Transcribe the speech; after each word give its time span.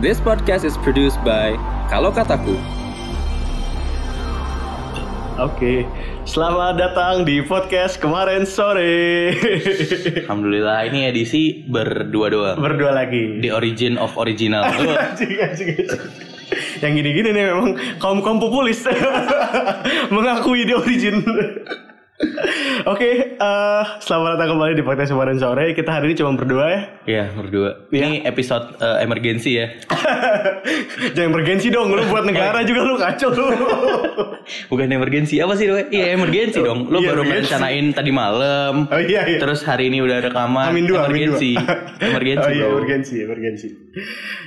This 0.00 0.16
podcast 0.16 0.64
is 0.64 0.80
produced 0.80 1.20
by 1.28 1.60
Kalau 1.92 2.08
Kataku. 2.08 2.56
Oke, 5.36 5.84
selamat 6.24 6.80
datang 6.80 7.28
di 7.28 7.44
podcast 7.44 8.00
kemarin 8.00 8.48
sore. 8.48 9.36
Alhamdulillah 10.24 10.88
ini 10.88 11.04
edisi 11.04 11.68
berdua 11.68 12.32
doang. 12.32 12.56
Berdua 12.56 12.96
lagi. 12.96 13.44
The 13.44 13.52
origin 13.52 14.00
of 14.00 14.16
original. 14.16 14.64
Anjing, 14.72 15.36
anjing, 15.36 15.36
anjing. 15.36 16.00
Yang 16.80 16.92
gini-gini 17.04 17.28
nih 17.36 17.44
memang 17.52 17.76
kaum 18.00 18.24
kaum 18.24 18.40
populis 18.40 18.80
mengakui 20.16 20.64
di 20.64 20.80
origin. 20.80 21.20
Oke, 22.84 23.10
eh, 23.32 23.82
selamat 23.98 24.36
datang 24.36 24.52
kembali 24.52 24.76
di 24.76 24.84
podcast 24.84 25.08
kemarin 25.08 25.40
sore. 25.40 25.72
Kita 25.72 25.88
hari 25.90 26.12
ini 26.12 26.16
cuma 26.16 26.36
berdua 26.36 26.64
ya. 26.68 26.80
Iya 27.08 27.24
berdua. 27.32 27.88
Iya. 27.88 27.96
Ini 27.96 28.10
episode 28.24 28.76
eh, 28.76 29.00
emergency 29.00 29.56
ya. 29.56 29.72
Jangan 31.16 31.32
bergensi 31.32 31.72
dong, 31.72 31.88
lu 31.88 32.04
buat 32.06 32.28
negara 32.28 32.60
juga 32.60 32.84
lu 32.84 33.00
kacau 33.00 33.32
lu. 33.32 33.46
Bukan 34.70 34.88
emergency 34.90 35.40
apa 35.40 35.56
sih 35.56 35.64
Doe? 35.64 35.88
Iya 35.88 36.12
emergency 36.12 36.60
dong. 36.60 36.92
Lu 36.92 37.00
Iya, 37.00 37.16
baru 37.16 37.24
emergency. 37.24 37.56
merencanain 37.56 37.86
tadi 37.96 38.10
malam. 38.12 38.74
Oh 38.84 39.00
iya 39.00 39.24
iya. 39.24 39.38
Terus 39.40 39.64
hari 39.64 39.88
ini 39.88 40.04
udah 40.04 40.20
rekaman. 40.20 40.68
Amin 40.68 40.84
dua, 40.84 41.08
amin 41.08 41.32
dua. 41.32 41.40
emergency. 41.40 41.52
emergency 42.04 42.44
oh 42.44 42.52
iya, 42.52 42.66
bro. 42.68 42.76
emergency, 42.76 43.16
emergency. 43.24 43.68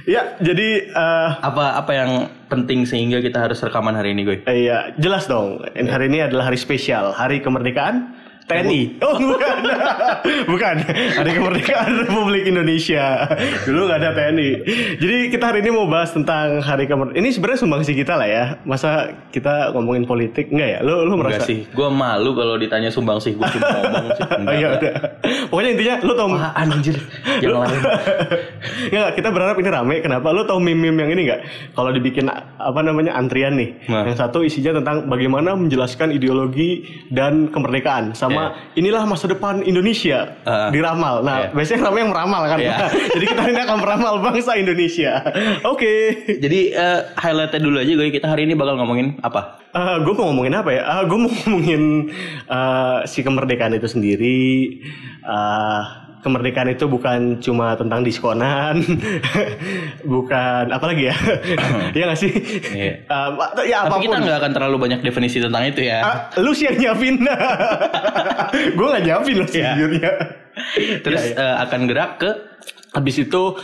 Ya, 0.08 0.40
jadi 0.40 0.88
eh, 0.88 1.30
Apa 1.44 1.76
apa 1.84 1.92
yang 1.92 2.12
penting 2.48 2.88
sehingga 2.88 3.20
kita 3.20 3.44
harus 3.44 3.60
rekaman 3.60 3.92
hari 3.92 4.16
ini 4.16 4.24
gue? 4.24 4.38
Iya, 4.48 4.96
jelas 4.96 5.28
dong. 5.28 5.60
Hari 5.68 6.06
ini 6.08 6.24
adalah 6.24 6.48
hari 6.48 6.60
spesial, 6.60 7.12
Hari 7.12 7.44
Kemerdekaan 7.44 8.23
TNI. 8.44 9.00
Oh, 9.00 9.16
bukan. 9.16 9.58
bukan. 10.52 10.76
Hari 11.16 11.32
Kemerdekaan 11.32 11.92
Republik 12.04 12.44
Indonesia. 12.44 13.24
Dulu 13.64 13.88
nggak 13.88 14.00
ada 14.04 14.12
TNI. 14.12 14.50
Jadi 15.00 15.18
kita 15.32 15.52
hari 15.52 15.64
ini 15.64 15.72
mau 15.72 15.88
bahas 15.88 16.12
tentang 16.12 16.60
Hari 16.60 16.86
Kemerdekaan. 16.86 17.20
Ini 17.24 17.30
sebenarnya 17.32 17.60
sumbangsi 17.64 17.92
kita 17.96 18.20
lah 18.20 18.28
ya. 18.28 18.44
Masa 18.68 19.16
kita 19.32 19.72
ngomongin 19.72 20.04
politik 20.04 20.52
enggak 20.52 20.70
ya? 20.76 20.80
Lu 20.84 21.08
lu 21.08 21.16
Enggak 21.16 21.40
merasa 21.40 21.48
sih. 21.48 21.63
Gue 21.72 21.88
malu 21.88 22.35
kalau 22.35 22.55
ditanya 22.60 22.91
sumbang 22.91 23.20
sih. 23.24 23.32
Gue 23.35 23.48
cuma 23.48 23.68
ngomong 23.80 24.08
sih. 24.12 24.24
Oh 24.27 24.54
iya 24.54 24.68
udah. 24.76 24.94
Pokoknya 25.48 25.70
intinya 25.76 25.96
lu 26.04 26.13
tau 26.18 26.28
Apaan 26.34 26.70
anjir? 26.80 26.98
Yang 27.40 27.60
lain. 27.60 27.82
Nggak, 28.94 29.10
kita 29.16 29.30
berharap 29.30 29.55
ini 29.60 29.70
rame. 29.70 29.96
Kenapa? 30.02 30.28
Lu 30.34 30.44
tau 30.44 30.60
meme-meme 30.60 31.00
yang 31.05 31.12
ini 31.13 31.22
nggak? 31.30 31.41
Kalau 31.78 31.90
dibikin 31.94 32.26
apa 32.57 32.80
namanya 32.84 33.16
antrian 33.16 33.55
nih. 33.55 33.88
Nah. 33.88 34.04
Yang 34.07 34.18
satu 34.20 34.41
isinya 34.44 34.82
tentang 34.82 35.07
bagaimana 35.07 35.55
menjelaskan 35.55 36.16
ideologi 36.16 36.85
dan 37.12 37.52
kemerdekaan. 37.52 38.16
Sama 38.18 38.32
inilah 38.73 39.03
masa 39.03 39.26
depan 39.26 39.62
Indonesia 39.62 40.35
Ah. 40.43 40.70
diramal. 40.70 41.21
Nah, 41.21 41.37
Iya. 41.39 41.55
biasanya 41.55 41.81
ramai 41.87 41.99
yang 42.03 42.12
meramal 42.12 42.41
kan. 42.45 42.57
Iya. 42.59 42.76
Jadi 43.15 43.26
kita 43.26 43.41
ini 43.45 43.59
akan 43.62 43.77
meramal 43.79 44.13
bangsa 44.20 44.51
Indonesia. 44.55 45.13
Oke. 45.71 45.93
Jadi 46.37 46.59
eh, 46.71 46.99
highlightnya 47.15 47.59
dulu 47.59 47.77
aja 47.77 47.91
gue. 47.91 48.07
Kita 48.09 48.27
hari 48.27 48.45
ini 48.45 48.54
bakal 48.54 48.77
ngomongin 48.77 49.17
apa? 49.20 49.63
gue 49.73 50.13
mau 50.13 50.29
ngomongin 50.29 50.54
apa 50.54 50.70
ya? 50.70 51.01
gue 51.04 51.17
mau 51.17 51.34
ngomongin 51.34 52.05
eh, 52.45 52.99
si 53.05 53.21
kemerdekaan 53.21 53.73
itu 53.73 53.89
sendiri. 53.89 54.77
Eh, 55.23 55.81
kemerdekaan 56.24 56.71
itu 56.71 56.88
bukan 56.88 57.38
cuma 57.38 57.76
tentang 57.76 58.02
diskonan, 58.02 58.79
bukan 60.13 60.71
apa 60.71 60.85
lagi 60.88 61.12
ya? 61.12 61.16
Iya 61.96 62.04
gak 62.10 62.20
sih? 62.20 62.32
Iya. 62.74 62.93
Eh, 63.04 63.29
ya 63.68 63.85
Tapi 63.85 63.91
apa 63.91 63.96
pun. 63.99 64.03
kita 64.07 64.18
nggak 64.24 64.38
akan 64.40 64.51
terlalu 64.56 64.75
banyak 64.79 65.00
definisi 65.03 65.38
tentang 65.44 65.68
itu 65.68 65.84
ya. 65.84 66.00
Ah, 66.01 66.18
lu 66.40 66.56
sih 66.56 66.72
yang 66.72 66.79
nyiapin. 66.79 67.22
gue 68.79 68.88
gak 68.88 69.03
nyiapin 69.03 69.35
loh 69.38 69.47
Iya. 69.51 69.75
sejujurnya. 69.75 70.12
Terus 71.03 71.24
eh, 71.35 71.56
akan 71.62 71.81
gerak 71.85 72.12
ke 72.18 72.31
Habis 72.94 73.25
itu 73.25 73.57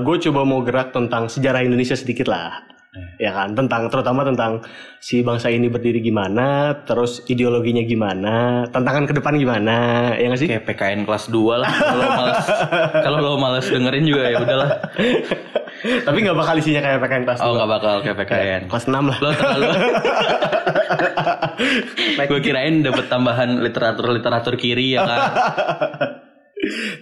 gue 0.00 0.16
coba 0.24 0.40
mau 0.48 0.64
gerak 0.64 0.96
tentang 0.96 1.28
sejarah 1.28 1.60
Indonesia 1.60 1.92
sedikit 1.92 2.32
lah. 2.32 2.64
Ya 3.18 3.34
kan, 3.34 3.58
tentang 3.58 3.90
terutama 3.90 4.22
tentang 4.22 4.62
si 5.02 5.26
bangsa 5.26 5.50
ini 5.50 5.66
berdiri 5.66 5.98
gimana, 5.98 6.78
terus 6.86 7.26
ideologinya 7.26 7.82
gimana, 7.82 8.66
tantangan 8.70 9.10
ke 9.10 9.14
depan 9.18 9.34
gimana, 9.34 9.76
ya 10.14 10.30
nggak 10.30 10.40
sih? 10.40 10.48
kayak 10.50 10.64
PKN 10.66 11.00
kelas 11.02 11.26
2 11.26 11.62
lah. 11.62 11.70
Kalau 11.74 11.98
lo 11.98 12.10
males, 12.14 12.46
kalau 13.02 13.18
lo 13.18 13.32
males 13.34 13.66
dengerin 13.66 14.04
juga 14.06 14.30
ya 14.30 14.38
udahlah. 14.38 14.70
Tapi 15.84 16.18
nggak 16.22 16.38
bakal 16.38 16.54
isinya 16.62 16.80
kayak 16.86 16.98
PKN 17.02 17.22
kelas 17.26 17.40
Oh 17.42 17.52
2. 17.52 17.56
nggak 17.58 17.70
bakal 17.70 17.94
kayak 18.06 18.16
PKN. 18.22 18.62
Kelas 18.70 18.84
6 18.86 18.94
lah. 18.94 19.18
Lo 19.18 19.30
terlalu. 19.34 19.66
Gue 22.24 22.40
kirain 22.40 22.74
dapat 22.80 23.06
tambahan 23.10 23.58
literatur 23.60 24.06
literatur 24.14 24.54
kiri 24.54 24.94
ya 24.96 25.02
kan. 25.02 25.20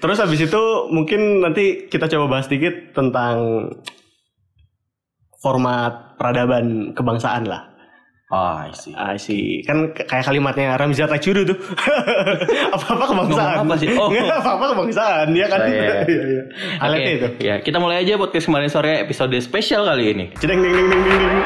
Terus 0.03 0.19
habis 0.19 0.41
itu 0.43 0.63
mungkin 0.91 1.45
nanti 1.45 1.87
kita 1.87 2.11
coba 2.11 2.39
bahas 2.39 2.51
sedikit 2.51 2.91
tentang 2.97 3.69
format 5.43 6.15
peradaban 6.17 6.95
kebangsaan 6.95 7.45
lah. 7.45 7.69
Oh, 8.33 8.65
I 8.65 8.73
see. 8.73 8.97
Ah 8.97 9.13
sih, 9.13 9.61
kan 9.61 9.93
k- 9.93 10.09
kayak 10.09 10.25
kalimatnya 10.25 10.81
Ramzi 10.81 11.05
Tachuru 11.05 11.45
tuh. 11.45 11.59
apa-apa 12.73 13.05
kebangsaan. 13.05 13.61
Ngomong 13.61 13.69
apa 13.69 13.75
sih? 13.77 13.89
Oh. 13.93 14.09
Nggak, 14.09 14.41
apa-apa 14.41 14.65
kebangsaan, 14.73 15.27
ya 15.37 15.47
kan? 15.53 15.61
Oh, 15.61 15.69
iya. 15.69 15.85
Iya, 16.09 16.23
iya. 16.33 16.43
Oke, 16.81 17.11
itu. 17.13 17.29
Ya, 17.45 17.55
kita 17.61 17.77
mulai 17.77 18.01
aja 18.01 18.17
podcast 18.17 18.49
kemarin 18.49 18.73
sore 18.73 19.05
episode 19.05 19.37
spesial 19.37 19.85
kali 19.85 20.17
ini. 20.17 20.25
Cedeng 20.41 20.65
ding 20.65 20.73
ding 20.73 20.89
ding 20.89 21.03
ding 21.05 21.19
ding. 21.21 21.41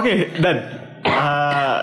Oke, 0.00 0.14
Dan. 0.38 0.56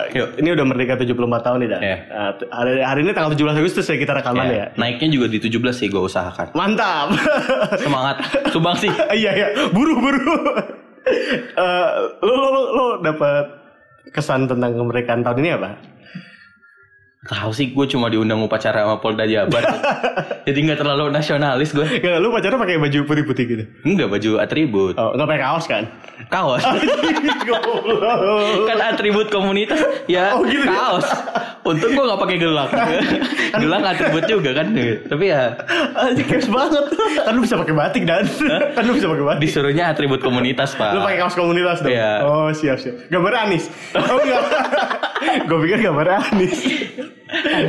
Yuk. 0.08 0.38
ini 0.38 0.48
udah 0.50 0.64
merdeka 0.64 0.94
74 0.94 1.10
tahun 1.42 1.58
nih, 1.60 1.68
Dan. 1.68 1.80
Iya. 1.80 1.96
Ah, 2.08 2.30
t- 2.34 2.48
hari, 2.48 2.80
hari 2.80 3.00
ini 3.02 3.12
tanggal 3.12 3.30
17 3.30 3.54
Agustus 3.56 3.84
ya 3.84 3.96
kita 3.96 4.12
rekaman 4.12 4.46
ya. 4.46 4.54
Ya, 4.54 4.66
Naiknya 4.74 5.08
juga 5.10 5.26
di 5.26 5.38
17 5.38 5.52
sih 5.74 5.86
gue 5.86 6.00
usahakan. 6.00 6.54
Mantap. 6.54 7.14
Semangat. 7.84 8.16
Sumbang 8.48 8.74
sih. 8.74 8.90
iya 9.20 9.30
iya, 9.34 9.46
buru 9.70 9.98
buru. 9.98 10.18
Eh, 11.08 11.88
lo 12.20 12.34
lo 12.36 12.48
lo, 12.50 12.62
lo 12.68 12.86
dapat 13.00 13.48
kesan 14.10 14.44
tentang 14.44 14.76
kemerdekaan 14.76 15.24
tahun 15.24 15.40
ini 15.40 15.50
apa? 15.56 15.70
Tahu 17.28 17.52
sih 17.52 17.70
gue 17.70 17.86
cuma 17.86 18.08
diundang 18.08 18.40
upacara 18.40 18.82
sama 18.82 18.96
Polda 18.98 19.28
Jabar. 19.28 19.60
Jadi 20.48 20.58
nggak 20.64 20.80
terlalu 20.80 21.12
nasionalis 21.12 21.76
gue. 21.76 21.84
Nggak, 21.84 22.18
lu 22.18 22.32
pacarnya 22.32 22.56
pakai 22.56 22.80
baju 22.80 22.98
putih-putih 23.04 23.44
gitu. 23.44 23.64
Enggak 23.84 24.08
baju 24.08 24.30
atribut. 24.40 24.94
Oh, 24.96 25.12
nggak 25.12 25.28
pakai 25.28 25.42
kaos 25.44 25.64
kan? 25.68 25.84
Kaos. 26.32 26.64
kan 28.68 28.78
atribut 28.80 29.28
komunitas 29.28 29.76
ya 30.08 30.32
Oh, 30.32 30.42
gitu 30.42 30.64
ya? 30.64 30.72
kaos. 30.72 31.04
Untung 31.68 31.92
gue 31.92 32.00
nggak 32.00 32.16
pakai 32.16 32.36
gelang. 32.40 32.70
gelang 33.60 33.82
atribut 33.84 34.24
juga 34.24 34.50
kan. 34.56 34.66
Tapi 35.04 35.24
ya 35.28 35.52
Anjir 36.00 36.24
kaos 36.24 36.48
banget. 36.48 36.84
Kan 36.96 37.32
lu 37.36 37.44
bisa 37.44 37.60
pakai 37.60 37.74
batik 37.76 38.02
dan. 38.08 38.24
kan 38.72 38.82
lu 38.88 38.96
bisa 38.96 39.04
pakai 39.04 39.24
batik. 39.28 39.40
disuruhnya 39.44 39.84
atribut 39.92 40.24
komunitas 40.24 40.72
pak. 40.80 40.96
Lu 40.96 41.04
pakai 41.04 41.20
kaos 41.20 41.36
komunitas 41.36 41.84
dong. 41.84 41.92
Iya. 41.92 42.24
Oh, 42.24 42.48
siap 42.56 42.80
siap. 42.80 43.04
Gambar 43.12 43.32
Anis. 43.44 43.68
Oh 43.92 44.16
enggak. 44.16 44.44
Gue 45.48 45.58
pikir 45.66 45.78
gambar 45.84 46.06
Anis. 46.20 46.56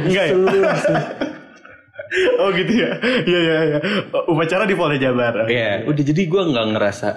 enggak 0.08 0.26
ya? 0.30 0.34
oh 2.42 2.50
gitu 2.54 2.74
ya. 2.74 2.90
Iya 3.26 3.40
iya 3.40 3.58
iya. 3.66 3.80
Upacara 4.26 4.66
di 4.66 4.74
Polda 4.74 4.98
Jabar. 4.98 5.46
Iya, 5.46 5.86
udah 5.86 6.04
jadi 6.04 6.22
gue 6.26 6.42
nggak 6.54 6.68
ngerasa 6.76 7.10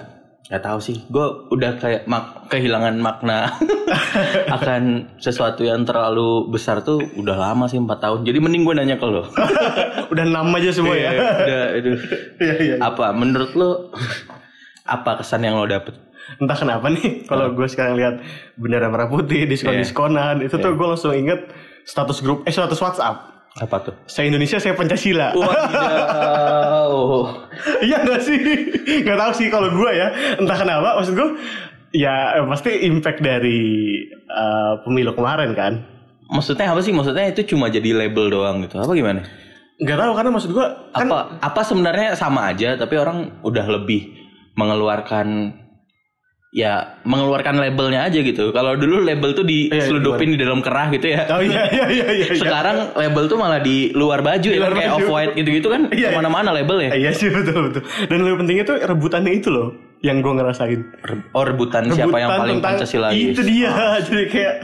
nggak 0.43 0.59
tahu 0.59 0.79
sih, 0.83 1.07
gue 1.07 1.25
udah 1.55 1.79
kayak 1.79 2.03
mak 2.03 2.51
kehilangan 2.51 2.99
makna 2.99 3.55
akan 4.59 5.15
sesuatu 5.15 5.63
yang 5.63 5.87
terlalu 5.87 6.51
besar 6.51 6.83
tuh 6.83 6.99
udah 7.15 7.39
lama 7.39 7.65
sih 7.71 7.79
empat 7.79 8.03
tahun. 8.03 8.27
Jadi 8.27 8.43
mending 8.43 8.67
gue 8.67 8.75
nanya 8.75 8.99
ke 8.99 9.07
lo. 9.07 9.23
Udah 10.13 10.29
enam 10.29 10.53
aja 10.53 10.69
semua 10.69 10.93
ya. 10.93 11.09
Iya, 11.09 11.25
udah, 11.25 11.63
aduh. 11.73 11.99
Iya 12.37 12.53
iya. 12.59 12.75
Apa 12.77 13.17
menurut 13.17 13.51
lo 13.57 13.89
apa 14.83 15.23
kesan 15.23 15.47
yang 15.47 15.57
lo 15.57 15.65
dapet? 15.65 15.95
Entah 16.39 16.57
kenapa 16.57 16.87
nih 16.89 17.07
kalau 17.29 17.51
gue 17.53 17.67
sekarang 17.67 17.99
lihat 17.99 18.23
bendera 18.57 18.87
merah 18.89 19.07
putih 19.07 19.45
diskon-diskonan 19.47 20.41
itu 20.43 20.55
tuh 20.57 20.73
gue 20.73 20.87
langsung 20.87 21.13
inget 21.13 21.51
status 21.83 22.23
grup 22.23 22.43
eh 22.47 22.53
status 22.53 22.79
WhatsApp. 22.79 23.31
Apa 23.53 23.77
tuh? 23.85 23.93
Saya 24.09 24.33
Indonesia, 24.33 24.57
saya 24.57 24.73
Pancasila. 24.73 25.37
Wow. 25.37 25.53
Iya 27.85 28.01
gak 28.01 28.25
sih? 28.25 28.39
Gak 29.05 29.13
tahu 29.19 29.31
sih 29.37 29.47
kalau 29.53 29.69
gue 29.69 29.91
ya. 29.93 30.09
Entah 30.41 30.57
kenapa. 30.57 30.97
Maksud 30.97 31.13
gue 31.13 31.29
ya 31.93 32.41
pasti 32.49 32.81
impact 32.89 33.21
dari 33.21 33.61
eh, 34.09 34.73
pemilu 34.81 35.13
kemarin 35.13 35.53
kan. 35.53 35.85
Maksudnya 36.33 36.73
apa 36.73 36.81
sih? 36.81 36.89
Maksudnya 36.89 37.29
itu 37.29 37.53
cuma 37.53 37.69
jadi 37.69 37.93
label 37.93 38.33
doang 38.33 38.65
gitu. 38.65 38.81
Apa 38.81 38.97
gimana? 38.97 39.21
nggak 39.83 39.97
tahu 39.97 40.11
karena 40.13 40.31
maksud 40.31 40.51
gua 40.53 40.67
kan 40.93 41.07
apa 41.09 41.19
apa 41.41 41.61
sebenarnya 41.65 42.09
sama 42.13 42.53
aja 42.53 42.77
tapi 42.77 42.95
orang 42.95 43.41
udah 43.41 43.65
lebih 43.67 44.13
mengeluarkan 44.53 45.49
ya 46.53 47.01
mengeluarkan 47.01 47.57
labelnya 47.57 48.05
aja 48.05 48.21
gitu. 48.21 48.53
Kalau 48.53 48.77
dulu 48.77 49.01
label 49.01 49.33
tuh 49.33 49.41
Iya, 49.43 49.73
diseludupin 49.75 50.29
di 50.29 50.37
dalam 50.37 50.61
kerah 50.61 50.87
gitu 50.87 51.09
ya. 51.09 51.25
oh 51.27 51.41
iya 51.41 51.65
iya 51.67 51.85
iya 51.89 52.05
iya 52.13 52.25
iya. 52.29 52.37
Sekarang 52.37 52.93
label 52.93 53.25
tuh 53.25 53.35
malah 53.35 53.57
di 53.57 53.89
luar 53.91 54.21
baju 54.21 54.45
ya, 54.45 54.61
luar 54.61 54.71
kayak 54.71 54.91
baju. 54.91 55.01
off 55.01 55.09
white 55.09 55.33
gitu-gitu 55.33 55.67
kan 55.67 55.81
Iya, 55.89 55.97
iya. 55.97 56.07
ke 56.13 56.15
mana-mana 56.15 56.53
labelnya. 56.53 56.93
iya 56.93 57.09
sih 57.09 57.27
betul 57.27 57.67
betul 57.67 57.81
dan 58.05 58.17
lebih 58.21 58.37
pentingnya 58.39 58.65
tuh 58.65 58.77
rebutannya 58.79 59.33
itu 59.33 59.49
loh 59.49 59.73
yang 59.99 60.19
gua 60.19 60.35
ngerasain 60.35 60.83
Oh 61.31 61.41
rebutan, 61.41 61.87
siapa 61.87 62.11
yang 62.13 62.27
Rebutan 62.27 62.41
paling 62.43 62.59
Pancasilais. 62.59 63.15
Itu 63.15 63.41
dia. 63.41 63.71
Jadi 64.05 64.23
kayak 64.27 64.55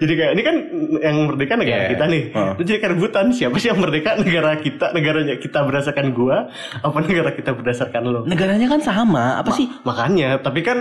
jadi 0.00 0.12
kayak 0.16 0.32
ini 0.32 0.42
kan 0.42 0.56
yang 0.98 1.16
merdeka 1.28 1.54
negara 1.54 1.76
Iya. 1.78 1.90
kita 1.92 2.04
nih. 2.08 2.22
Oh. 2.32 2.52
Itu 2.56 2.62
jadi 2.64 2.78
kayak 2.80 2.92
rebutan 2.96 3.26
siapa 3.30 3.56
sih 3.56 3.68
yang 3.68 3.78
merdeka 3.78 4.16
negara 4.24 4.56
kita, 4.56 4.90
negaranya 4.90 5.36
kita 5.36 5.60
berdasarkan 5.60 6.06
gua 6.10 6.48
apa 6.74 6.98
negara 6.98 7.30
kita 7.30 7.52
berdasarkan 7.52 8.02
lo. 8.02 8.20
Negaranya 8.24 8.64
kan 8.66 8.80
sama, 8.80 9.36
apa 9.36 9.52
sih? 9.52 9.68
Makanya, 9.82 10.40
tapi 10.40 10.64
kan 10.64 10.78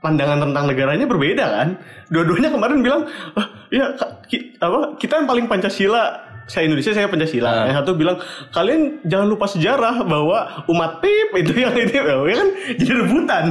pandangan 0.00 0.40
tentang 0.40 0.64
negaranya 0.66 1.04
berbeda 1.04 1.44
kan. 1.46 1.68
Dua-duanya 2.08 2.48
kemarin 2.48 2.80
bilang, 2.80 3.04
"Ah, 3.32 3.46
ya 3.68 3.92
ki- 4.24 4.56
apa 4.56 4.96
kita 4.96 5.20
yang 5.20 5.28
paling 5.28 5.46
Pancasila 5.46 6.04
saya 6.44 6.66
Indonesia 6.66 6.90
saya 6.90 7.06
Pancasila. 7.06 7.46
Ah. 7.46 7.64
Yang 7.64 7.76
satu 7.78 7.92
bilang 7.94 8.16
kalian 8.50 9.04
jangan 9.04 9.28
lupa 9.28 9.46
sejarah 9.46 10.02
bahwa 10.02 10.66
umat 10.66 10.98
pip 10.98 11.30
itu 11.40 11.52
yang 11.54 11.72
ini 11.72 11.94
ya 11.94 12.02
kan 12.02 12.48
jadi 12.74 12.92
rebutan. 12.96 13.44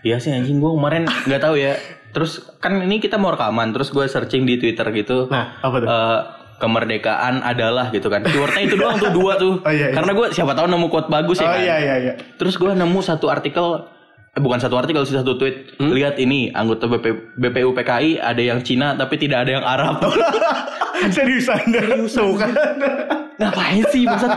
Iya 0.00 0.16
sih 0.16 0.32
anjing 0.32 0.56
gue 0.56 0.72
kemarin 0.72 1.04
nggak 1.28 1.42
tahu 1.42 1.60
ya. 1.60 1.76
Terus 2.10 2.42
kan 2.58 2.80
ini 2.80 2.98
kita 2.98 3.20
mau 3.20 3.30
rekaman, 3.30 3.70
terus 3.70 3.92
gue 3.92 4.02
searching 4.02 4.42
di 4.42 4.56
Twitter 4.56 4.82
gitu. 4.90 5.28
Nah, 5.28 5.60
apa 5.60 5.76
tuh? 5.78 5.86
eh, 5.86 6.20
kemerdekaan 6.60 7.40
adalah 7.40 7.88
gitu 7.88 8.06
kan. 8.06 8.22
Keywordnya 8.22 8.62
itu 8.62 8.74
doang 8.74 8.96
tuh 8.96 9.10
dua 9.10 9.36
tuh. 9.36 9.60
Oh, 9.62 9.70
iya, 9.70 9.90
iya. 9.90 9.94
Karena 9.94 10.12
gue 10.14 10.26
siapa 10.30 10.52
tahu 10.52 10.66
nemu 10.66 10.86
quote 10.88 11.06
bagus 11.06 11.38
ya 11.38 11.44
oh 11.44 11.52
kan. 11.52 11.60
iya 11.60 11.76
iya 11.78 11.94
iya. 12.00 12.12
Terus 12.34 12.56
gue 12.56 12.72
nemu 12.72 12.98
satu 13.00 13.28
artikel 13.28 13.84
bukan 14.32 14.58
satu 14.58 14.76
artikel 14.76 15.02
sih 15.02 15.14
satu 15.14 15.34
tweet. 15.34 15.74
Hmm? 15.76 15.90
Lihat 15.90 16.14
ini 16.16 16.50
anggota 16.50 16.86
BP, 16.86 17.06
BPU 17.34 17.70
PKI 17.72 18.16
ada 18.16 18.38
yang 18.38 18.60
Cina 18.60 18.94
tapi 18.94 19.16
tidak 19.16 19.42
ada 19.42 19.52
yang 19.52 19.64
Arab. 19.64 19.98
Seriusan 21.10 21.64
Tuh 22.06 22.36
kan 22.36 22.52
Ngapain 23.40 23.80
sih 23.88 24.04
maksud? 24.04 24.28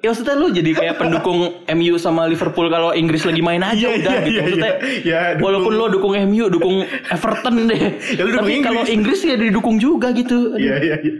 Ya 0.00 0.08
maksudnya 0.08 0.38
lu 0.38 0.48
jadi 0.48 0.70
kayak 0.70 0.94
pendukung 0.96 1.50
MU 1.66 1.98
sama 1.98 2.30
Liverpool 2.30 2.70
kalau 2.70 2.94
Inggris 2.94 3.26
lagi 3.26 3.42
main 3.42 3.58
aja 3.58 3.90
Iya, 3.90 3.98
udah 3.98 4.12
iya, 4.14 4.22
gitu. 4.22 4.30
iya, 4.30 4.40
Maksudnya. 4.40 4.72
Ya, 5.02 5.20
dukung- 5.34 5.42
walaupun 5.42 5.72
lo 5.74 5.86
dukung 5.90 6.12
MU, 6.24 6.46
dukung 6.46 6.76
Everton 7.10 7.66
deh. 7.66 7.80
Ya, 8.14 8.22
lu 8.22 8.30
dukung 8.30 8.46
Tapi 8.46 8.62
kalau 8.62 8.82
Inggris. 8.86 9.18
Ya 9.20 9.34
didukung 9.34 9.76
juga 9.76 10.14
gitu. 10.14 10.54
Iya 10.54 10.78
iya 10.78 10.96
iya 11.02 11.14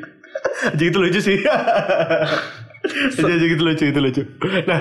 Jadi 0.70 0.84
itu 0.86 0.98
lucu 1.02 1.20
sih 1.20 1.36
Jadi 3.10 3.44
gitu 3.50 3.62
lucu 3.62 3.84
itu 3.86 4.00
lucu 4.00 4.22
Nah 4.66 4.80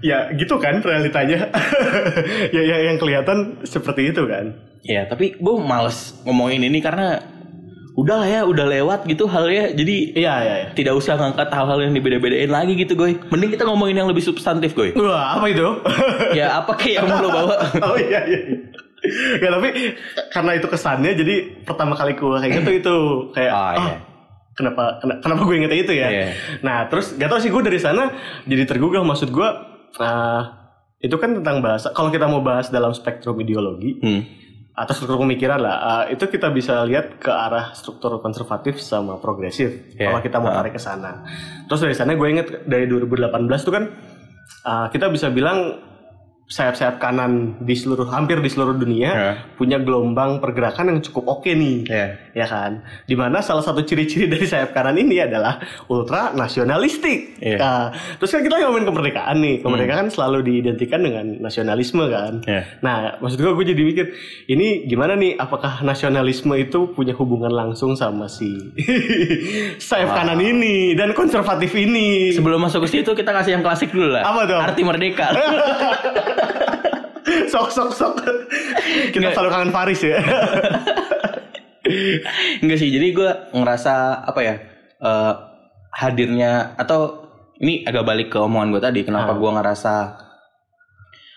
ya 0.00 0.28
gitu 0.32 0.56
kan 0.56 0.78
realitanya 0.80 1.48
ya, 2.54 2.62
ya 2.62 2.76
yang 2.86 2.96
kelihatan 2.96 3.60
seperti 3.64 4.12
itu 4.12 4.24
kan 4.24 4.52
Ya, 4.86 5.02
tapi 5.02 5.34
gue 5.34 5.54
males 5.58 6.14
ngomongin 6.22 6.62
ini 6.62 6.78
karena 6.78 7.18
udah 7.98 8.22
lah 8.22 8.28
ya, 8.30 8.40
udah 8.46 8.70
lewat 8.70 9.10
gitu 9.10 9.26
halnya. 9.26 9.74
Jadi 9.74 10.14
Iya 10.14 10.34
iya 10.46 10.54
iya 10.62 10.68
tidak 10.78 10.94
usah 10.94 11.18
ngangkat 11.18 11.50
hal-hal 11.50 11.82
yang 11.82 11.90
dibeda-bedain 11.90 12.46
lagi 12.46 12.78
gitu, 12.78 12.94
Goy. 12.94 13.18
Mending 13.34 13.50
kita 13.58 13.66
ngomongin 13.66 13.98
yang 13.98 14.06
lebih 14.06 14.22
substantif, 14.22 14.78
Goy. 14.78 14.94
Wah 14.94 15.42
apa 15.42 15.50
itu? 15.50 15.66
ya 16.38 16.62
apa 16.62 16.78
kayak 16.78 17.02
yang 17.02 17.06
mau 17.10 17.18
lo 17.18 17.28
bawa? 17.34 17.54
oh 17.90 17.98
iya 17.98 18.30
iya 18.30 18.40
Ya 19.42 19.48
tapi 19.50 19.68
karena 20.30 20.52
itu 20.54 20.66
kesannya 20.70 21.12
jadi 21.18 21.34
pertama 21.66 21.98
kali 21.98 22.14
gue 22.14 22.36
kayak 22.42 22.52
gitu 22.62 22.70
itu 22.78 22.96
kayak 23.34 23.52
Ah, 23.52 23.58
ah, 23.58 23.74
iya. 23.74 23.96
Kenapa 24.56 24.98
kena- 24.98 25.20
kenapa 25.20 25.40
gue 25.42 25.56
inget 25.56 25.72
itu 25.76 25.92
ya 25.92 26.08
Iya. 26.08 26.26
nah 26.60 26.86
terus 26.86 27.12
gak 27.12 27.28
tau 27.28 27.36
sih 27.36 27.48
gue 27.48 27.60
dari 27.60 27.76
sana 27.76 28.08
jadi 28.42 28.64
tergugah 28.64 29.00
maksud 29.02 29.28
gue 29.28 29.48
ah, 29.96 30.42
itu 30.98 31.12
kan 31.14 31.30
tentang 31.34 31.60
bahasa 31.60 31.90
kalau 31.90 32.08
kita 32.08 32.24
mau 32.24 32.40
bahas 32.40 32.66
dalam 32.66 32.90
spektrum 32.90 33.36
ideologi 33.36 33.96
Hmm. 33.98 34.22
atau 34.72 34.92
struktur 34.92 35.16
pemikiran 35.18 35.56
lah 35.58 35.76
ah, 35.78 36.04
itu 36.06 36.24
kita 36.26 36.48
bisa 36.50 36.82
lihat 36.82 37.16
ke 37.16 37.28
arah 37.28 37.72
struktur 37.72 38.16
konservatif 38.18 38.76
sama 38.78 39.16
progresif 39.16 39.92
Iya. 39.92 40.08
kalau 40.08 40.20
kita 40.20 40.36
mau 40.38 40.50
Ah. 40.50 40.56
tarik 40.58 40.72
ke 40.72 40.80
sana 40.80 41.24
terus 41.64 41.80
dari 41.80 41.92
sana 41.92 42.12
gue 42.12 42.26
inget 42.26 42.64
dari 42.64 42.84
2018 42.86 43.36
tuh 43.60 43.70
kan 43.70 43.84
ah, 44.62 44.88
kita 44.88 45.08
bisa 45.08 45.28
bilang 45.28 45.84
sayap-sayap 46.46 46.96
kanan 46.96 47.32
di 47.58 47.74
seluruh 47.74 48.06
hampir 48.06 48.38
di 48.38 48.46
seluruh 48.46 48.72
dunia 48.72 49.10
Ya. 49.10 49.30
punya 49.54 49.76
gelombang 49.76 50.38
pergerakan 50.38 50.88
yang 50.88 51.00
cukup 51.00 51.26
oke 51.32 51.50
nih 51.50 51.82
Ya. 51.84 52.06
ya 52.32 52.46
kan 52.46 52.80
di 53.02 53.12
mana 53.12 53.38
salah 53.40 53.60
satu 53.60 53.82
ciri-ciri 53.82 54.26
dari 54.26 54.46
sayap 54.46 54.70
kanan 54.70 54.94
ini 54.94 55.18
adalah 55.18 55.58
ultra 55.86 56.30
nasionalistik 56.30 57.34
Iya. 57.36 57.58
Nah, 57.58 57.84
terus 58.16 58.30
kan 58.30 58.40
kita 58.40 58.62
ngomongin 58.62 58.86
kemerdekaan 58.86 59.36
nih 59.38 59.56
kemerdekaan 59.58 60.06
selalu 60.06 60.38
diidentikan 60.42 61.02
dengan 61.02 61.26
nasionalisme 61.36 62.06
kan 62.06 62.38
Ya. 62.46 62.62
nah 62.78 63.18
maksud 63.18 63.36
gue 63.36 63.50
gue 63.52 63.66
jadi 63.66 63.82
mikir 63.82 64.06
ini 64.46 64.86
gimana 64.86 65.14
nih 65.14 65.34
apakah 65.36 65.82
nasionalisme 65.82 66.54
itu 66.54 66.94
punya 66.94 67.10
hubungan 67.12 67.50
langsung 67.50 67.92
sama 67.92 68.26
si 68.26 68.54
sayap 69.82 70.14
kanan 70.14 70.38
ini 70.38 70.94
dan 70.94 71.10
konservatif 71.10 71.74
ini 71.74 72.30
Sebelum 72.32 72.60
masuk 72.60 72.86
ke 72.86 72.94
situ 72.94 73.10
kita 73.12 73.32
kasih 73.32 73.58
yang 73.58 73.64
klasik 73.64 73.90
dulu 73.90 74.12
lah. 74.12 74.22
Apa 74.22 74.40
tuh? 74.44 74.60
Arti 74.60 74.82
merdeka. 74.82 75.26
sok 77.52 77.68
sok 77.70 77.90
sok 77.90 78.12
kita 79.10 79.18
Nggak. 79.20 79.34
selalu 79.34 79.50
kangen 79.50 79.72
Faris 79.72 80.00
ya 80.02 80.18
Enggak 82.62 82.78
sih, 82.82 82.90
jadi 82.90 83.14
gue 83.14 83.30
ngerasa 83.54 84.26
apa 84.26 84.40
ya 84.42 84.54
eh, 84.98 85.32
hadirnya 85.94 86.74
atau 86.74 87.30
ini 87.56 87.86
agak 87.86 88.02
balik 88.02 88.28
ke 88.28 88.38
omongan 88.38 88.74
gue 88.74 88.82
tadi, 88.82 89.00
kenapa 89.06 89.32
Ah. 89.32 89.38
gue 89.38 89.50
ngerasa 89.54 89.94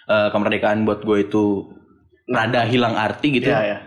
eh, 0.10 0.28
kemerdekaan 0.34 0.84
buat 0.84 1.06
gue 1.06 1.18
itu 1.22 1.70
rada 2.26 2.66
hilang 2.66 2.98
arti 2.98 3.38
gitu. 3.38 3.46
ya 3.46 3.62
ya 3.62 3.78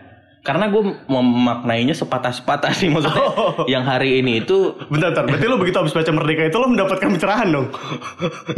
Karena 0.42 0.66
gue 0.66 0.82
memaknainya 1.06 1.94
sepatah-sepatah 1.94 2.74
sih 2.74 2.90
maksudnya. 2.90 3.14
Oh. 3.14 3.62
Yang 3.70 3.84
hari 3.86 4.10
ini 4.18 4.42
itu 4.42 4.74
Bentar, 4.90 5.14
bentar. 5.14 5.22
Berarti 5.30 5.46
lo 5.46 5.54
begitu 5.54 5.78
habis 5.78 5.94
baca 5.94 6.10
Merdeka 6.10 6.50
itu 6.50 6.58
lo 6.58 6.66
mendapatkan 6.66 7.08
pencerahan 7.14 7.48
dong? 7.54 7.70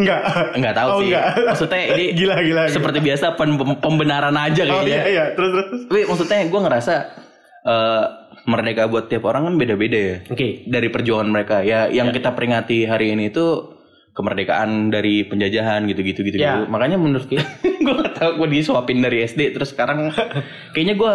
enggak. 0.00 0.20
nggak 0.56 0.75
tahu 0.75 0.88
oh, 0.88 0.98
sih. 1.04 1.12
Enggak. 1.12 1.25
Maksudnya 1.44 1.81
ini 1.92 2.04
gila, 2.19 2.34
gila, 2.40 2.62
gila. 2.64 2.72
seperti 2.72 2.98
biasa 3.04 3.36
pen- 3.36 3.60
pem- 3.60 3.81
pembenaran 3.84 4.32
aja 4.32 4.64
Oh 4.64 4.81
kayaknya. 4.81 4.88
iya, 4.88 5.02
iya. 5.12 5.25
Terus, 5.36 5.50
terus. 5.52 5.81
Tapi 5.92 6.00
maksudnya 6.08 6.38
gue 6.48 6.60
ngerasa 6.64 6.94
eh, 7.69 8.04
merdeka 8.48 8.82
buat 8.88 9.04
tiap 9.12 9.25
orang 9.28 9.42
kan 9.44 9.54
beda-beda 9.60 9.98
ya. 10.00 10.16
Oke. 10.32 10.64
Dari 10.64 10.88
perjuangan 10.88 11.28
mereka. 11.28 11.60
Ya 11.60 11.92
yang 11.92 12.16
kita 12.16 12.32
peringati 12.32 12.88
hari 12.88 13.12
ini 13.12 13.28
itu 13.28 13.76
kemerdekaan 14.14 14.88
dari 14.88 15.22
penjajahan 15.22 15.84
gitu-gitu 15.84 16.22
gitu. 16.22 16.38
Ya. 16.38 16.62
Makanya 16.64 16.94
menurut 16.96 17.26
gue 17.26 17.43
gue 17.84 17.93
gak 17.93 18.15
tau 18.15 18.31
gue 18.34 18.48
disuapin 18.48 18.98
dari 18.98 19.22
SD 19.22 19.50
terus 19.50 19.70
sekarang 19.70 20.15
kayaknya 20.70 20.94
gue 20.94 21.12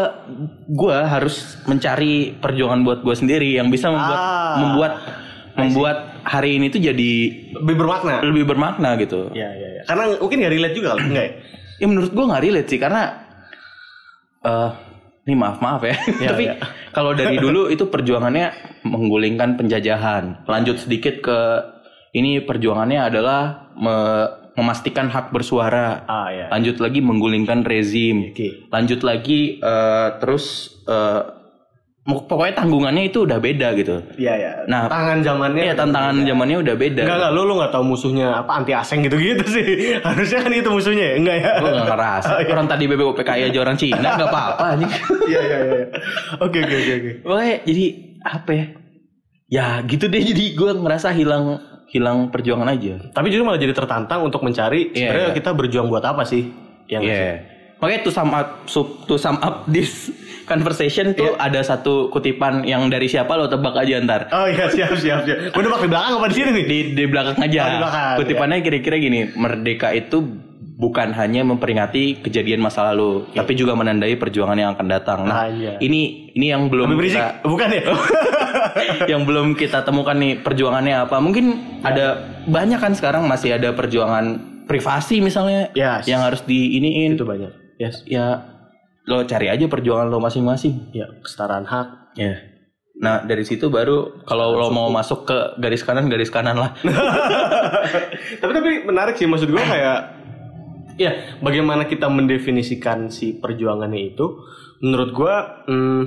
gue 0.68 0.98
harus 1.00 1.36
mencari 1.64 2.36
perjuangan 2.36 2.84
buat 2.84 3.00
gue 3.02 3.16
sendiri 3.16 3.56
yang 3.56 3.68
bisa 3.68 3.88
membuat 3.88 4.20
Ah. 4.20 4.56
membuat 4.60 4.94
membuat 5.56 5.98
hari 6.22 6.56
ini 6.56 6.68
tuh 6.68 6.80
jadi 6.80 7.12
Lebih 7.56 7.76
bermakna. 7.78 8.20
lebih 8.22 8.44
bermakna 8.46 8.96
gitu. 8.96 9.32
Iya, 9.32 9.50
iya, 9.50 9.68
iya. 9.74 9.82
Karena 9.84 10.04
mungkin 10.16 10.38
gak 10.40 10.54
relate 10.54 10.76
juga. 10.76 10.90
Enggak 10.96 11.24
ya? 11.24 11.34
Ya 11.80 11.86
menurut 11.88 12.12
gua 12.12 12.26
nggak 12.28 12.44
relate 12.44 12.68
sih 12.68 12.80
karena 12.80 13.02
eh 14.42 14.72
ini 15.24 15.36
maaf 15.36 15.60
maaf 15.60 15.82
ya. 15.84 15.96
Ya, 16.20 16.28
Tapi 16.32 16.44
ya. 16.48 16.56
kalau 16.92 17.12
dari 17.14 17.38
dulu 17.38 17.68
itu 17.68 17.86
perjuangannya 17.86 18.52
menggulingkan 18.84 19.56
penjajahan. 19.56 20.44
Lanjut 20.44 20.80
sedikit 20.80 21.22
ke 21.22 21.38
ini 22.12 22.42
perjuangannya 22.42 23.00
adalah 23.02 23.42
me- 23.74 24.30
memastikan 24.54 25.08
hak 25.08 25.32
bersuara. 25.32 26.04
Ah, 26.04 26.28
iya. 26.30 26.46
Lanjut 26.50 26.78
lagi 26.78 27.00
menggulingkan 27.00 27.64
rezim. 27.64 28.32
Oke. 28.32 28.68
Lanjut 28.68 29.00
lagi 29.02 29.56
eh, 29.56 30.08
terus 30.20 30.76
mau- 32.04 32.26
pokoknya 32.26 32.58
tanggungannya 32.58 33.08
itu 33.08 33.24
udah 33.24 33.38
beda 33.38 33.72
gitu. 33.78 34.02
Iya, 34.18 34.34
iya. 34.36 34.52
Nah, 34.66 34.90
tantangan 34.90 35.20
zamannya. 35.22 35.64
Iya 35.64 35.76
tantangan 35.78 36.16
zamannya 36.26 36.58
udah 36.60 36.76
beda. 36.76 37.02
Enggak, 37.06 37.18
enggak. 37.22 37.32
Lo, 37.32 37.42
lo 37.46 37.54
gak 37.56 37.72
tahu 37.72 37.84
musuhnya 37.86 38.28
apa 38.36 38.52
anti 38.52 38.74
asing 38.74 39.00
gitu-gitu 39.06 39.46
sih. 39.46 39.68
Harusnya 40.08 40.40
kan 40.42 40.52
itu 40.52 40.70
musuhnya 40.70 41.06
ya? 41.06 41.16
Enggak 41.16 41.36
ya? 41.38 41.50
Gue 41.62 41.70
gak 41.72 41.88
ngerasa. 41.88 42.30
Oh, 42.36 42.40
iya. 42.42 42.52
Orang 42.52 42.68
tadi 42.68 42.84
BBU 42.84 43.12
PKI 43.14 43.42
aja 43.48 43.60
orang 43.62 43.78
Cina 43.78 44.08
nggak 44.18 44.28
apa-apa 44.28 44.64
anjing. 44.76 44.92
Iya, 45.30 45.40
iya, 45.40 45.58
iya. 45.62 45.86
Oke, 46.42 46.58
oke, 46.60 46.76
oke, 46.76 46.94
oke. 46.98 47.12
Wah, 47.24 47.62
jadi 47.62 47.86
apa 48.20 48.52
ya? 48.52 48.66
Ya 49.48 49.68
gitu 49.84 50.06
deh 50.06 50.20
jadi 50.20 50.46
gue 50.52 50.72
ngerasa 50.76 51.10
hilang 51.10 51.58
hilang 51.90 52.30
perjuangan 52.30 52.68
aja. 52.68 53.02
Tapi 53.10 53.28
justru 53.28 53.44
malah 53.44 53.58
jadi 53.58 53.74
tertantang 53.74 54.22
untuk 54.22 54.40
mencari 54.40 54.90
Iya, 54.90 55.10
sebenarnya 55.10 55.28
iya. 55.28 55.38
kita 55.38 55.50
berjuang 55.52 55.88
buat 55.88 56.02
apa 56.02 56.22
sih? 56.24 56.50
Yang 56.86 57.04
Iya. 57.04 57.34
Makanya 57.80 58.00
to 58.02 58.12
sum 58.12 58.30
up 58.30 58.48
sub- 58.66 58.96
to 59.04 59.16
sum 59.16 59.38
up 59.38 59.64
this 59.72 60.12
conversation 60.44 61.14
tuh 61.14 61.32
Iya. 61.32 61.42
ada 61.42 61.60
satu 61.62 62.10
kutipan 62.10 62.62
yang 62.64 62.86
dari 62.88 63.06
siapa 63.06 63.34
lo 63.34 63.46
tebak 63.46 63.74
aja 63.76 63.98
ntar. 64.00 64.22
Oh 64.30 64.46
iya 64.46 64.68
siap 64.68 64.94
siap 64.96 65.24
siap. 65.24 65.38
Gue 65.50 65.62
udah 65.62 65.74
pakai 65.74 65.88
belakang 65.88 66.14
apa 66.16 66.28
di 66.28 66.36
sini 66.36 66.50
nih? 66.52 66.66
Di 66.66 66.78
di 66.92 67.04
belakang 67.06 67.38
aja. 67.38 67.60
Oh, 67.60 67.68
di 67.68 67.78
belakang, 67.78 68.16
Kutipannya 68.18 68.58
kira-kira 68.60 68.96
gini, 68.98 69.20
merdeka 69.34 69.90
itu 69.92 70.18
bukan 70.80 71.12
hanya 71.12 71.44
memperingati 71.44 72.24
kejadian 72.24 72.64
masa 72.64 72.88
lalu, 72.88 73.28
tapi 73.36 73.52
juga 73.52 73.76
menandai 73.76 74.16
perjuangan 74.16 74.56
yang 74.56 74.72
akan 74.72 74.88
datang. 74.88 75.20
Nah, 75.28 75.44
Ah, 75.44 75.48
iya. 75.52 75.76
ini 75.84 76.32
ini 76.32 76.48
yang 76.48 76.72
belum 76.72 76.96
kita 76.96 77.44
Bukan 77.44 77.68
ya? 77.68 77.84
yang 79.12 79.28
belum 79.28 79.60
kita 79.60 79.84
temukan 79.84 80.16
nih 80.16 80.40
perjuangannya 80.40 81.04
apa. 81.04 81.20
Mungkin 81.20 81.46
ada 81.84 82.16
banyak 82.48 82.80
kan 82.80 82.96
sekarang 82.96 83.28
masih 83.28 83.60
ada 83.60 83.76
perjuangan 83.76 84.40
privasi 84.72 85.20
misalnya 85.20 85.68
Yes. 85.76 86.08
yang 86.08 86.24
harus 86.24 86.48
diiniin. 86.48 87.20
Itu 87.20 87.28
banyak. 87.28 87.76
Yes. 87.76 88.08
Ya 88.08 88.48
lo 89.04 89.28
cari 89.28 89.52
aja 89.52 89.68
perjuangan 89.68 90.08
lo 90.08 90.24
masing-masing. 90.24 90.96
Ya, 90.96 91.12
kesetaraan 91.20 91.68
hak. 91.68 92.16
Ya. 92.16 92.40
Nah 92.96 93.24
dari 93.24 93.44
situ 93.44 93.68
baru 93.68 94.24
kalau 94.24 94.56
lo 94.56 94.70
mau 94.70 94.88
masuk 94.88 95.28
ke 95.28 95.38
garis 95.58 95.84
kanan 95.84 96.08
garis 96.08 96.32
kanan 96.32 96.56
lah. 96.56 96.72
tapi 98.44 98.52
tapi 98.54 98.70
menarik 98.86 99.16
sih 99.16 99.28
maksud 99.28 99.50
gue 99.50 99.60
kayak 99.60 100.19
ya 101.00 101.40
bagaimana 101.40 101.88
kita 101.88 102.12
mendefinisikan 102.12 103.08
si 103.08 103.32
perjuangannya 103.34 104.14
itu? 104.14 104.44
Menurut 104.84 105.10
gue 105.12 105.34
hmm, 105.72 106.04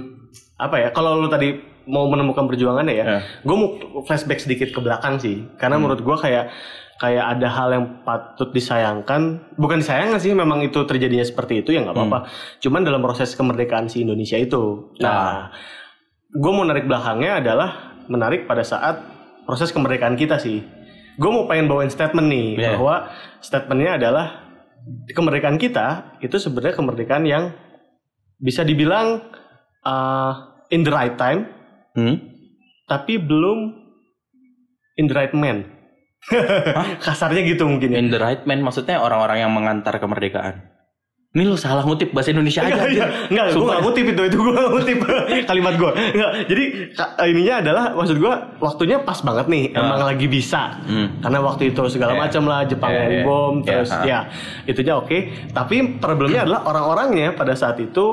apa 0.57 0.77
ya 0.79 0.89
kalau 0.93 1.17
lu 1.17 1.27
tadi 1.27 1.57
mau 1.83 2.07
menemukan 2.07 2.47
perjuangannya 2.47 2.95
ya 2.95 3.05
Ya. 3.05 3.19
gue 3.43 3.57
mau 3.57 3.75
flashback 4.05 4.39
sedikit 4.39 4.71
ke 4.71 4.79
belakang 4.79 5.19
sih. 5.19 5.49
Karena 5.57 5.81
menurut 5.81 5.99
gue 5.99 6.17
kayak 6.17 6.53
kayak 7.01 7.25
ada 7.35 7.49
hal 7.51 7.69
yang 7.75 7.87
patut 8.07 8.55
disayangkan. 8.55 9.51
Bukan 9.59 9.83
disayangkan 9.83 10.23
sih 10.23 10.31
memang 10.31 10.63
itu 10.63 10.79
terjadinya 10.87 11.27
seperti 11.27 11.67
itu 11.67 11.75
ya 11.75 11.83
nggak 11.83 11.97
apa-apa. 11.97 12.31
Cuman 12.63 12.87
dalam 12.87 13.03
proses 13.03 13.35
kemerdekaan 13.35 13.91
si 13.91 14.07
Indonesia 14.07 14.39
itu. 14.39 14.95
Nah 15.03 15.51
gue 16.31 16.53
mau 16.55 16.63
narik 16.63 16.87
belakangnya 16.87 17.43
adalah 17.43 17.71
menarik 18.07 18.47
pada 18.47 18.63
saat 18.63 19.03
proses 19.43 19.75
kemerdekaan 19.75 20.15
kita 20.15 20.39
sih. 20.39 20.63
Gue 21.19 21.29
mau 21.29 21.45
pengen 21.45 21.67
bawain 21.67 21.91
statement 21.91 22.31
nih 22.31 22.47
Yeah. 22.57 22.79
bahwa 22.79 23.11
statementnya 23.43 23.99
adalah 23.99 24.42
kemerdekaan 25.13 25.61
kita 25.61 26.19
itu 26.25 26.37
sebenarnya 26.41 26.75
kemerdekaan 26.79 27.25
yang 27.29 27.45
bisa 28.43 28.67
dibilang 28.67 29.23
uh, 29.87 30.33
in 30.73 30.83
the 30.83 30.93
right 30.93 31.15
time, 31.15 31.47
Hmm? 31.93 32.17
tapi 32.89 33.21
belum 33.21 33.69
in 34.97 35.05
the 35.09 35.15
right 35.15 35.37
man. 35.37 35.69
Kasarnya 37.05 37.45
gitu 37.45 37.69
mungkin 37.69 37.93
ya. 37.93 38.01
In 38.01 38.09
the 38.09 38.17
right 38.17 38.49
man 38.49 38.65
maksudnya 38.65 39.05
orang-orang 39.05 39.45
yang 39.45 39.53
mengantar 39.53 40.01
kemerdekaan. 40.01 40.72
Ini 41.33 41.49
lo 41.49 41.57
salah 41.57 41.81
ngutip 41.81 42.13
bahasa 42.13 42.29
Indonesia 42.29 42.61
aja. 42.61 42.77
Enggak, 42.77 42.85
anjir. 42.85 43.09
enggak, 43.33 43.45
gue 43.47 43.55
Sumpah. 43.57 43.73
gak 43.73 43.81
ngutip 43.83 44.05
itu, 44.07 44.23
itu 44.23 44.37
gue 44.37 44.53
ngutip 44.69 44.99
kalimat 45.49 45.75
gue. 45.75 45.91
Enggak, 46.13 46.31
jadi 46.45 46.65
ininya 47.25 47.55
adalah 47.65 47.85
maksud 47.97 48.17
gue 48.21 48.35
waktunya 48.61 48.97
pas 49.01 49.17
banget 49.19 49.47
nih, 49.49 49.65
emang 49.73 50.05
lagi 50.05 50.27
bisa. 50.29 50.77
Hmm. 50.85 51.09
Karena 51.19 51.39
waktu 51.41 51.73
itu 51.73 51.83
segala 51.89 52.13
Iya. 52.13 52.21
macam 52.21 52.43
lah, 52.45 52.61
Jepang 52.65 52.93
yang 52.93 53.09
iya. 53.11 53.25
bom, 53.25 53.55
Iya, 53.57 53.65
terus 53.65 53.91
ha. 53.91 54.05
ya 54.05 54.19
itunya 54.67 54.93
oke. 54.93 55.19
Tapi 55.51 55.77
problemnya 55.97 56.45
adalah 56.45 56.69
orang-orangnya 56.69 57.33
pada 57.33 57.57
saat 57.57 57.81
itu 57.81 58.05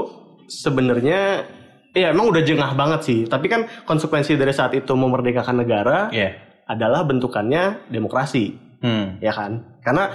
sebenarnya 0.47 1.43
ya 1.91 2.07
emang 2.09 2.31
udah 2.31 2.39
jengah 2.39 2.71
banget 2.73 3.01
sih. 3.03 3.19
Tapi 3.25 3.45
kan 3.45 3.67
konsekuensi 3.83 4.33
dari 4.33 4.51
saat 4.51 4.71
itu 4.71 4.95
memerdekakan 4.95 5.59
negara 5.59 6.07
Iya. 6.09 6.39
adalah 6.65 7.03
bentukannya 7.03 7.83
demokrasi 7.87 8.55
Hmm. 8.79 9.19
ya 9.19 9.35
kan? 9.35 9.75
Karena 9.83 10.07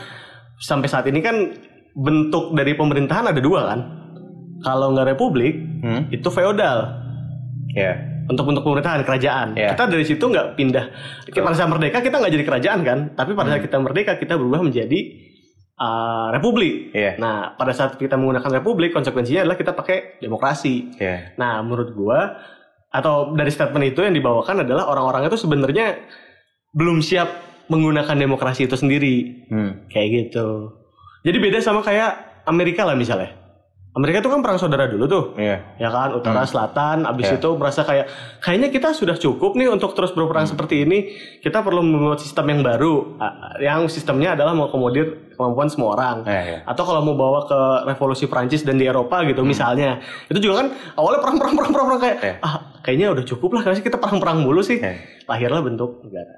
sampai 0.57 0.89
saat 0.89 1.05
ini 1.05 1.21
kan 1.21 1.37
bentuk 1.95 2.53
dari 2.53 2.75
pemerintahan 2.75 3.31
ada 3.31 3.41
dua 3.41 3.61
kan. 3.71 3.81
Kalau 4.61 4.93
nggak 4.93 5.15
republik 5.15 5.55
Hmm. 5.85 6.09
itu 6.09 6.25
feodal 6.29 6.89
Iya. 7.77 8.25
untuk 8.27 8.49
bentuk 8.49 8.65
pemerintahan 8.65 9.05
kerajaan. 9.05 9.53
Iya. 9.53 9.77
Kita 9.77 9.85
dari 9.87 10.05
situ 10.05 10.25
nggak 10.25 10.57
pindah. 10.57 10.85
Pada 11.29 11.55
saat 11.55 11.69
merdeka 11.69 12.01
kita 12.01 12.17
nggak 12.19 12.33
jadi 12.33 12.45
kerajaan 12.49 12.81
kan, 12.81 12.99
tapi 13.13 13.37
pada 13.37 13.53
saat 13.53 13.63
kita 13.63 13.77
merdeka 13.79 14.17
kita 14.17 14.41
berubah 14.41 14.65
menjadi 14.65 14.99
uh, 15.77 16.33
republik. 16.33 16.95
Iya. 16.95 17.21
Nah 17.21 17.53
pada 17.55 17.77
saat 17.77 18.01
kita 18.01 18.17
menggunakan 18.17 18.63
republik 18.63 18.95
konsekuensinya 18.95 19.45
adalah 19.45 19.59
kita 19.59 19.77
pakai 19.77 20.19
demokrasi. 20.25 20.97
Iya. 20.97 21.37
Nah, 21.37 21.61
menurut 21.61 21.93
gua 21.93 22.39
atau 22.89 23.35
dari 23.35 23.51
statement 23.51 23.91
itu 23.91 24.07
yang 24.07 24.15
dibawakan 24.15 24.63
adalah 24.63 24.87
orang-orang 24.87 25.27
itu 25.27 25.37
sebenarnya 25.37 25.99
belum 26.73 27.03
siap 27.03 27.27
menggunakan 27.69 28.15
demokrasi 28.15 28.71
itu 28.71 28.77
sendiri. 28.79 29.47
Hmm. 29.51 29.85
Kayak 29.91 30.09
gitu. 30.31 30.49
Jadi 31.25 31.37
beda 31.41 31.59
sama 31.59 31.81
kayak 31.81 32.45
Amerika 32.45 32.85
lah 32.85 32.93
misalnya. 32.95 33.33
Amerika 33.95 34.19
itu 34.19 34.27
kan 34.27 34.43
perang 34.43 34.59
saudara 34.59 34.91
dulu 34.91 35.07
tuh. 35.07 35.25
Iya. 35.39 35.79
Ya 35.79 35.87
kan, 35.87 36.11
utara 36.13 36.43
selatan, 36.43 37.07
abis 37.07 37.31
Ya. 37.31 37.39
itu 37.39 37.47
merasa 37.55 37.87
kayak 37.87 38.11
kayaknya 38.43 38.69
kita 38.69 38.91
sudah 38.91 39.15
cukup 39.15 39.55
nih 39.55 39.71
untuk 39.71 39.95
terus 39.95 40.11
berperang 40.11 40.51
seperti 40.51 40.83
ini. 40.83 41.15
Kita 41.39 41.63
perlu 41.63 41.79
membuat 41.79 42.19
sistem 42.19 42.51
yang 42.51 42.61
baru, 42.61 43.15
yang 43.63 43.87
sistemnya 43.87 44.35
adalah 44.35 44.51
mengakomodir 44.51 45.31
kemampuan 45.35 45.67
semua 45.67 45.95
orang 45.95 46.17
Iya, 46.23 46.43
iya. 46.43 46.59
atau 46.63 46.83
kalau 46.83 47.03
mau 47.03 47.15
bawa 47.15 47.47
ke 47.47 47.61
revolusi 47.87 48.27
Prancis 48.27 48.63
dan 48.63 48.79
di 48.79 48.87
Eropa 48.87 49.27
gitu 49.27 49.43
misalnya 49.43 49.99
itu 50.31 50.39
juga 50.39 50.63
kan 50.63 50.71
awalnya 50.95 51.21
perang 51.21 51.37
perang 51.43 51.55
perang 51.59 51.71
perang, 51.75 51.87
perang 51.91 52.01
kayak 52.01 52.19
Iya. 52.23 52.35
ah 52.39 52.55
kayaknya 52.81 53.07
udah 53.11 53.25
cukup 53.27 53.51
lah 53.51 53.63
kasih 53.67 53.83
kita 53.83 53.99
perang 53.99 54.23
perang 54.23 54.47
mulu 54.47 54.63
sih 54.63 54.79
Iya. 54.79 54.95
lahirlah 55.27 55.59
bentuk 55.61 56.07
negara 56.07 56.35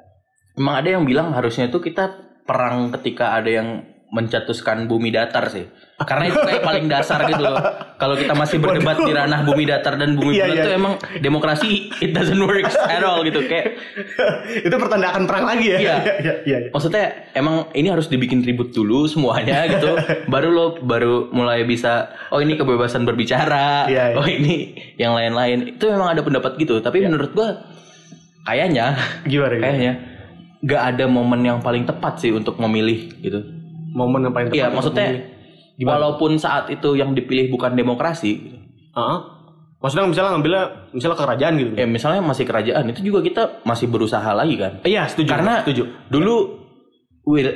Emang 0.56 0.80
ada 0.80 0.88
yang 0.88 1.04
bilang 1.04 1.36
harusnya 1.36 1.68
itu 1.68 1.76
kita 1.76 2.08
perang 2.48 2.88
ketika 2.96 3.36
ada 3.36 3.52
yang 3.52 3.84
mencetuskan 4.06 4.86
bumi 4.86 5.10
datar 5.10 5.50
sih. 5.50 5.66
Karena 5.96 6.28
itu 6.28 6.38
kayak 6.38 6.62
paling 6.62 6.86
dasar 6.86 7.24
gitu 7.24 7.40
loh. 7.40 7.56
Kalau 7.96 8.14
kita 8.14 8.36
masih 8.36 8.60
berdebat 8.60 9.00
di 9.00 9.10
ranah 9.16 9.42
bumi 9.42 9.64
datar 9.64 9.96
dan 9.96 10.14
bumi 10.14 10.36
Iya, 10.36 10.44
bulat 10.46 10.56
iya. 10.60 10.64
tuh 10.68 10.72
emang 10.76 10.94
demokrasi 11.24 11.88
it 12.04 12.12
doesn't 12.12 12.38
work 12.38 12.68
at 12.68 13.02
all 13.02 13.24
gitu. 13.24 13.40
Kayak 13.48 13.80
itu 14.68 14.74
pertanda 14.76 15.10
akan 15.10 15.24
perang 15.24 15.44
lagi 15.48 15.72
ya 15.72 15.78
Iya. 15.80 15.96
iya 16.04 16.14
iya, 16.22 16.34
iya. 16.44 16.68
maksudnya 16.70 17.32
emang 17.32 17.72
ini 17.72 17.88
harus 17.88 18.06
dibikin 18.12 18.44
ribut 18.44 18.76
dulu 18.76 19.08
semuanya 19.08 19.66
gitu. 19.72 19.96
baru 20.32 20.48
lo 20.52 20.66
baru 20.84 21.32
mulai 21.32 21.64
bisa 21.64 22.12
oh 22.30 22.38
ini 22.44 22.54
kebebasan 22.60 23.08
berbicara. 23.08 23.88
Iya, 23.88 24.04
iya. 24.12 24.16
Oh 24.20 24.26
ini 24.28 24.76
yang 25.00 25.16
lain-lain. 25.16 25.80
Itu 25.80 25.88
memang 25.90 26.12
ada 26.12 26.20
pendapat 26.20 26.60
gitu. 26.60 26.78
Tapi 26.84 27.02
menurut 27.08 27.32
gua 27.32 27.56
kayaknya 28.46 28.94
gimana 29.26 29.56
gimana? 29.56 29.64
kayaknya 29.64 29.92
nggak 30.60 30.82
ada 30.94 31.04
momen 31.08 31.40
yang 31.40 31.58
paling 31.64 31.88
tepat 31.88 32.20
sih 32.20 32.36
untuk 32.36 32.60
memilih 32.60 33.16
gitu. 33.24 33.55
Momen 33.96 34.28
yang 34.28 34.34
paling 34.36 34.48
tepat 34.52 34.60
Iya, 34.60 34.66
maksudnya. 34.68 35.08
Gimana? 35.76 35.92
walaupun 35.92 36.36
saat 36.36 36.68
itu 36.68 36.96
yang 36.96 37.12
dipilih 37.12 37.48
bukan 37.48 37.72
demokrasi. 37.72 38.32
Heeh. 38.92 39.18
maksudnya 39.76 40.08
misalnya 40.08 40.30
ngambilnya 40.32 40.64
misalnya 40.96 41.18
kerajaan 41.20 41.52
gitu 41.60 41.70
ya 41.76 41.84
misalnya 41.84 42.24
masih 42.24 42.48
kerajaan 42.48 42.84
itu 42.88 43.12
juga 43.12 43.20
kita 43.20 43.42
masih 43.60 43.92
berusaha 43.92 44.24
lagi 44.32 44.56
kan. 44.56 44.80
iya 44.88 45.04
setuju 45.04 45.28
Karena 45.36 45.60
setuju 45.60 45.84
dulu 46.08 46.64
Will, 47.28 47.50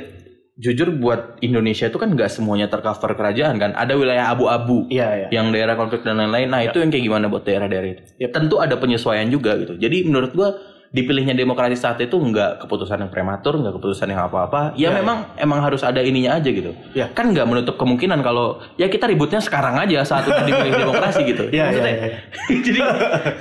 jujur 0.59 0.93
buat 1.01 1.41
Indonesia 1.41 1.89
itu 1.89 1.97
kan 1.97 2.13
nggak 2.13 2.29
semuanya 2.29 2.67
tercover 2.67 3.17
kerajaan 3.17 3.55
kan. 3.57 3.71
Ada 3.73 3.97
wilayah 3.97 4.29
abu-abu 4.29 4.85
iya 4.91 5.25
iya 5.25 5.27
yang 5.33 5.49
daerah 5.49 5.73
konflik 5.73 6.05
dan 6.05 6.19
lain-lain. 6.21 6.51
Nah, 6.51 6.61
itu 6.61 6.77
yang 6.77 6.91
kayak 6.93 7.03
gimana 7.07 7.25
buat 7.25 7.41
daerah-daerah 7.41 7.89
itu? 7.89 8.03
Yap. 8.19 8.35
Tentu 8.35 8.59
ada 8.59 8.75
penyesuaian 8.77 9.25
juga 9.31 9.55
gitu. 9.57 9.79
Jadi 9.79 10.05
menurut 10.05 10.35
gua 10.35 10.53
dipilihnya 10.91 11.31
demokrasi 11.31 11.79
saat 11.79 12.03
itu 12.03 12.19
nggak 12.19 12.67
keputusan 12.67 12.99
yang 12.99 13.11
prematur, 13.11 13.55
nggak 13.63 13.79
keputusan 13.79 14.11
yang 14.11 14.27
apa-apa. 14.27 14.75
Ya, 14.75 14.91
Ya, 14.91 14.99
memang 14.99 15.23
emang 15.39 15.63
harus 15.63 15.87
ada 15.87 16.03
ininya 16.03 16.35
aja 16.35 16.51
gitu. 16.51 16.75
Ya. 16.91 17.07
Kan 17.15 17.31
nggak 17.31 17.47
menutup 17.47 17.79
kemungkinan 17.79 18.19
kalau 18.19 18.59
ya 18.75 18.91
kita 18.91 19.07
ributnya 19.07 19.39
sekarang 19.39 19.79
aja 19.79 20.03
saat 20.03 20.27
udah 20.27 20.43
dipilih 20.43 20.83
demokrasi 20.83 21.21
gitu. 21.23 21.47
Maksudnya, 21.47 21.95
iya, 21.95 22.07
iya. 22.11 22.19
jadi 22.67 22.79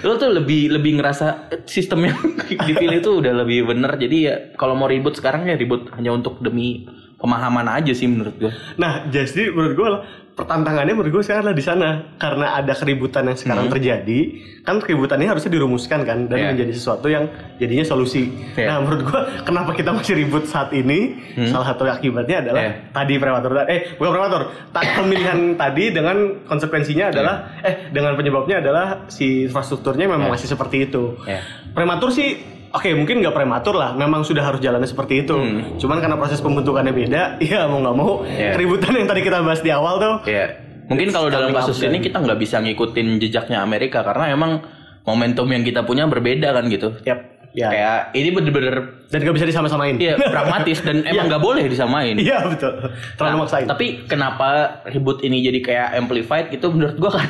lo 0.06 0.14
tuh 0.14 0.30
lebih 0.30 0.70
lebih 0.70 1.02
ngerasa 1.02 1.50
sistem 1.66 2.06
yang 2.06 2.18
dipilih 2.70 3.02
itu 3.02 3.10
udah 3.18 3.34
lebih 3.42 3.66
bener. 3.66 3.98
Jadi 3.98 4.16
ya 4.30 4.34
kalau 4.54 4.78
mau 4.78 4.86
ribut 4.86 5.18
sekarang 5.18 5.50
ya 5.50 5.58
ribut 5.58 5.90
hanya 5.98 6.14
untuk 6.14 6.38
demi 6.38 6.86
pemahaman 7.20 7.68
aja 7.70 7.92
sih 7.92 8.08
menurut 8.08 8.34
gua. 8.34 8.50
Nah, 8.74 9.06
jadi 9.06 9.52
menurut 9.52 9.74
gue 9.74 9.88
lah 9.88 10.02
pertantangannya 10.30 10.96
menurut 10.96 11.12
gue 11.12 11.22
sekarang 11.22 11.44
adalah 11.44 11.58
di 11.58 11.60
sana 11.60 11.88
karena 12.16 12.56
ada 12.56 12.72
keributan 12.72 13.28
yang 13.28 13.36
sekarang 13.36 13.68
terjadi, 13.68 14.20
kan 14.64 14.80
keributannya 14.80 15.28
harusnya 15.28 15.52
dirumuskan 15.52 16.00
kan 16.00 16.18
dan 16.24 16.32
Hmm. 16.32 16.40
Iya. 16.40 16.48
menjadi 16.50 16.72
sesuatu 16.72 17.06
yang 17.06 17.28
jadinya 17.56 17.84
solusi. 17.84 18.32
Iya. 18.56 18.66
Nah, 18.66 18.76
menurut 18.80 19.02
gue 19.04 19.20
kenapa 19.44 19.76
kita 19.76 19.92
masih 19.92 20.16
ribut 20.16 20.48
saat 20.48 20.72
ini? 20.72 21.20
Salah 21.44 21.68
satu 21.68 21.84
akibatnya 21.84 22.40
adalah 22.40 22.62
Iya. 22.62 22.72
tadi 22.88 23.14
prematur 23.16 23.50
eh 23.68 23.92
bukan 23.94 24.10
prematur, 24.10 24.42
tak 24.72 24.84
pemilihan 24.96 25.38
tadi 25.60 25.84
dengan 25.92 26.16
konsekuensinya 26.42 27.12
adalah 27.12 27.34
eh 27.60 27.92
dengan 27.92 28.16
penyebabnya 28.16 28.64
adalah 28.64 28.86
si 29.06 29.44
infrastrukturnya 29.44 30.08
memang 30.08 30.32
Iya. 30.32 30.34
masih 30.34 30.48
seperti 30.48 30.88
itu. 30.88 31.20
Iya. 31.28 31.44
Prematur 31.70 32.08
sih 32.08 32.59
Oke 32.70 32.94
mungkin 32.94 33.18
nggak 33.18 33.32
prematur 33.32 33.74
lah, 33.74 33.92
memang 33.92 34.22
sudah 34.22 34.42
harus 34.42 34.58
jalannya 34.58 34.86
seperti 34.86 35.22
itu. 35.22 35.34
Hmm. 35.34 35.74
Cuman 35.74 35.98
karena 35.98 36.14
proses 36.14 36.38
pembentukannya 36.38 36.90
beda, 36.90 37.22
ya 37.42 37.66
mau 37.66 37.78
nggak 37.78 37.96
mau 37.96 38.12
Iya. 38.22 38.54
keributan 38.54 38.94
yang 38.94 39.06
tadi 39.06 39.20
kita 39.20 39.42
bahas 39.42 39.58
di 39.58 39.68
awal 39.68 39.98
tuh. 39.98 40.14
Iya. 40.24 40.46
Mungkin 40.86 41.10
kalau 41.10 41.26
dalam 41.28 41.50
kasus 41.50 41.78
up 41.78 41.86
ini 41.86 41.98
kita 42.00 42.18
nggak 42.18 42.34
bisa 42.36 42.58
ngikutin 42.58 43.18
jejaknya 43.18 43.58
Amerika 43.60 44.02
karena 44.02 44.30
emang 44.30 44.62
momentum 45.02 45.46
yang 45.46 45.62
kita 45.62 45.82
punya 45.82 46.06
berbeda 46.06 46.50
kan 46.50 46.66
gitu. 46.66 46.94
Yap, 47.02 47.18
ya. 47.50 47.68
Kayak 47.68 47.98
ini 48.12 48.28
bener-bener 48.30 48.74
Dan 49.06 49.18
nggak 49.20 49.34
bisa 49.34 49.46
disama-samain. 49.46 49.94
iya 49.96 50.14
pragmatis 50.14 50.78
dan 50.80 51.02
emang 51.10 51.26
nggak 51.26 51.38
boleh 51.40 51.66
disamain. 51.66 52.14
Iya 52.14 52.42
betul. 52.44 52.74
Terlalu 53.14 53.34
Nah, 53.34 53.40
maksain. 53.40 53.66
Tapi 53.66 53.86
kenapa 54.06 54.48
ribut 54.86 55.22
ini 55.22 55.42
jadi 55.42 55.58
kayak 55.58 55.88
amplified 55.96 56.46
gitu 56.50 56.70
menurut 56.70 56.94
gua 56.96 57.18
kan 57.18 57.26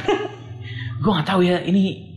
gua 1.01 1.11
nggak 1.17 1.29
tahu 1.29 1.41
ya 1.43 1.61
ini 1.61 2.13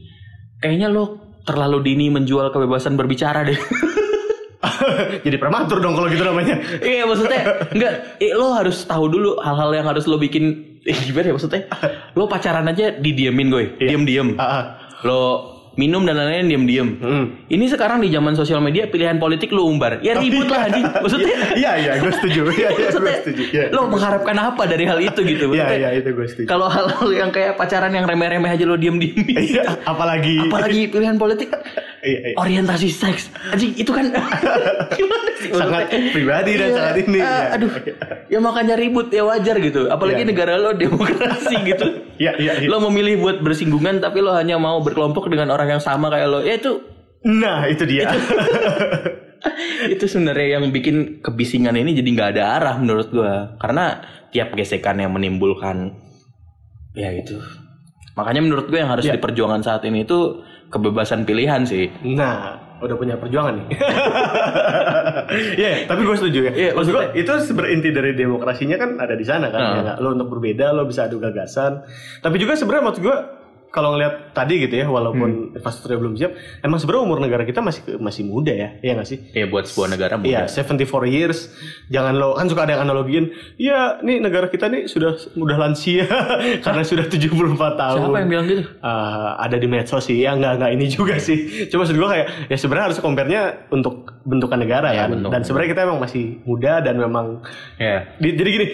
kayaknya 0.60 0.88
lo 0.88 1.23
terlalu 1.43 1.83
dini 1.83 2.07
menjual 2.09 2.50
kebebasan 2.50 2.95
berbicara 2.95 3.43
deh. 3.43 3.55
Jadi 5.23 5.35
prematur 5.35 5.79
dong 5.79 5.93
kalau 5.93 6.07
gitu 6.07 6.23
namanya. 6.23 6.55
Iya 6.79 7.03
maksudnya 7.03 7.41
enggak 7.69 7.93
eh, 8.17 8.31
lo 8.33 8.51
harus 8.51 8.83
tahu 8.83 9.07
dulu 9.07 9.39
hal-hal 9.39 9.71
yang 9.71 9.85
harus 9.85 10.07
lo 10.07 10.15
bikin 10.15 10.79
eh, 10.81 10.95
gimana 10.97 11.31
ya 11.31 11.33
maksudnya 11.35 11.62
lo 12.17 12.27
pacaran 12.27 12.67
aja 12.67 12.91
didiemin 12.91 13.47
gue 13.47 13.63
Iya. 13.77 13.93
diem-diem 13.93 14.35
Ah, 14.35 14.43
ah. 14.43 14.63
lo 15.03 15.21
minum 15.75 16.01
dan 16.01 16.15
lain-lain 16.15 16.46
diem-diem 16.48 16.89
Hmm. 16.96 17.25
ini 17.48 17.65
sekarang 17.65 17.98
di 17.98 18.08
zaman 18.08 18.34
sosial 18.34 18.60
media 18.60 18.86
pilihan 18.86 19.18
politik 19.18 19.50
lo 19.50 19.65
umbar 19.65 19.98
ya 20.00 20.13
ribut 20.15 20.46
lah 20.46 20.65
anjing 20.65 20.86
maksudnya 20.86 21.34
Iya 21.56 21.72
iya 21.75 21.92
gue 21.98 22.12
setuju. 22.13 22.42
Iya 22.48 22.70
iya 22.72 22.88
gue 22.89 23.13
setuju. 23.20 23.44
Iya. 23.48 23.65
lo 23.70 23.86
mengharapkan 23.88 24.34
apa 24.36 24.63
dari 24.63 24.84
hal 24.84 24.98
itu 24.98 25.20
gitu 25.22 25.50
Iya 25.51 25.68
iya 25.72 25.89
itu 25.96 26.10
gue 26.10 26.25
setuju. 26.25 26.46
kalau 26.46 26.68
hal-hal 26.68 27.10
yang 27.10 27.30
kayak 27.30 27.56
pacaran 27.56 27.89
yang 27.89 28.03
remeh-remeh 28.03 28.50
aja 28.50 28.63
lo 28.63 28.75
diem-diem 28.75 29.18
Iya 29.27 29.82
apalagi 29.84 30.38
apalagi 30.44 30.88
pilihan 30.88 31.15
politik 31.15 31.50
Iya, 32.03 32.19
iya. 32.22 32.36
orientasi 32.36 32.91
seks 32.91 33.31
anjing 33.48 33.72
itu 33.74 33.88
kan 33.88 34.12
gimana 35.00 35.29
sih 35.39 35.50
sangat 35.50 35.88
pribadi 36.12 36.51
dan 36.53 36.67
Iya, 36.67 36.75
sangat 36.75 36.95
ini. 37.00 37.17
ah, 37.17 37.24
Iya. 37.24 37.45
aduh 37.55 37.72
ya 38.27 38.39
makanya 38.39 38.75
ribut 38.75 39.07
ya 39.07 39.24
wajar 39.24 39.55
gitu 39.57 39.88
apalagi 39.88 40.22
Iya. 40.22 40.29
negara 40.29 40.53
lo 40.57 40.75
demokrasi 40.83 41.55
gitu 41.63 41.88
Iya 42.17 42.36
iya. 42.38 42.53
iya. 42.60 42.67
lo 42.67 42.83
memilih 42.83 43.17
buat 43.17 43.39
bersinggungan 43.39 44.00
tapi 44.00 44.19
lo 44.19 44.31
hanya 44.31 44.55
mau 44.57 44.77
berkelompok 44.77 45.27
dengan 45.27 45.48
orang 45.50 45.69
yang 45.69 45.81
sama 45.81 46.07
kayak 46.07 46.27
lo 46.27 46.39
ya 46.39 46.55
itu 46.55 46.75
Nah 47.24 47.63
itu 47.65 47.88
dia. 47.88 48.12
itu 49.88 50.03
sebenarnya 50.12 50.60
yang 50.60 50.67
bikin 50.69 51.24
kebisingan 51.24 51.72
ini 51.74 51.95
jadi 51.95 52.10
nggak 52.10 52.29
ada 52.36 52.43
arah 52.57 52.75
menurut 52.75 53.07
gua 53.10 53.55
karena 53.57 54.03
tiap 54.27 54.51
gesekan 54.53 55.00
yang 55.00 55.12
menimbulkan 55.12 55.95
ya 56.91 57.10
itu 57.10 57.39
makanya 58.13 58.41
menurut 58.41 58.67
gue 58.67 58.77
yang 58.77 58.91
harus 58.91 59.07
Iya. 59.07 59.17
diperjuangkan 59.17 59.62
saat 59.62 59.81
ini 59.83 60.03
itu 60.03 60.43
kebebasan 60.74 61.30
pilihan 61.30 61.62
sih 61.70 61.94
Nah, 62.01 62.58
udah 62.82 62.96
punya 62.98 63.15
perjuangan 63.22 63.62
nih. 63.62 63.68
Iya, 65.34 65.89
tapi 65.89 66.06
gue 66.06 66.13
setuju 66.20 66.39
ya. 66.46 66.53
Iya, 66.53 66.70
Maksud 66.77 66.92
gue 66.94 67.06
itu 67.18 67.32
berinti 67.56 67.89
dari 67.89 68.13
demokrasinya 68.13 68.77
kan 68.77 69.01
ada 69.01 69.15
di 69.18 69.25
sana 69.25 69.50
kan. 69.50 69.62
Nah. 69.62 69.74
ya? 69.82 69.94
Lo 69.98 70.13
untuk 70.13 70.30
berbeda, 70.30 70.75
lo 70.75 70.86
bisa 70.86 71.10
adu 71.10 71.18
gagasan. 71.18 71.82
Tapi 72.22 72.36
juga 72.38 72.53
sebenarnya 72.53 72.86
maksud 72.92 73.01
gue 73.01 73.18
kalau 73.74 73.89
ngeliat 73.92 74.32
tadi 74.32 74.62
gitu 74.62 74.75
ya, 74.75 74.86
walaupun 74.86 75.30
infrastrukturnya 75.51 75.98
belum 75.98 76.13
siap, 76.13 76.32
emang 76.62 76.77
sebenarnya 76.77 77.03
umur 77.03 77.18
negara 77.18 77.42
kita 77.42 77.58
masih 77.58 77.98
masih 77.98 78.22
muda 78.24 78.53
ya, 78.53 78.77
iya 78.77 78.94
nggak 78.94 79.08
sih? 79.08 79.18
ya 79.32 79.46
buat 79.46 79.65
sebuah 79.65 79.89
negara 79.89 80.13
Iya, 80.22 80.46
muda 80.46 80.53
74 80.53 80.86
years. 81.10 81.50
Jangan 81.88 82.13
lo 82.13 82.34
kan 82.34 82.46
suka 82.46 82.63
ada 82.63 82.72
yang 82.72 82.84
analogiin, 82.84 83.25
ya 83.56 83.98
nih 84.00 84.18
negara 84.20 84.46
kita 84.46 84.68
nih 84.68 84.86
sudah 84.86 85.18
udah 85.34 85.58
lansia 85.60 86.06
karena 86.65 86.82
sudah 86.82 87.10
74 87.10 87.34
tahun. 87.74 87.98
siapa 88.00 88.20
yang 88.20 88.30
bilang 88.30 88.46
gitu 88.46 88.62
Eh, 88.75 89.30
ada 89.39 89.56
di 89.56 89.65
medsos 89.65 90.03
sih 90.03 90.20
ya 90.20 90.34
nggak 90.34 90.53
nggak 90.56 90.72
ini 90.72 90.86
juga 90.88 91.18
sih 91.18 91.39
cuma 91.65 91.82
maksud 91.82 91.96
gue 91.96 92.10
kayak 92.10 92.27
ya 92.48 92.56
sebenarnya 92.56 92.86
harus 92.86 93.00
compare-nya 93.00 93.42
untuk 93.70 93.94
bentukan 94.22 94.60
negara 94.60 94.92
Ya, 94.92 95.03
kan 95.03 95.18
bentuk. 95.18 95.30
dan 95.30 95.42
sebenarnya 95.42 95.70
kita 95.72 95.82
emang 95.84 95.98
masih 95.98 96.24
muda 96.44 96.74
dan 96.80 96.96
memang 96.96 97.42
ya 97.75 98.06
di- 98.15 98.36
jadi 98.36 98.50
gini 98.51 98.68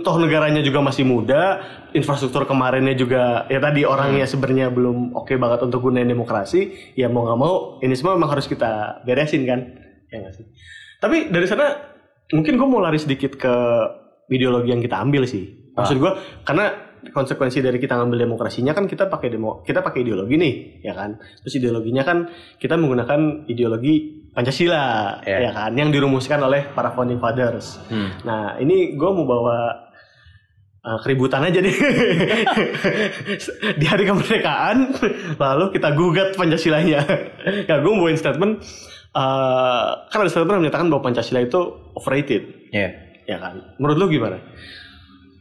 toh 0.00 0.16
negaranya 0.16 0.58
juga 0.60 0.80
masih 0.80 1.04
muda 1.04 1.60
infrastruktur 1.90 2.44
kemarinnya 2.44 2.92
juga 2.92 3.22
ya 3.46 3.58
tadi 3.58 3.82
orangnya 3.82 4.24
Hmm. 4.24 4.32
sebenarnya 4.32 4.66
belum 4.68 5.14
oke 5.14 5.34
banget 5.34 5.60
untuk 5.62 5.80
gunain 5.80 6.04
demokrasi 6.04 6.60
ya 6.94 7.06
mau 7.06 7.24
nggak 7.24 7.38
mau 7.38 7.54
ini 7.78 7.92
semua 7.92 8.12
memang 8.12 8.30
harus 8.30 8.44
kita 8.44 9.00
beresin 9.02 9.42
kan 9.42 9.60
ya 10.06 10.20
nggak 10.20 10.34
sih 10.34 10.46
tapi 10.98 11.28
dari 11.28 11.44
sana 11.44 11.66
mungkin 12.28 12.54
gue 12.54 12.66
mau 12.66 12.78
lari 12.78 12.96
sedikit 12.96 13.34
ke 13.34 13.54
ideologi 14.28 14.68
yang 14.68 14.80
kita 14.80 14.96
ambil 14.96 15.24
sih 15.24 15.72
maksud 15.72 15.96
gue 15.96 16.12
karena 16.42 16.74
konsekuensi 17.08 17.58
dari 17.58 17.78
kita 17.78 17.94
ngambil 17.94 18.18
demokrasinya 18.20 18.72
kan 18.72 18.84
kita 18.84 19.06
pakai 19.06 19.30
demo 19.30 19.62
kita 19.62 19.80
pakai 19.80 20.02
ideologi 20.02 20.34
nih 20.34 20.54
ya 20.82 20.92
kan 20.92 21.14
terus 21.38 21.54
ideologinya 21.54 22.02
kan 22.02 22.26
kita 22.56 22.74
menggunakan 22.74 23.46
ideologi 23.46 23.94
Pancasila 24.28 25.18
Ya. 25.24 25.38
ya 25.40 25.50
kan 25.52 25.72
yang 25.72 25.88
dirumuskan 25.88 26.38
oleh 26.38 26.68
para 26.68 26.90
founding 26.90 27.18
fathers 27.18 27.80
Hmm. 27.86 28.12
Nah, 28.22 28.54
ini 28.56 28.92
gue 28.92 29.10
mau 29.10 29.24
bawa 29.24 29.87
uh, 30.80 30.96
keributan 31.00 31.42
aja 31.42 31.58
nih. 31.58 31.74
Di 33.80 33.84
hari 33.84 34.02
kemerdekaan, 34.04 34.76
lalu 35.36 35.64
kita 35.70 35.88
gugat 35.92 36.28
Pancasilanya. 36.34 37.00
ya, 37.64 37.74
gue 37.76 37.88
mau 37.88 38.02
bawain 38.02 38.14
statement. 38.14 38.58
uh, 39.10 40.06
kan 40.06 40.16
ada 40.18 40.28
statement 40.28 40.54
yang 40.54 40.62
menyatakan 40.62 40.86
bahwa 40.86 41.02
Pancasila 41.04 41.38
itu 41.38 41.58
overrated. 41.92 42.70
ya 42.70 42.88
Ya 43.24 43.36
kan? 43.36 43.74
Menurut 43.76 43.96
lu 43.98 44.06
gimana? 44.10 44.36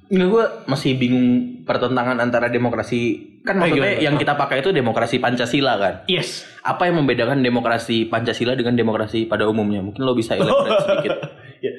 Enggak 0.08 0.28
gue 0.30 0.44
masih 0.66 0.96
bingung 0.96 1.28
pertentangan 1.64 2.16
antara 2.18 2.48
demokrasi 2.48 3.18
kan 3.44 3.58
Eh, 3.58 3.60
maksudnya 3.62 3.92
gimana? 3.92 4.04
yang 4.04 4.16
kita 4.16 4.34
pakai 4.36 4.60
itu 4.60 4.70
demokrasi 4.72 5.16
Pancasila 5.18 5.74
kan. 5.76 5.94
Yes. 6.06 6.44
Apa 6.62 6.88
yang 6.88 6.96
membedakan 6.98 7.40
demokrasi 7.40 8.06
Pancasila 8.06 8.56
dengan 8.56 8.76
demokrasi 8.76 9.24
pada 9.24 9.48
umumnya? 9.48 9.80
Mungkin 9.80 10.00
lo 10.00 10.12
bisa 10.12 10.36
elaborate 10.36 10.84
sedikit. 10.86 11.12
Ya. 11.60 11.72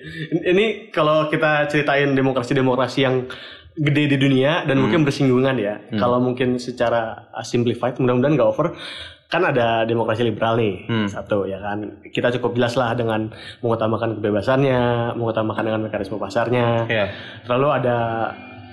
Ini 0.44 0.90
kalau 0.90 1.26
kita 1.26 1.66
ceritain 1.66 2.12
demokrasi-demokrasi 2.12 2.98
yang 3.00 3.26
gede 3.74 4.10
di 4.10 4.18
dunia 4.18 4.66
dan 4.66 4.78
mungkin 4.78 5.02
bersinggungan 5.02 5.54
ya. 5.54 5.78
Kalau 5.94 6.18
mungkin 6.18 6.58
secara 6.58 7.30
simplified, 7.40 7.94
mudah-mudahan 7.96 8.34
nggak 8.34 8.48
over. 8.48 8.74
Kan 9.28 9.44
ada 9.44 9.84
demokrasi 9.84 10.24
liberal 10.24 10.56
nih, 10.56 10.88
Hmm. 10.88 11.04
satu 11.06 11.44
ya 11.44 11.60
kan. 11.60 12.00
Kita 12.02 12.32
cukup 12.34 12.56
jelas 12.56 12.74
lah 12.74 12.96
dengan 12.96 13.28
mengutamakan 13.60 14.16
kebebasannya, 14.16 15.12
mengutamakan 15.14 15.62
dengan 15.62 15.80
mekanisme 15.84 16.16
pasarnya. 16.16 16.88
Ya. 16.88 17.06
Lalu 17.44 17.68
ada 17.68 17.96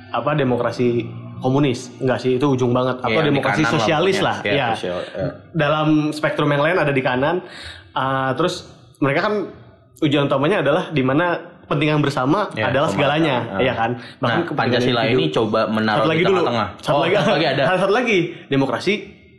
apa 0.10 0.32
demokrasi 0.32 1.04
komunis? 1.38 1.92
Enggak 2.00 2.24
sih, 2.24 2.40
itu 2.40 2.48
ujung 2.48 2.72
banget. 2.72 2.98
Atau 2.98 3.12
Iya, 3.12 3.22
di 3.22 3.30
demokrasi 3.30 3.64
sosialis 3.68 4.18
pokoknya. 4.18 4.32
lah, 4.32 4.38
Ya, 4.48 4.68
sosial, 4.74 5.00
ya. 5.04 5.28
dalam 5.52 5.88
spektrum 6.10 6.48
yang 6.48 6.64
lain 6.64 6.80
ada 6.80 6.90
di 6.90 7.04
kanan. 7.04 7.44
Uh, 7.92 8.32
terus 8.34 8.64
mereka 8.98 9.28
kan 9.28 9.52
tujuan 9.98 10.26
utamanya 10.26 10.60
adalah 10.60 10.84
di 10.90 11.02
mana 11.02 11.26
kepentingan 11.66 11.98
bersama 12.00 12.52
Ya, 12.54 12.70
adalah 12.70 12.88
segalanya, 12.88 13.58
ya 13.58 13.74
kan? 13.74 13.98
Nah, 14.20 14.44
kepentingan 14.44 14.54
Pancasila 14.54 15.02
individu. 15.04 15.18
ini 15.18 15.26
coba 15.32 15.60
menaruh 15.66 15.98
satu 15.98 16.06
di 16.06 16.12
lagi 16.12 16.24
dulu, 16.24 16.36
tengah-tengah. 16.38 16.68
satu 16.78 16.94
Oh, 16.94 17.02
lagi, 17.02 17.14
satu 17.16 17.32
lagi 17.32 17.48
ada. 17.48 17.64
satu 17.76 17.94
lagi 17.94 18.18
demokrasi 18.48 18.94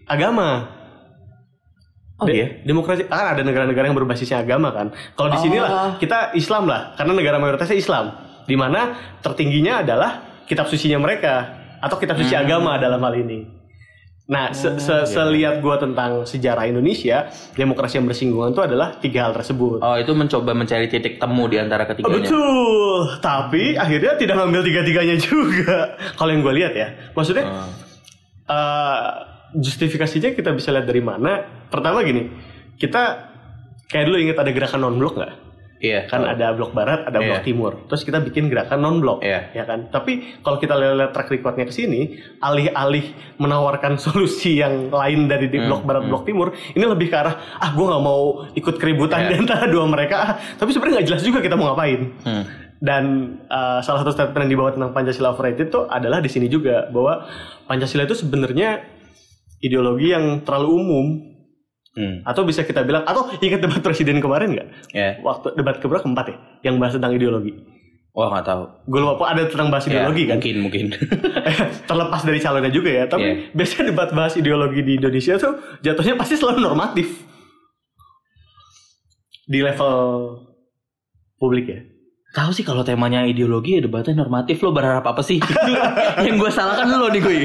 agama. 0.05 0.49
Oh 2.17 2.25
De- 2.25 2.33
iya. 2.33 2.47
Demokrasi 2.63 3.05
kan 3.05 3.27
ada 3.31 3.43
negara-negara 3.43 3.85
yang 3.85 3.95
berbasisnya 3.95 4.41
agama 4.41 4.73
kan. 4.73 4.89
Kalau 5.13 5.29
di 5.29 5.39
sini 5.39 5.61
Oh. 5.61 5.69
lah 5.69 6.01
kita 6.01 6.33
Islam 6.33 6.65
lah, 6.65 6.97
karena 6.97 7.13
negara 7.13 7.37
mayoritasnya 7.37 7.77
Islam. 7.77 8.05
Di 8.43 8.57
mana 8.57 8.95
tertingginya 9.21 9.85
adalah 9.85 10.11
kitab 10.45 10.65
sucinya 10.65 10.97
mereka 10.97 11.45
atau 11.79 11.95
kitab 11.95 12.17
suci 12.17 12.33
Hmm. 12.33 12.43
agama 12.43 12.73
dalam 12.77 12.99
hal 12.99 13.15
ini. 13.15 13.45
Nah, 14.27 14.51
se 14.51 14.67
Oh, 14.67 14.75
se 14.75 14.91
iya. 14.93 15.07
selihat 15.07 15.63
gua 15.63 15.79
tentang 15.79 16.27
sejarah 16.27 16.67
Indonesia, 16.67 17.31
demokrasi 17.55 17.97
yang 17.97 18.11
bersinggungan 18.11 18.51
itu 18.51 18.59
adalah 18.61 18.99
tiga 18.99 19.23
hal 19.23 19.33
tersebut. 19.33 19.79
Oh 19.79 19.95
itu 19.95 20.11
mencoba 20.13 20.51
mencari 20.51 20.87
titik 20.87 21.17
temu 21.17 21.47
di 21.47 21.57
antara 21.57 21.87
Oh, 21.87 21.89
ketiganya. 21.89 22.27
betul, 22.27 23.01
tapi 23.21 23.79
akhirnya 23.79 24.19
tidak 24.19 24.35
ngambil 24.35 24.63
tiga-tiganya 24.63 25.15
juga. 25.17 25.95
Kalau 26.19 26.29
yang 26.29 26.43
gue 26.43 26.55
lihat 26.55 26.75
ya, 26.75 26.89
maksudnya 27.13 27.47
Oh. 27.47 27.71
eh, 28.49 29.11
justifikasinya 29.55 30.33
kita 30.33 30.51
bisa 30.51 30.71
lihat 30.71 30.85
dari 30.85 31.01
mana. 31.01 31.47
Pertama 31.67 32.03
gini, 32.03 32.27
kita 32.75 33.31
kayak 33.87 34.05
dulu 34.05 34.19
ingat 34.21 34.39
ada 34.39 34.51
gerakan 34.51 34.81
non 34.83 34.99
blok 34.99 35.17
nggak? 35.17 35.33
Iya. 35.77 36.09
Kan 36.09 36.25
ada 36.25 36.57
blok 36.57 36.73
barat, 36.73 37.05
ada 37.05 37.19
blok 37.19 37.41
Iya. 37.41 37.45
timur. 37.45 37.73
Terus 37.85 38.03
kita 38.03 38.19
bikin 38.19 38.49
gerakan 38.49 38.81
non 38.81 38.97
blok, 38.97 39.21
Iya. 39.21 39.53
ya 39.53 39.65
kan? 39.65 39.89
Tapi 39.89 40.41
kalau 40.41 40.57
kita 40.57 40.73
lihat 40.73 41.13
track 41.13 41.29
recordnya 41.29 41.65
ke 41.65 41.73
sini, 41.73 42.17
alih-alih 42.41 43.05
menawarkan 43.37 43.97
solusi 44.03 44.57
yang 44.57 44.89
lain 44.89 45.27
dari 45.27 45.47
di 45.47 45.57
Hmm, 45.57 45.69
blok 45.69 45.83
barat, 45.85 46.03
blok 46.05 46.25
timur, 46.25 46.49
ini 46.73 46.81
lebih 46.83 47.09
ke 47.09 47.17
arah 47.17 47.35
ah 47.57 47.71
gue 47.71 47.85
nggak 47.85 48.03
mau 48.03 48.23
ikut 48.51 48.75
keributan 48.77 49.25
Iya. 49.25 49.29
di 49.29 49.35
antara 49.39 49.65
dua 49.67 49.85
mereka. 49.85 50.17
Ah, 50.17 50.33
Tapi 50.57 50.71
sebenarnya 50.71 51.01
nggak 51.01 51.09
jelas 51.09 51.23
juga 51.23 51.39
kita 51.41 51.55
mau 51.55 51.69
ngapain. 51.69 52.01
Hmm. 52.25 52.45
Dan 52.77 53.05
uh, 53.49 53.81
salah 53.81 54.01
satu 54.01 54.13
statement 54.13 54.43
yang 54.43 54.53
dibawa 54.53 54.69
tentang 54.71 54.93
Pancasila 54.93 55.33
overrated 55.33 55.69
itu 55.69 55.81
adalah 55.87 56.21
di 56.21 56.29
sini 56.29 56.45
juga 56.47 56.85
bahwa 56.89 57.25
Pancasila 57.65 58.05
itu 58.05 58.13
sebenarnya 58.13 58.85
ideologi 59.59 60.13
yang 60.13 60.41
terlalu 60.41 60.69
umum 60.75 61.07
Hmm. 61.97 62.21
atau 62.29 62.45
bisa 62.45 62.61
kita 62.61 62.85
bilang 62.85 63.09
atau 63.09 63.33
ingat 63.41 63.57
debat 63.57 63.81
presiden 63.81 64.21
kemarin 64.21 64.53
nggak? 64.53 64.69
Ya. 64.93 65.17
Waktu 65.25 65.57
debat 65.57 65.81
keberapa 65.81 66.05
keempat 66.05 66.27
ya 66.29 66.37
yang 66.63 66.77
bahas 66.77 66.93
tentang 66.93 67.17
ideologi. 67.17 67.57
Wah 68.13 68.29
nggak 68.29 68.45
tahu. 68.45 68.63
Gue 68.85 69.01
lupa 69.01 69.29
ada 69.29 69.49
tentang 69.49 69.69
bahas 69.69 69.85
Ya, 69.85 69.97
ideologi 69.97 70.25
kan. 70.25 70.37
Mungkin 70.37 70.57
mungkin. 70.61 70.85
Terlepas 71.89 72.21
dari 72.21 72.37
calonnya 72.37 72.69
juga 72.69 72.93
ya, 72.93 73.05
tapi 73.05 73.25
Iya. 73.25 73.35
biasanya 73.53 73.85
debat 73.89 74.09
bahas 74.13 74.37
ideologi 74.37 74.81
di 74.81 74.93
Indonesia 74.97 75.37
tuh 75.37 75.57
jatuhnya 75.81 76.17
pasti 76.17 76.37
selalu 76.37 76.61
normatif 76.61 77.09
di 79.45 79.59
level 79.61 79.97
publik 81.37 81.65
ya. 81.65 81.81
Tahu 82.37 82.53
sih 82.53 82.69
kalau 82.69 82.85
temanya 82.85 83.25
ideologi 83.25 83.81
ya 83.81 83.89
debatnya 83.89 84.21
normatif 84.21 84.61
lo 84.61 84.69
berharap 84.69 85.09
apa 85.09 85.25
sih? 85.25 85.41
yang 86.29 86.37
gue 86.37 86.51
salahkan 86.53 86.85
lo 86.85 87.09
nih 87.09 87.25
gue. 87.25 87.39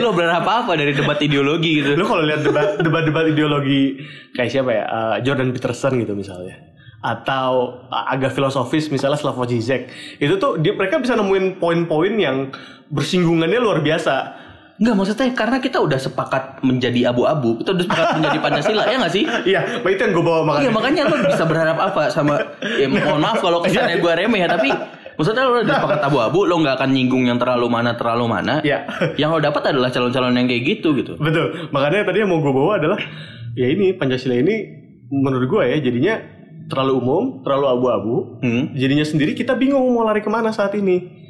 Lo 0.00 0.16
berharap 0.16 0.48
apa 0.48 0.80
dari 0.80 0.96
debat 0.96 1.20
ideologi 1.20 1.84
gitu? 1.84 1.92
Lu 1.92 2.08
kalau 2.08 2.24
lihat 2.24 2.40
debat 2.40 2.80
debat-debat 2.80 3.28
ideologi 3.28 4.00
kayak 4.32 4.48
siapa 4.48 4.70
ya? 4.72 4.84
Uh, 4.88 5.16
Jordan 5.20 5.52
Peterson 5.52 6.00
gitu 6.00 6.16
misalnya. 6.16 6.56
Atau 7.04 7.84
uh, 7.92 8.04
agak 8.08 8.32
filosofis 8.32 8.88
misalnya 8.88 9.20
Slavoj 9.20 9.52
Zizek. 9.52 9.92
Itu 10.16 10.40
tuh 10.40 10.56
dia, 10.56 10.72
mereka 10.72 11.04
bisa 11.04 11.20
nemuin 11.20 11.60
poin-poin 11.60 12.16
yang 12.16 12.48
bersinggungannya 12.88 13.60
luar 13.60 13.84
biasa 13.84 14.48
Enggak 14.80 14.94
maksudnya 14.96 15.28
karena 15.36 15.56
kita 15.60 15.76
udah 15.76 16.00
sepakat 16.00 16.64
menjadi 16.64 17.12
abu-abu, 17.12 17.60
kita 17.60 17.76
udah 17.76 17.84
sepakat 17.84 18.08
menjadi 18.16 18.38
Pancasila 18.48 18.82
ya 18.88 18.96
nggak 18.96 19.12
sih? 19.12 19.24
Iya, 19.44 19.60
itu 19.84 20.00
yang 20.00 20.12
gue 20.16 20.24
bawa 20.24 20.40
makanya. 20.40 20.62
Iya 20.64 20.70
makanya 20.72 21.02
lo 21.04 21.16
bisa 21.20 21.44
berharap 21.44 21.76
apa 21.76 22.02
sama 22.08 22.34
ya 22.80 22.88
mohon 22.88 23.20
maaf 23.20 23.44
kalau 23.44 23.60
kesannya 23.64 24.00
gue 24.00 24.12
remeh 24.16 24.40
ya 24.40 24.48
tapi 24.48 24.72
maksudnya 25.20 25.44
lo 25.44 25.60
udah 25.60 25.76
sepakat 25.84 26.00
abu-abu 26.00 26.48
lo 26.48 26.54
nggak 26.64 26.80
akan 26.80 26.90
nyinggung 26.96 27.28
yang 27.28 27.36
terlalu 27.36 27.68
mana 27.68 27.92
terlalu 27.92 28.24
mana. 28.24 28.64
Iya. 28.64 28.88
Yang 29.20 29.30
lo 29.36 29.38
dapat 29.44 29.62
adalah 29.68 29.92
calon-calon 29.92 30.32
yang 30.32 30.48
kayak 30.48 30.62
gitu 30.64 30.96
gitu. 30.96 31.12
Betul. 31.20 31.68
Makanya 31.76 32.08
tadi 32.08 32.24
yang 32.24 32.32
mau 32.32 32.40
gue 32.40 32.52
bawa 32.56 32.80
adalah 32.80 32.96
ya 33.52 33.68
ini 33.68 33.92
Pancasila 33.92 34.32
ini 34.32 34.80
menurut 35.12 35.44
gue 35.44 35.62
ya 35.66 35.76
jadinya 35.76 36.14
terlalu 36.72 36.92
umum, 36.96 37.22
terlalu 37.44 37.66
abu-abu. 37.68 38.14
Hmm. 38.40 38.72
Jadinya 38.72 39.04
sendiri 39.04 39.36
kita 39.36 39.60
bingung 39.60 39.92
mau 39.92 40.08
lari 40.08 40.24
ke 40.24 40.32
mana 40.32 40.56
saat 40.56 40.72
ini. 40.72 41.20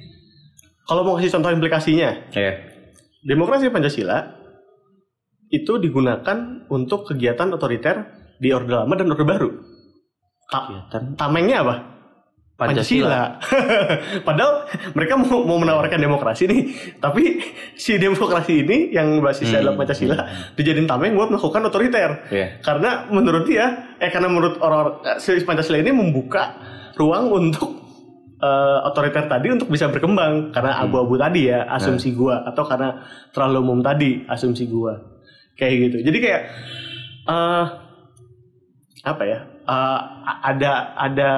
Kalau 0.87 1.03
mau 1.03 1.19
kasih 1.19 1.35
contoh 1.35 1.51
implikasinya, 1.51 2.31
Iya. 2.31 2.53
Demokrasi 3.21 3.69
Pancasila 3.69 4.19
itu 5.47 5.77
digunakan 5.77 6.39
untuk 6.67 7.11
kegiatan 7.11 7.51
otoriter 7.51 8.07
di 8.39 8.51
Orde 8.51 8.71
Lama 8.73 8.95
dan 8.95 9.11
Orde 9.11 9.27
Baru. 9.27 9.51
Ta- 10.47 10.67
Kegiatan 10.67 11.15
tamengnya 11.15 11.61
apa? 11.61 11.77
Pancasila. 12.55 13.41
Padahal 14.29 14.69
mereka 14.93 15.17
mau, 15.17 15.41
mau 15.43 15.57
menawarkan 15.57 15.97
demokrasi 15.97 16.45
nih, 16.45 16.61
tapi 17.01 17.41
si 17.73 17.97
demokrasi 17.97 18.61
ini 18.61 18.93
yang 18.93 19.17
basisnya 19.19 19.59
Hmm. 19.59 19.65
adalah 19.65 19.77
Pancasila 19.81 20.17
dijadiin 20.55 20.85
tameng 20.85 21.17
buat 21.17 21.33
melakukan 21.33 21.65
otoriter. 21.65 22.11
Iya. 22.29 22.61
Karena 22.61 23.09
menurut 23.09 23.49
dia, 23.49 23.97
eh 23.97 24.13
karena 24.13 24.29
menurut 24.29 24.61
orang 24.61 25.01
eh, 25.03 25.17
si 25.17 25.41
Pancasila 25.41 25.81
ini 25.81 25.89
membuka 25.89 26.53
ruang 26.95 27.33
untuk 27.33 27.80
eh, 28.41 28.79
otoriter 28.89 29.29
tadi 29.29 29.53
untuk 29.53 29.69
bisa 29.69 29.87
berkembang 29.93 30.51
karena 30.51 30.81
abu-abu 30.81 31.15
tadi 31.15 31.53
ya 31.53 31.69
asumsi 31.71 32.17
gua 32.17 32.43
atau 32.49 32.65
karena 32.65 33.05
terlalu 33.31 33.57
umum 33.61 33.79
tadi 33.85 34.25
asumsi 34.27 34.65
gua 34.67 34.97
kayak 35.55 35.93
gitu. 35.93 35.97
Jadi 36.09 36.19
kayak 36.19 36.41
eh 37.29 37.65
apa 39.01 39.23
ya? 39.25 39.39
eh, 39.65 39.99
ada 40.43 40.73
ada 40.97 41.31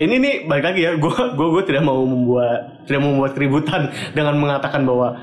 ini 0.00 0.16
nih 0.18 0.34
balik 0.48 0.64
lagi 0.64 0.80
ya, 0.82 0.96
gue 0.98 1.14
gue 1.38 1.48
gue 1.54 1.62
tidak 1.70 1.86
mau 1.86 2.02
membuat 2.02 2.82
tidak 2.88 3.00
mau 3.04 3.10
membuat 3.14 3.32
keributan 3.36 3.92
dengan 4.16 4.34
mengatakan 4.40 4.82
bahwa 4.82 5.14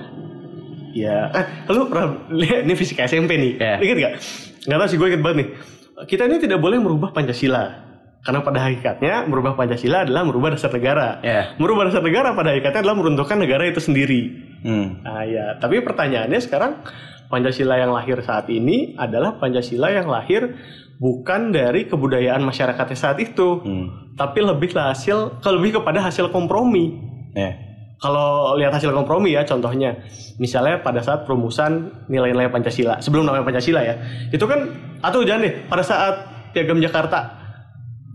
ya, 0.95 1.27
eh, 1.33 1.45
lu 1.71 1.91
pernah 1.91 2.15
lihat 2.31 2.63
ini 2.63 2.73
fisika 2.77 3.03
SMP 3.03 3.35
nih, 3.35 3.51
Iya. 3.59 3.75
inget 3.83 3.97
gak? 3.99 4.13
Nggak 4.69 4.77
tahu 4.79 4.87
sih 4.87 4.97
gue 5.01 5.07
inget 5.11 5.23
banget 5.23 5.37
nih. 5.43 5.49
Kita 6.07 6.23
ini 6.29 6.37
tidak 6.39 6.59
boleh 6.61 6.77
merubah 6.81 7.11
Pancasila 7.11 7.90
karena 8.21 8.45
pada 8.45 8.60
hakikatnya 8.62 9.25
merubah 9.25 9.57
Pancasila 9.57 10.05
adalah 10.05 10.21
merubah 10.21 10.53
dasar 10.53 10.69
negara. 10.69 11.17
Iya. 11.25 11.57
Merubah 11.57 11.89
dasar 11.89 12.05
negara 12.05 12.38
pada 12.38 12.53
hakikatnya 12.53 12.86
adalah 12.86 12.97
meruntuhkan 13.01 13.38
negara 13.41 13.65
itu 13.65 13.81
sendiri. 13.81 14.21
Hmm. 14.62 15.01
Nah 15.01 15.25
ya, 15.25 15.57
tapi 15.57 15.81
pertanyaannya 15.81 16.38
sekarang 16.38 16.86
Pancasila 17.34 17.81
yang 17.81 17.89
lahir 17.89 18.21
saat 18.21 18.45
ini 18.53 18.93
adalah 18.93 19.41
Pancasila 19.41 19.89
yang 19.89 20.05
lahir 20.05 20.53
bukan 21.01 21.49
dari 21.49 21.89
kebudayaan 21.89 22.45
masyarakatnya 22.45 22.97
saat 22.97 23.17
itu, 23.17 23.57
Hmm. 23.65 24.13
tapi 24.13 24.45
lebih 24.45 24.69
hasil, 24.69 25.41
lebih 25.41 25.81
kepada 25.81 26.05
hasil 26.05 26.29
kompromi. 26.29 26.93
Iya. 27.34 27.57
Kalau 27.97 28.53
lihat 28.57 28.73
hasil 28.73 28.93
kompromi 28.93 29.34
ya, 29.34 29.41
contohnya, 29.45 29.97
misalnya 30.38 30.81
pada 30.86 31.01
saat 31.01 31.25
perumusan 31.25 32.05
nilai-nilai 32.05 32.53
Pancasila, 32.53 33.01
sebelum 33.01 33.25
namanya 33.25 33.49
Pancasila 33.49 33.81
ya, 33.81 33.97
itu 34.29 34.45
kan, 34.45 34.69
atau 35.01 35.25
jangan 35.25 35.45
deh, 35.45 35.53
pada 35.65 35.81
saat 35.81 36.15
Piagam 36.53 36.81
Jakarta 36.81 37.40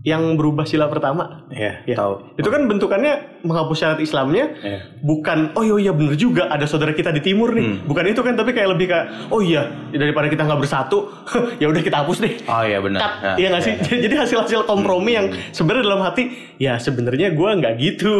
yang 0.07 0.23
berubah 0.33 0.63
sila 0.63 0.87
pertama, 0.87 1.43
Iya. 1.49 1.83
ya, 1.83 1.95
Tahu. 1.95 2.39
itu 2.39 2.47
kan 2.47 2.63
bentukannya 2.63 3.13
menghapus 3.43 3.75
syarat 3.75 3.99
Islamnya, 3.99 4.55
Iya. 4.57 4.79
bukan 4.97 5.51
oh 5.51 5.61
iya 5.61 5.75
iya 5.81 5.91
bener 5.91 6.15
juga 6.15 6.47
ada 6.47 6.63
saudara 6.63 6.91
kita 6.91 7.11
di 7.11 7.19
timur 7.19 7.51
nih 7.51 7.59
Hmm. 7.59 7.77
bukan 7.83 8.07
itu 8.07 8.21
kan 8.21 8.33
tapi 8.33 8.51
kayak 8.51 8.71
lebih 8.71 8.87
kayak 8.87 9.27
oh 9.27 9.43
iya 9.43 9.67
daripada 9.91 10.25
kita 10.25 10.41
nggak 10.41 10.59
bersatu 10.59 11.11
ya 11.61 11.67
udah 11.67 11.81
kita 11.81 11.97
hapus 12.01 12.17
deh 12.17 12.33
Oh 12.45 12.63
iya 12.63 12.79
benar. 12.79 12.99
Cut. 12.99 13.13
Nah, 13.19 13.35
iya 13.35 13.47
nggak 13.49 13.63
sih 13.63 13.73
jadi 14.07 14.15
hasil 14.17 14.37
hasil 14.41 14.63
kompromi 14.63 15.11
yang 15.11 15.27
sebenarnya 15.51 15.83
dalam 15.83 16.01
hati 16.01 16.23
ya 16.55 16.79
sebenarnya 16.79 17.27
gue 17.29 17.49
nggak 17.53 17.73
gitu. 17.75 18.13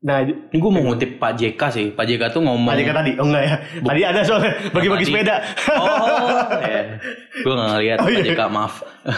Nah 0.00 0.24
Ini 0.24 0.56
gue 0.56 0.70
mau 0.72 0.80
ngutip 0.80 1.20
Pak 1.20 1.36
JK 1.36 1.60
sih. 1.68 1.86
Pak 1.92 2.08
JK 2.08 2.32
tuh 2.32 2.40
ngomong. 2.40 2.64
Pak 2.64 2.80
JK 2.80 2.90
tadi 2.90 3.10
oh 3.20 3.28
enggak 3.28 3.44
ya 3.44 3.56
tadi 3.84 4.00
ada 4.00 4.20
soalnya 4.24 4.52
bagi-bagi 4.72 5.04
sepeda 5.04 5.36
Oh, 5.76 6.48
iya. 6.56 6.82
Gue 7.36 7.52
gak 7.52 7.68
ngeliat 7.70 7.98
Oh, 8.00 8.08
Pak 8.08 8.12
iya. 8.16 8.24
JK, 8.24 8.40
maaf. 8.48 8.74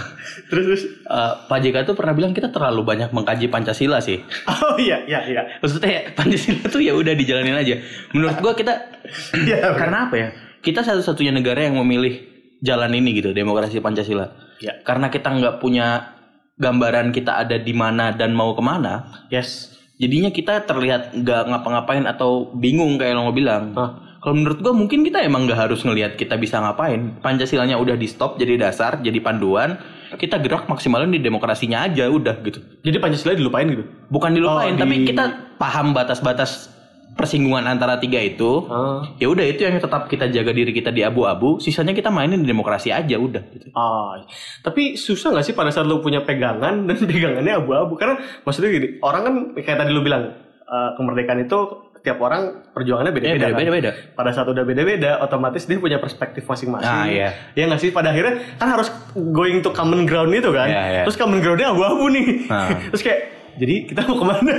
terus 0.50 0.64
terus 0.66 0.82
Eh, 1.06 1.32
Pak 1.46 1.58
JK 1.60 1.76
tuh 1.86 1.94
pernah 1.94 2.10
bilang 2.12 2.34
kita 2.34 2.50
terlalu 2.50 2.82
banyak 2.82 3.14
mengkaji 3.14 3.46
Pancasila 3.46 4.02
sih. 4.02 4.26
oh 4.44 4.74
iya 4.74 5.06
iya 5.06 5.22
iya 5.22 5.42
Maksudnya 5.58 6.10
Pancasila 6.12 6.66
tuh 6.66 6.82
ya 6.82 6.98
udah 6.98 7.14
dijalanin 7.14 7.54
aja. 7.54 7.78
Menurut 8.10 8.42
gua 8.42 8.52
kita 8.52 8.74
Iya, 9.46 9.78
karena 9.78 10.10
apa 10.10 10.14
ya? 10.18 10.28
Kita 10.58 10.82
satu-satunya 10.82 11.30
negara 11.30 11.62
yang 11.62 11.78
memilih 11.78 12.26
jalan 12.58 12.90
ini 12.90 13.18
gitu, 13.18 13.30
demokrasi 13.30 13.78
Pancasila. 13.78 14.34
Ya. 14.58 14.82
Karena 14.82 15.10
kita 15.10 15.30
nggak 15.30 15.58
punya 15.58 16.14
gambaran 16.54 17.10
kita 17.10 17.38
ada 17.38 17.54
di 17.54 17.70
mana 17.70 18.10
dan 18.10 18.34
mau 18.34 18.54
ke 18.54 18.62
mana, 18.62 19.26
yes 19.26 19.71
jadinya 20.02 20.28
kita 20.28 20.66
terlihat 20.66 21.14
nggak 21.14 21.42
ngapa-ngapain 21.46 22.02
atau 22.04 22.50
bingung 22.52 22.98
kayak 22.98 23.14
lo 23.14 23.30
mau 23.30 23.32
bilang. 23.32 23.70
Hah. 23.72 23.90
Kalau 24.18 24.34
menurut 24.34 24.58
gua 24.58 24.70
mungkin 24.70 25.02
kita 25.02 25.18
emang 25.18 25.46
nggak 25.46 25.60
harus 25.60 25.82
ngelihat 25.82 26.14
kita 26.14 26.34
bisa 26.34 26.58
ngapain. 26.58 27.18
Pancasilanya 27.18 27.74
udah 27.74 27.94
di 27.94 28.06
stop 28.06 28.34
jadi 28.34 28.54
dasar, 28.56 28.98
jadi 28.98 29.18
panduan. 29.18 29.78
Kita 30.12 30.38
gerak 30.38 30.66
maksimalin 30.66 31.08
di 31.08 31.18
demokrasinya 31.18 31.86
aja 31.86 32.04
udah 32.04 32.36
gitu. 32.42 32.60
jadi 32.84 33.00
Pancasila 33.00 33.32
dilupain 33.32 33.64
gitu 33.64 33.80
Bukan 34.12 34.36
dilupain, 34.36 34.76
Oh, 34.76 34.78
tapi 34.78 34.94
di- 35.00 35.08
kita 35.08 35.56
paham 35.56 35.96
batas-batas 35.96 36.68
persinggungan 37.12 37.66
antara 37.66 37.96
tiga 37.96 38.18
itu. 38.18 38.64
Ah. 38.66 39.04
Ya 39.16 39.28
udah 39.28 39.44
itu 39.44 39.62
yang 39.62 39.76
tetap 39.76 40.08
kita 40.08 40.28
jaga 40.28 40.50
diri 40.50 40.70
kita 40.70 40.88
di 40.88 41.00
abu-abu. 41.00 41.58
Sisanya 41.58 41.92
kita 41.92 42.08
mainin 42.08 42.40
di 42.40 42.48
demokrasi 42.48 42.88
aja 42.88 43.16
udah. 43.16 43.42
Gitu. 43.52 43.68
Ah, 43.72 44.24
tapi 44.60 44.96
susah 44.96 45.30
nggak 45.30 45.44
sih 45.44 45.54
pada 45.54 45.68
saat 45.68 45.84
lu 45.84 46.00
punya 46.00 46.22
pegangan 46.22 46.82
dan 46.88 46.96
pegangannya 46.98 47.54
abu-abu? 47.54 47.94
Karena 47.94 48.16
maksudnya 48.42 48.70
gini, 48.70 48.88
orang 49.00 49.22
kan 49.22 49.34
kayak 49.54 49.78
tadi 49.78 49.90
lu 49.90 50.00
bilang 50.00 50.32
eh, 50.62 50.90
kemerdekaan 50.96 51.44
itu 51.44 51.58
tiap 52.02 52.18
orang 52.18 52.66
perjuangannya 52.74 53.14
Ya, 53.14 53.38
beda-beda. 53.38 53.46
kan? 53.46 53.58
beda-beda. 53.62 53.90
Pada 54.18 54.30
saat 54.34 54.50
udah 54.50 54.66
beda-beda, 54.66 55.22
otomatis 55.22 55.62
dia 55.64 55.78
punya 55.78 56.02
perspektif 56.02 56.42
masing-masing. 56.42 56.90
Ah, 56.90 57.06
iya. 57.06 57.30
Ya 57.54 57.70
nggak 57.70 57.78
sih? 57.78 57.94
Pada 57.94 58.10
akhirnya 58.10 58.42
kan 58.58 58.74
harus 58.74 58.90
going 59.14 59.62
to 59.62 59.70
common 59.70 60.02
ground 60.02 60.34
itu 60.34 60.50
kan. 60.50 60.66
Iya, 60.66 60.82
iya. 60.82 61.02
Terus 61.06 61.14
common 61.14 61.38
groundnya 61.38 61.70
abu-abu 61.70 62.10
nih. 62.10 62.26
Ah. 62.50 62.74
Terus 62.90 63.02
kayak, 63.06 63.20
jadi 63.54 63.74
kita 63.86 64.00
mau 64.10 64.18
ke 64.18 64.26
mana? 64.26 64.54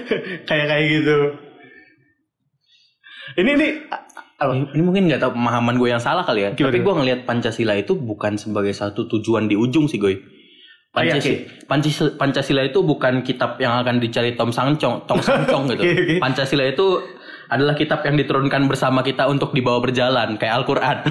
kayak 0.48 0.66
kayak 0.72 0.84
gitu. 0.88 1.18
Ini 3.34 3.50
nih 3.58 3.70
apa? 3.90 4.52
Ini 4.76 4.82
mungkin 4.84 5.10
nggak 5.10 5.18
tahu 5.18 5.32
pemahaman 5.34 5.74
gue 5.80 5.88
yang 5.90 6.02
salah 6.02 6.22
kali 6.22 6.46
ya. 6.46 6.50
Gimana? 6.54 6.70
Tapi 6.70 6.78
gue 6.84 6.94
ngelihat 7.02 7.20
Pancasila 7.26 7.74
itu 7.74 7.98
bukan 7.98 8.38
sebagai 8.38 8.70
satu 8.76 9.10
tujuan 9.10 9.50
di 9.50 9.58
ujung 9.58 9.90
sih 9.90 9.98
gue. 9.98 10.20
Pancasila, 10.96 11.68
Pancasila, 11.68 12.10
Pancasila 12.16 12.62
itu 12.64 12.80
bukan 12.80 13.20
kitab 13.20 13.60
yang 13.60 13.84
akan 13.84 14.00
dicari 14.00 14.32
Tom 14.32 14.48
Sangcong, 14.48 15.04
Tong 15.04 15.20
Sangcong 15.20 15.68
gitu. 15.76 15.82
Pancasila 16.16 16.64
itu 16.64 17.04
adalah 17.46 17.72
kitab 17.72 18.02
yang 18.02 18.14
diturunkan 18.14 18.66
bersama 18.66 19.00
kita 19.00 19.24
untuk 19.24 19.50
dibawa 19.50 19.78
berjalan 19.78 20.34
kayak 20.34 20.54
Al-Qur'an. 20.60 21.06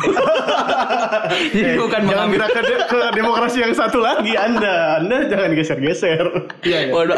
Jadi 1.25 1.63
Eh, 1.65 1.77
bukan 1.77 2.01
jangan 2.03 2.27
mengambil 2.27 2.47
ke, 2.47 2.61
de- 2.61 2.85
ke 2.85 2.99
demokrasi 3.11 3.57
yang 3.59 3.73
satu 3.73 3.97
lagi 3.97 4.35
Anda. 4.35 4.99
Anda 4.99 5.25
jangan 5.25 5.51
geser-geser. 5.51 6.25
Iya, 6.61 6.79
iya. 6.87 6.91
Waduh. 6.91 7.17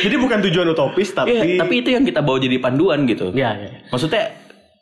Jadi 0.00 0.16
bukan 0.16 0.38
tujuan 0.44 0.66
utopis 0.68 1.10
tapi 1.10 1.32
Iya, 1.32 1.58
tapi 1.58 1.80
itu 1.80 1.90
yang 1.90 2.02
kita 2.02 2.20
bawa 2.20 2.38
jadi 2.38 2.58
panduan 2.58 3.06
gitu. 3.06 3.30
Iya, 3.30 3.50
iya. 3.56 3.70
Maksudnya 3.88 4.22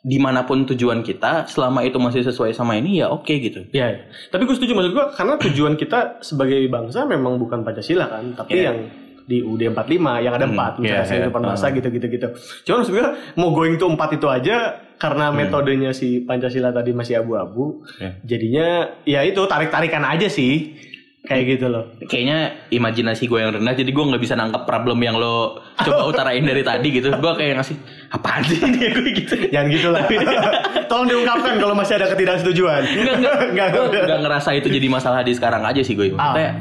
di 0.03 0.19
mana 0.19 0.43
pun 0.43 0.67
tujuan 0.67 0.99
kita, 0.99 1.47
selama 1.47 1.79
itu 1.81 1.95
masih 1.95 2.21
sesuai 2.21 2.51
sama 2.51 2.75
ini 2.75 2.99
ya 2.99 3.07
oke 3.07 3.31
gitu. 3.31 3.63
Iya, 3.71 3.87
iya. 3.89 4.01
Tapi 4.27 4.43
gue 4.43 4.51
setuju 4.53 4.73
maksud 4.73 4.91
gue 4.91 5.05
karena 5.13 5.33
tujuan 5.39 5.73
kita 5.73 5.99
sebagai 6.19 6.59
bangsa 6.67 7.05
memang 7.05 7.39
bukan 7.39 7.63
Pancasila 7.63 8.11
kan, 8.11 8.35
tapi 8.35 8.51
Iya. 8.53 8.63
yang 8.67 8.77
di 9.23 9.39
UUD 9.39 9.71
45 9.71 10.19
yang 10.19 10.33
ada 10.35 10.43
Hmm, 10.43 10.53
empat 10.53 10.71
misalnya 10.77 10.99
iya, 10.99 11.07
iya. 11.07 11.15
kehidupan 11.23 11.41
masa 11.43 11.65
gitu-gitu 11.71 12.05
gitu. 12.11 12.27
Cuma 12.63 12.75
maksud 12.83 12.91
gue 12.91 13.07
mau 13.35 13.49
going 13.55 13.75
to 13.75 13.87
empat 13.87 14.09
itu 14.15 14.27
aja 14.27 14.55
karena 14.99 15.31
metodenya 15.31 15.91
si 15.91 16.23
Pancasila 16.23 16.71
tadi 16.71 16.91
masih 16.91 17.19
abu-abu. 17.19 17.83
Iya. 17.97 18.11
Jadinya 18.23 18.67
ya 19.03 19.19
itu 19.23 19.41
tarik-tarikan 19.43 20.03
aja 20.03 20.27
sih. 20.27 20.75
Kayak 21.23 21.55
gitu 21.55 21.71
loh. 21.71 21.87
Kayaknya 22.03 22.67
imajinasi 22.67 23.31
gue 23.31 23.39
yang 23.39 23.55
rendah, 23.55 23.71
jadi 23.71 23.95
gue 23.95 24.03
nggak 24.11 24.19
bisa 24.19 24.35
nangkap 24.35 24.67
problem 24.67 24.99
yang 24.99 25.15
lo 25.15 25.55
coba 25.79 26.03
utarain 26.11 26.43
dari 26.43 26.67
tadi 26.67 26.99
gitu. 26.99 27.15
Gue 27.15 27.31
kayak 27.39 27.63
ngasih 27.63 27.79
apaan 28.11 28.43
sih 28.43 28.59
dia 28.59 28.91
gue 28.99 29.07
gitu. 29.07 29.33
Jangan 29.47 29.67
gitu 29.71 29.87
lah. 29.87 30.03
Tolong 30.91 31.07
diungkapkan 31.07 31.63
kalau 31.63 31.79
masih 31.79 31.95
ada 31.95 32.11
ketidaksetujuan. 32.11 32.83
Enggak, 32.83 33.39
enggak, 33.55 33.67
Enggak, 33.71 34.19
ngerasa 34.19 34.51
itu 34.59 34.67
jadi 34.67 34.87
masalah 34.91 35.23
di 35.23 35.31
sekarang 35.31 35.63
aja 35.63 35.79
sih 35.79 35.95
gue. 35.95 36.11
Maksudnya, 36.11 36.59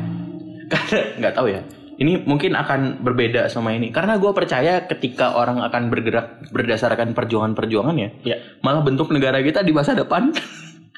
karena 0.71 0.99
nggak 1.19 1.35
tahu 1.35 1.47
ya. 1.51 1.61
Ini 2.03 2.27
mungkin 2.27 2.53
akan 2.53 2.99
berbeda 2.99 3.47
sama 3.47 3.71
ini. 3.71 3.95
Karena 3.95 4.19
gue 4.19 4.35
percaya 4.35 4.83
ketika 4.85 5.39
orang 5.39 5.63
akan 5.63 5.87
bergerak 5.87 6.51
berdasarkan 6.51 7.15
perjuangan-perjuangannya, 7.15 8.27
Ya, 8.27 8.43
malah 8.59 8.83
bentuk 8.83 9.15
negara 9.15 9.39
kita 9.39 9.63
di 9.63 9.71
masa 9.71 9.95
depan 9.95 10.35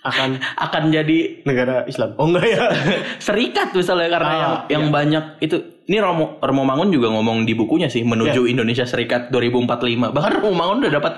akan 0.01 0.41
akan 0.65 0.83
jadi 0.89 1.45
negara 1.45 1.85
Islam. 1.85 2.17
Oh 2.17 2.25
enggak 2.25 2.47
ya? 2.49 2.59
serikat 3.27 3.73
misalnya 3.73 4.09
karena 4.11 4.29
Ah, 4.29 4.41
yang 4.41 4.53
yang 4.69 4.85
banyak 4.89 5.25
itu 5.41 5.57
ini 5.85 6.01
Romo 6.01 6.41
Romo 6.41 6.65
Mangun 6.65 6.89
juga 6.89 7.13
ngomong 7.13 7.45
di 7.45 7.53
bukunya 7.53 7.89
sih 7.89 8.01
menuju 8.01 8.49
Indonesia 8.49 8.85
Serikat 8.85 9.29
2045 9.29 10.09
bahkan 10.09 10.33
Romo 10.41 10.57
Mangun 10.57 10.89
udah 10.89 10.95
dapat 10.95 11.15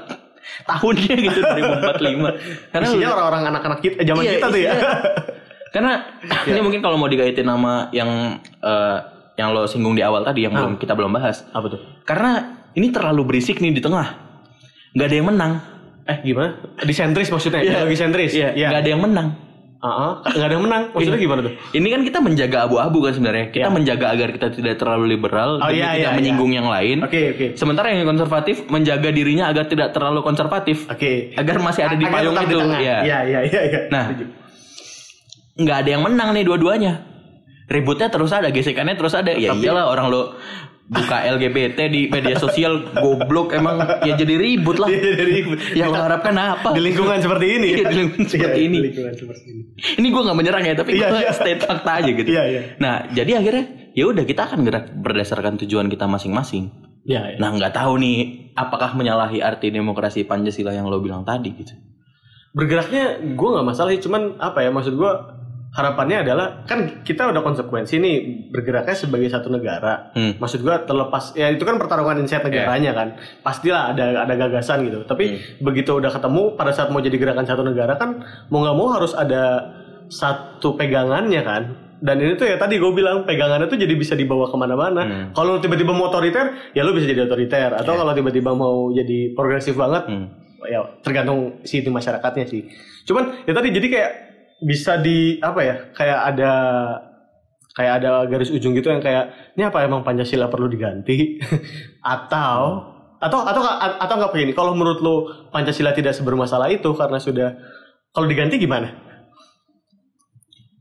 tahunnya 0.66 1.14
gitu 1.14 1.38
2045. 1.94 2.74
Karena 2.74 2.86
Isinya 2.86 3.08
orang-orang 3.12 3.42
anak-anak 3.50 3.78
kita, 3.82 3.98
zaman 4.02 4.22
Iya, 4.22 4.32
kita 4.32 4.46
tuh 4.46 4.58
ya. 4.58 4.72
isinya. 4.72 4.90
Karena 5.66 5.92
ini 6.46 6.58
mungkin 6.58 6.80
kalau 6.80 6.96
mau 6.96 7.06
dikaitin 7.06 7.44
sama 7.44 7.90
yang 7.92 8.10
eh, 8.42 8.98
yang 9.36 9.52
lo 9.52 9.68
singgung 9.68 9.92
di 9.92 10.00
awal 10.00 10.24
tadi 10.24 10.48
yang 10.48 10.52
belum 10.56 10.80
kita 10.80 10.96
belum 10.96 11.12
bahas. 11.12 11.44
Apa 11.52 11.68
tuh? 11.68 11.80
Karena 12.08 12.64
ini 12.72 12.88
terlalu 12.88 13.22
berisik 13.28 13.60
nih 13.60 13.72
di 13.76 13.80
tengah. 13.84 14.16
Nggak 14.96 15.06
ada 15.12 15.16
yang 15.16 15.28
menang. 15.28 15.52
Eh 16.06 16.18
gimana? 16.24 16.56
Disentris 16.82 17.28
maksudnya? 17.28 17.60
Iya. 17.60 17.70
Ideologi 17.84 17.96
sentris? 17.98 18.32
Iya, 18.32 18.48
nggak 18.56 18.80
ada 18.80 18.90
yang 18.90 19.02
menang. 19.04 19.28
Heeh, 19.76 20.12
nggak 20.24 20.46
ada 20.48 20.54
yang 20.56 20.64
menang. 20.64 20.82
Maksudnya 20.96 21.20
gimana 21.20 21.40
tuh? 21.44 21.52
Ini 21.76 21.86
kan 21.92 22.00
kita 22.00 22.18
menjaga 22.24 22.58
abu-abu 22.64 22.98
kan 23.04 23.12
sebenarnya. 23.12 23.46
Kita 23.52 23.68
Iya. 23.68 23.74
menjaga 23.76 24.06
agar 24.08 24.28
kita 24.32 24.46
tidak 24.56 24.74
terlalu 24.80 25.04
liberal 25.12 25.60
Oh, 25.60 25.68
demi 25.68 25.84
iya, 25.84 25.92
tidak 25.92 26.00
iya, 26.00 26.16
menyinggung 26.16 26.52
yang 26.56 26.66
lain. 26.66 27.04
Oke, 27.04 27.20
oke. 27.36 27.46
Sementara 27.60 27.92
yang 27.92 28.08
konservatif 28.08 28.64
menjaga 28.72 29.12
dirinya 29.12 29.52
agar 29.52 29.68
tidak 29.68 29.92
terlalu 29.92 30.24
konservatif. 30.24 30.88
Oke. 30.88 31.36
Agar 31.36 31.60
masih 31.60 31.82
ada 31.92 31.96
di 31.98 32.06
payung 32.08 32.34
itu. 32.40 32.56
Iya. 32.56 32.96
Iya, 33.04 33.18
iya, 33.28 33.40
iya, 33.44 33.60
iya. 33.68 33.80
Nah, 33.92 34.04
nggak 35.60 35.76
ada 35.84 35.88
yang 35.92 36.02
menang 36.08 36.28
nih 36.32 36.44
dua-duanya. 36.46 36.92
Ributnya 37.66 38.06
terus 38.08 38.30
ada, 38.30 38.48
gesekannya 38.50 38.94
terus 38.94 39.14
ada. 39.14 39.34
Ya 39.34 39.50
iyalah 39.50 39.90
orang 39.90 40.06
lo 40.08 40.38
buka 40.86 41.18
LGBT 41.26 41.90
di 41.90 42.06
media 42.06 42.38
sosial 42.38 42.78
goblok 42.94 43.50
emang 43.50 43.82
ya 44.06 44.14
jadi 44.14 44.38
ribut 44.38 44.78
lah. 44.78 44.86
Iya, 44.86 45.10
jadi 45.18 45.32
ribut. 45.42 45.58
Yang 45.74 45.88
lo 45.90 45.98
harapkan 45.98 46.34
apa? 46.38 46.68
di 46.70 46.82
lingkungan 46.82 47.18
seperti 47.18 47.46
ini. 47.58 47.68
Iya, 47.74 47.84
di 47.90 47.96
lingkungan 48.06 48.28
seperti 48.30 48.58
Iya, 48.62 48.68
ini. 48.70 48.78
Di 48.78 48.84
lingkungan 48.94 49.14
seperti 49.18 49.46
ini. 49.50 49.62
Ini 49.98 50.06
gue 50.14 50.22
nggak 50.22 50.38
menyerang 50.38 50.62
ya, 50.62 50.74
tapi 50.78 50.90
Iya, 50.94 51.06
gue 51.10 51.20
iya. 51.26 51.32
state 51.34 51.60
fakta 51.66 51.90
aja 52.02 52.10
gitu. 52.14 52.28
Iya, 52.30 52.42
iya. 52.46 52.60
Nah, 52.78 52.94
jadi 53.10 53.42
akhirnya 53.42 53.64
ya 53.98 54.04
udah 54.06 54.22
kita 54.22 54.42
akan 54.46 54.60
gerak 54.62 54.86
berdasarkan 54.94 55.58
tujuan 55.66 55.90
kita 55.90 56.06
masing-masing. 56.06 56.70
Iya, 57.02 57.34
iya. 57.34 57.38
Nah, 57.42 57.50
nggak 57.50 57.74
tahu 57.74 57.98
nih 57.98 58.18
apakah 58.54 58.94
menyalahi 58.94 59.42
arti 59.42 59.74
demokrasi 59.74 60.22
Pancasila 60.22 60.70
yang 60.70 60.86
lo 60.86 61.02
bilang 61.02 61.26
tadi 61.26 61.50
gitu. 61.52 61.74
bergeraknya 62.56 63.20
gue 63.36 63.48
nggak 63.52 63.66
masalah 63.68 63.92
sih 63.92 64.00
cuman 64.00 64.40
apa 64.40 64.64
ya 64.64 64.72
maksud 64.72 64.96
gue 64.96 65.10
harapannya 65.76 66.24
adalah 66.24 66.64
kan 66.64 67.04
kita 67.04 67.28
udah 67.28 67.44
konsekuensi 67.44 68.00
nih 68.00 68.16
bergeraknya 68.48 68.96
sebagai 68.96 69.28
satu 69.28 69.52
negara. 69.52 70.08
Hmm. 70.16 70.40
maksud 70.40 70.64
gue 70.64 70.72
terlepas 70.88 71.36
ya 71.36 71.52
itu 71.52 71.68
kan 71.68 71.76
pertarungan 71.76 72.16
insight 72.24 72.40
negaranya 72.48 72.96
kan. 72.96 73.08
Pastilah 73.44 73.92
ada 73.92 74.24
ada 74.24 74.34
gagasan 74.40 74.88
gitu. 74.88 75.04
Tapi 75.04 75.36
begitu 75.60 76.00
udah 76.00 76.08
ketemu 76.08 76.56
pada 76.56 76.72
saat 76.72 76.88
mau 76.88 77.04
jadi 77.04 77.20
gerakan 77.20 77.44
satu 77.44 77.60
negara 77.60 78.00
kan 78.00 78.24
mau 78.48 78.64
nggak 78.64 78.76
mau 78.76 78.88
harus 78.96 79.12
ada 79.12 79.68
satu 80.08 80.80
pegangannya 80.80 81.44
kan. 81.44 81.62
Dan 81.96 82.20
ini 82.20 82.36
tuh 82.36 82.48
ya 82.48 82.56
tadi 82.56 82.76
gue 82.80 82.92
bilang 82.92 83.24
pegangannya 83.28 83.68
tuh 83.68 83.76
jadi 83.76 83.92
bisa 83.96 84.16
dibawa 84.16 84.48
ke 84.48 84.56
mana-mana. 84.56 85.02
Hmm. 85.04 85.26
kalau 85.36 85.60
tiba-tiba 85.60 85.92
mau 85.92 86.08
otoriter 86.08 86.72
ya 86.72 86.88
lu 86.88 86.96
bisa 86.96 87.04
jadi 87.04 87.28
otoriter. 87.28 87.76
Atau 87.76 88.00
kalau 88.00 88.16
tiba-tiba 88.16 88.56
mau 88.56 88.88
jadi 88.96 89.36
progresif 89.36 89.76
banget 89.76 90.08
Hmm. 90.08 90.28
ya 90.66 90.82
tergantung 91.04 91.60
si 91.68 91.84
itu 91.84 91.92
masyarakatnya 91.92 92.48
sih. 92.48 92.64
Cuman 93.04 93.44
ya 93.44 93.52
tadi 93.52 93.70
jadi 93.76 93.86
kayak 93.92 94.12
bisa 94.64 94.96
di 95.00 95.36
apa 95.44 95.60
ya 95.60 95.76
kayak 95.92 96.20
ada 96.32 96.52
kayak 97.76 97.92
ada 98.00 98.24
garis 98.24 98.48
ujung 98.48 98.72
gitu 98.72 98.88
yang 98.88 99.04
kayak 99.04 99.52
ini 99.52 99.68
apa 99.68 99.84
emang 99.84 100.00
Pancasila 100.00 100.48
perlu 100.48 100.70
diganti 100.72 101.36
atau 102.16 102.94
atau 103.16 103.40
atau 103.44 103.62
atau 104.00 104.14
nggak 104.16 104.32
begini 104.32 104.52
kalau 104.56 104.72
menurut 104.72 105.00
lo 105.04 105.14
Pancasila 105.52 105.92
tidak 105.92 106.16
sebermasalah 106.16 106.72
itu 106.72 106.88
karena 106.96 107.20
sudah 107.20 107.52
kalau 108.16 108.32
diganti 108.32 108.56
gimana? 108.56 108.96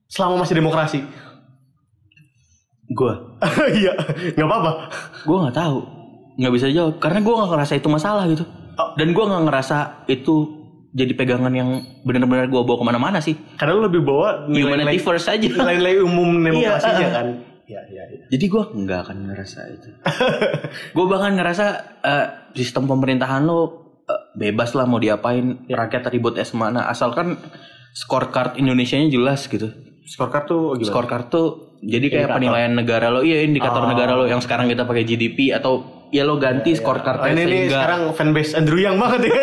Selama 0.07 0.47
masih 0.47 0.55
demokrasi. 0.55 1.03
Gue, 2.88 3.11
Iya, 3.83 3.91
nggak 4.39 4.47
apa-apa. 4.47 4.71
gue 5.27 5.38
nggak 5.43 5.57
tahu, 5.57 5.77
nggak 6.39 6.53
bisa 6.55 6.67
jawab 6.71 6.95
karena 7.03 7.19
gue 7.19 7.33
nggak 7.35 7.51
ngerasa 7.51 7.73
itu 7.75 7.88
masalah 7.91 8.23
gitu. 8.31 8.47
Oh. 8.79 8.95
Dan 8.95 9.11
gue 9.11 9.19
nggak 9.27 9.43
ngerasa 9.51 10.07
itu 10.07 10.55
jadi 10.95 11.12
pegangan 11.12 11.51
yang 11.51 11.69
benar-benar 12.01 12.47
gue 12.47 12.55
bawa 12.58 12.77
ke 12.79 12.86
mana-mana 12.86 13.19
sih. 13.19 13.36
Karena 13.53 13.75
lo 13.75 13.86
lebih 13.86 13.99
bawa 14.01 14.47
Humanity 14.47 14.95
first 14.97 15.27
aja. 15.27 15.43
nilai-nilai 15.43 15.99
umum 15.99 16.39
demokrasinya 16.39 16.95
Iya, 16.97 17.10
kan. 17.12 17.27
Iya, 17.65 17.81
iya, 17.89 18.03
iya. 18.08 18.25
Jadi 18.29 18.45
gue 18.45 18.63
nggak 18.79 18.99
akan 19.03 19.17
ngerasa 19.27 19.60
itu. 19.69 19.89
gue 20.95 21.05
bahkan 21.05 21.34
ngerasa 21.34 21.65
eh, 21.99 22.27
sistem 22.53 22.86
pemerintahan 22.86 23.43
lo 23.43 23.60
eh, 24.03 24.21
bebas 24.34 24.71
lah 24.71 24.86
mau 24.86 24.97
diapain, 24.97 25.67
rakyat 25.67 26.08
ribut 26.10 26.38
es 26.38 26.53
mana, 26.53 26.86
asalkan 26.86 27.36
scorecard 27.91 28.55
Indonesia-nya 28.55 29.10
jelas 29.10 29.45
gitu. 29.45 29.71
Scorecard 30.05 30.45
tuh 30.45 30.62
gimana? 30.75 30.88
Scorecard 30.88 31.25
tuh 31.27 31.47
jadi 31.81 32.05
kayak 32.05 32.21
Indikator. 32.23 32.38
penilaian 32.38 32.71
negara 32.71 33.08
lo, 33.10 33.19
iya 33.19 33.41
indikator 33.41 33.84
Oh. 33.84 33.89
negara 33.89 34.13
lo 34.13 34.25
yang 34.25 34.39
sekarang 34.39 34.65
kita 34.65 34.86
pakai 34.86 35.03
GDP 35.03 35.51
atau 35.51 35.94
ya 36.13 36.24
lo 36.26 36.38
ganti 36.38 36.74
Oh, 36.74 36.78
scorecardnya 36.78 37.32
ini 37.34 37.41
nih 37.41 37.46
sehingga 37.46 37.78
sekarang 37.82 38.02
fanbase 38.13 38.52
Andrew 38.58 38.80
Yang 38.82 38.96
banget 39.02 39.22
ya. 39.26 39.36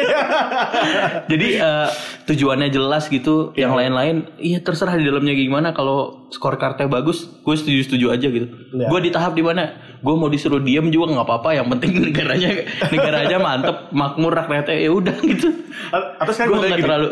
jadi 1.33 1.49
eh, 1.59 1.89
tujuannya 2.29 2.69
jelas 2.71 3.09
gitu. 3.11 3.51
Yang 3.59 3.73
lain-lain, 3.79 4.17
iya 4.39 4.59
terserah 4.63 4.95
di 4.95 5.05
dalamnya 5.07 5.35
gimana. 5.35 5.75
Kalau 5.75 6.29
scorecardnya 6.31 6.87
bagus, 6.87 7.27
gue 7.43 7.55
setuju-setuju 7.57 8.07
aja 8.13 8.27
gitu. 8.31 8.47
Iya. 8.75 8.87
Gue 8.89 9.01
di 9.03 9.11
tahap 9.11 9.35
di 9.35 9.43
mana 9.43 9.97
gue 10.03 10.15
mau 10.19 10.27
disuruh 10.27 10.59
diem 10.63 10.89
juga 10.91 11.15
nggak 11.15 11.27
apa-apa. 11.27 11.51
Yang 11.59 11.67
penting 11.79 11.91
negaranya 12.11 12.49
negaranya 12.91 13.37
mantep, 13.39 13.77
makmur 13.99 14.33
rakyatnya 14.33 14.77
ya 14.79 14.91
udah 14.91 15.17
gitu. 15.23 15.49
Atau 15.93 16.33
sekarang 16.33 16.51
Gue 16.51 16.69
nggak 16.69 16.83
terlalu. 16.83 17.09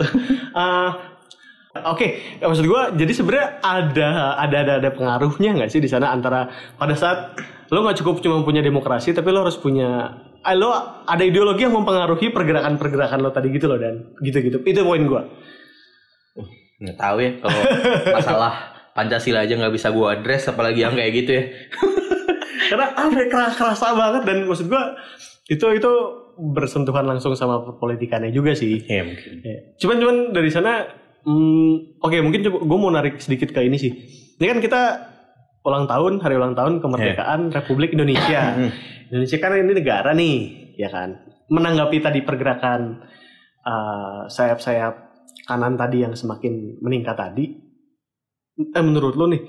Eh, 0.50 0.90
Oke, 1.70 2.18
maksud 2.42 2.66
gue 2.66 2.82
jadi 2.98 3.12
sebenarnya 3.14 3.48
ada 3.62 4.34
ada 4.42 4.56
ada 4.58 4.72
ada 4.82 4.90
pengaruhnya 4.90 5.54
nggak 5.54 5.70
sih 5.70 5.78
di 5.78 5.86
sana 5.86 6.10
antara 6.10 6.50
pada 6.74 6.98
saat 6.98 7.38
lo 7.70 7.78
nggak 7.86 7.98
cukup 8.02 8.18
cuma 8.18 8.42
punya 8.42 8.60
demokrasi 8.60 9.14
tapi 9.14 9.30
lo 9.30 9.46
harus 9.46 9.56
punya 9.56 10.20
eh, 10.42 10.56
lo 10.58 10.74
ada 11.06 11.22
ideologi 11.22 11.64
yang 11.64 11.74
mempengaruhi 11.74 12.34
pergerakan-pergerakan 12.34 13.18
lo 13.22 13.30
tadi 13.30 13.54
gitu 13.54 13.70
loh 13.70 13.78
dan 13.78 14.14
gitu-gitu 14.20 14.62
itu 14.66 14.80
poin 14.82 15.02
gue 15.06 15.22
Nggak 16.80 16.96
tahu 16.96 17.16
ya 17.20 17.30
kalau 17.44 17.60
masalah 18.16 18.52
Pancasila 18.96 19.46
aja 19.46 19.54
nggak 19.54 19.74
bisa 19.76 19.88
gue 19.94 20.06
address, 20.08 20.50
apalagi 20.50 20.82
yang 20.82 20.96
kayak 20.98 21.12
gitu 21.14 21.30
ya. 21.30 21.44
karena 22.70 22.86
apa 22.94 23.16
ya, 23.16 23.26
keras 23.30 23.54
kerasa 23.54 23.86
banget 23.94 24.22
dan 24.26 24.36
maksud 24.46 24.66
gue 24.66 24.82
itu 25.50 25.66
itu 25.74 25.92
bersentuhan 26.40 27.04
langsung 27.04 27.34
sama 27.34 27.76
politikannya 27.76 28.30
juga 28.32 28.54
sih 28.56 28.80
Iya 28.86 29.02
mungkin. 29.04 29.32
Ya. 29.44 29.58
Cuman 29.78 29.96
cuman 30.00 30.16
dari 30.32 30.50
sana, 30.50 30.88
hmm, 31.26 32.00
oke 32.02 32.16
mungkin 32.24 32.40
coba 32.48 32.58
gue 32.64 32.78
mau 32.80 32.90
narik 32.90 33.14
sedikit 33.22 33.52
ke 33.54 33.60
ini 33.62 33.76
sih. 33.78 33.92
Ini 34.40 34.46
kan 34.48 34.58
kita 34.58 34.82
ulang 35.60 35.84
tahun, 35.84 36.20
hari 36.20 36.34
ulang 36.36 36.54
tahun 36.54 36.80
kemerdekaan 36.80 37.52
Republik 37.52 37.92
Indonesia. 37.92 38.56
Indonesia 39.10 39.36
kan 39.36 39.52
ini 39.54 39.72
negara 39.74 40.10
nih, 40.12 40.36
ya 40.76 40.88
kan. 40.88 41.18
Menanggapi 41.50 41.98
tadi 41.98 42.22
pergerakan 42.22 43.02
uh, 43.62 44.24
sayap-sayap 44.26 44.94
kanan 45.44 45.74
tadi 45.74 46.00
yang 46.00 46.14
semakin 46.14 46.78
meningkat 46.78 47.18
tadi, 47.18 47.58
eh 48.56 48.84
menurut 48.84 49.14
lo 49.14 49.26
nih 49.26 49.42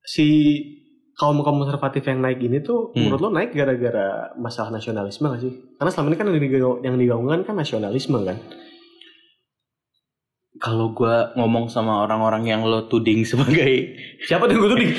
si 0.00 0.26
kaum 1.12 1.44
kaum 1.44 1.60
konservatif 1.60 2.08
yang 2.08 2.24
naik 2.24 2.40
ini 2.40 2.64
tuh 2.64 2.90
Hmm. 2.90 3.04
menurut 3.04 3.20
lo 3.20 3.28
naik 3.28 3.52
gara-gara 3.52 4.32
masalah 4.34 4.72
nasionalisme 4.72 5.28
gak 5.28 5.42
sih? 5.42 5.52
Karena 5.76 5.90
selama 5.92 6.08
ini 6.08 6.16
kan 6.16 6.26
yang 6.26 6.40
digaung- 6.40 6.80
yang 6.80 6.96
digaungkan 6.96 7.40
kan 7.44 7.54
nasionalisme 7.54 8.16
kan. 8.24 8.40
Kalau 10.60 10.92
gue 10.92 11.16
ngomong 11.34 11.72
sama 11.72 12.04
orang-orang 12.04 12.44
yang 12.44 12.60
lo 12.62 12.84
tuding 12.84 13.24
sebagai 13.24 13.96
Siapa 14.28 14.44
tuh 14.44 14.60
gue 14.60 14.68
tuh 14.68 14.78
nih? 14.78 14.92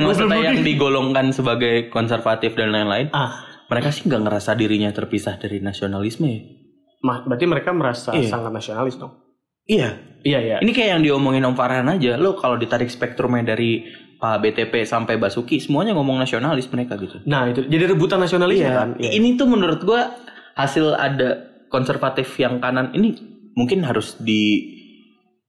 maksudnya 0.00 0.40
yang 0.42 0.64
digolongkan 0.64 1.28
sebagai 1.28 1.92
konservatif 1.92 2.56
dan 2.56 2.72
lain-lain, 2.72 3.12
ah, 3.12 3.44
mereka 3.68 3.92
sih 3.92 4.08
nggak 4.08 4.24
ngerasa 4.24 4.56
dirinya 4.56 4.88
terpisah 4.88 5.36
dari 5.36 5.60
nasionalisme 5.60 6.24
ya. 6.24 6.40
berarti 7.02 7.44
mereka 7.44 7.74
merasa 7.74 8.16
Iya. 8.16 8.30
sangat 8.30 8.48
nasionalis 8.48 8.96
dong. 8.96 9.12
Iya. 9.68 9.92
Iya 10.22 10.38
iya. 10.38 10.56
Ini 10.62 10.70
kayak 10.70 10.88
yang 10.96 11.02
diomongin 11.02 11.42
Om 11.42 11.52
Farhan 11.52 11.90
aja. 11.90 12.14
Lo 12.14 12.38
kalau 12.38 12.54
ditarik 12.54 12.86
spektrumnya 12.88 13.42
dari 13.42 13.84
Pak 14.16 14.38
BTP 14.38 14.86
sampai 14.86 15.18
Basuki, 15.18 15.58
semuanya 15.58 15.98
ngomong 15.98 16.14
nasionalis 16.16 16.70
mereka 16.70 16.94
gitu. 16.94 17.18
Nah 17.26 17.50
itu 17.50 17.66
jadi 17.66 17.90
rebutan 17.90 18.22
nasionalis 18.22 18.62
ya 18.62 18.70
kan? 18.70 18.88
Iya. 18.96 19.18
Ini 19.18 19.34
tuh 19.34 19.50
menurut 19.50 19.82
gua 19.82 20.14
hasil 20.54 20.94
ada 20.94 21.42
konservatif 21.66 22.30
yang 22.38 22.62
kanan 22.62 22.94
ini 22.94 23.18
mungkin 23.56 23.84
harus 23.84 24.16
di 24.20 24.72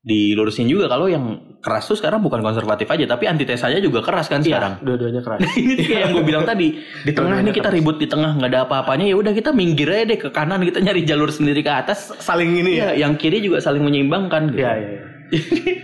dilurusin 0.04 0.68
juga 0.68 0.92
kalau 0.92 1.08
yang 1.08 1.56
keras 1.64 1.88
tuh 1.88 1.96
sekarang 1.96 2.20
bukan 2.20 2.44
konservatif 2.44 2.92
aja 2.92 3.08
tapi 3.08 3.24
antitesanya 3.24 3.80
juga 3.80 4.04
keras 4.04 4.28
kan 4.28 4.44
sekarang. 4.44 4.76
Iya, 4.76 4.84
dua-duanya 4.84 5.22
keras. 5.24 5.40
ini 5.64 5.74
kayak 5.80 6.00
yang 6.04 6.12
gue 6.12 6.24
bilang 6.28 6.44
tadi 6.44 6.68
di 7.08 7.12
tengah 7.16 7.40
nih 7.40 7.56
kita 7.56 7.72
ribut 7.72 7.96
di 8.04 8.08
tengah 8.12 8.36
nggak 8.36 8.52
ada 8.52 8.60
apa-apanya 8.68 9.08
ya 9.08 9.16
udah 9.16 9.32
kita 9.32 9.56
minggir 9.56 9.88
aja 9.88 10.04
deh 10.12 10.20
ke 10.20 10.28
kanan 10.36 10.60
kita 10.68 10.84
nyari 10.84 11.08
jalur 11.08 11.32
sendiri 11.32 11.64
ke 11.64 11.72
atas 11.72 12.12
Saling 12.20 12.52
ini 12.52 12.84
ya. 12.84 12.92
Iya, 12.92 13.08
yang 13.08 13.16
kiri 13.16 13.40
juga 13.40 13.64
saling 13.64 13.80
menyeimbangkan 13.80 14.52
gitu. 14.52 14.60
Iya 14.60 14.72
iya. 14.76 14.90
iya. 14.92 15.04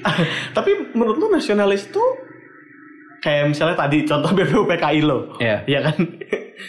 Tapi 0.57 0.91
menurut 0.91 1.15
lu 1.15 1.27
nasionalis 1.31 1.87
tuh 1.87 2.27
kayak 3.23 3.55
misalnya 3.55 3.79
tadi 3.79 4.03
contoh 4.03 4.31
BPUPKI 4.37 4.99
lo. 4.99 5.39
Iya. 5.39 5.63
Iya 5.63 5.79
kan? 5.87 5.97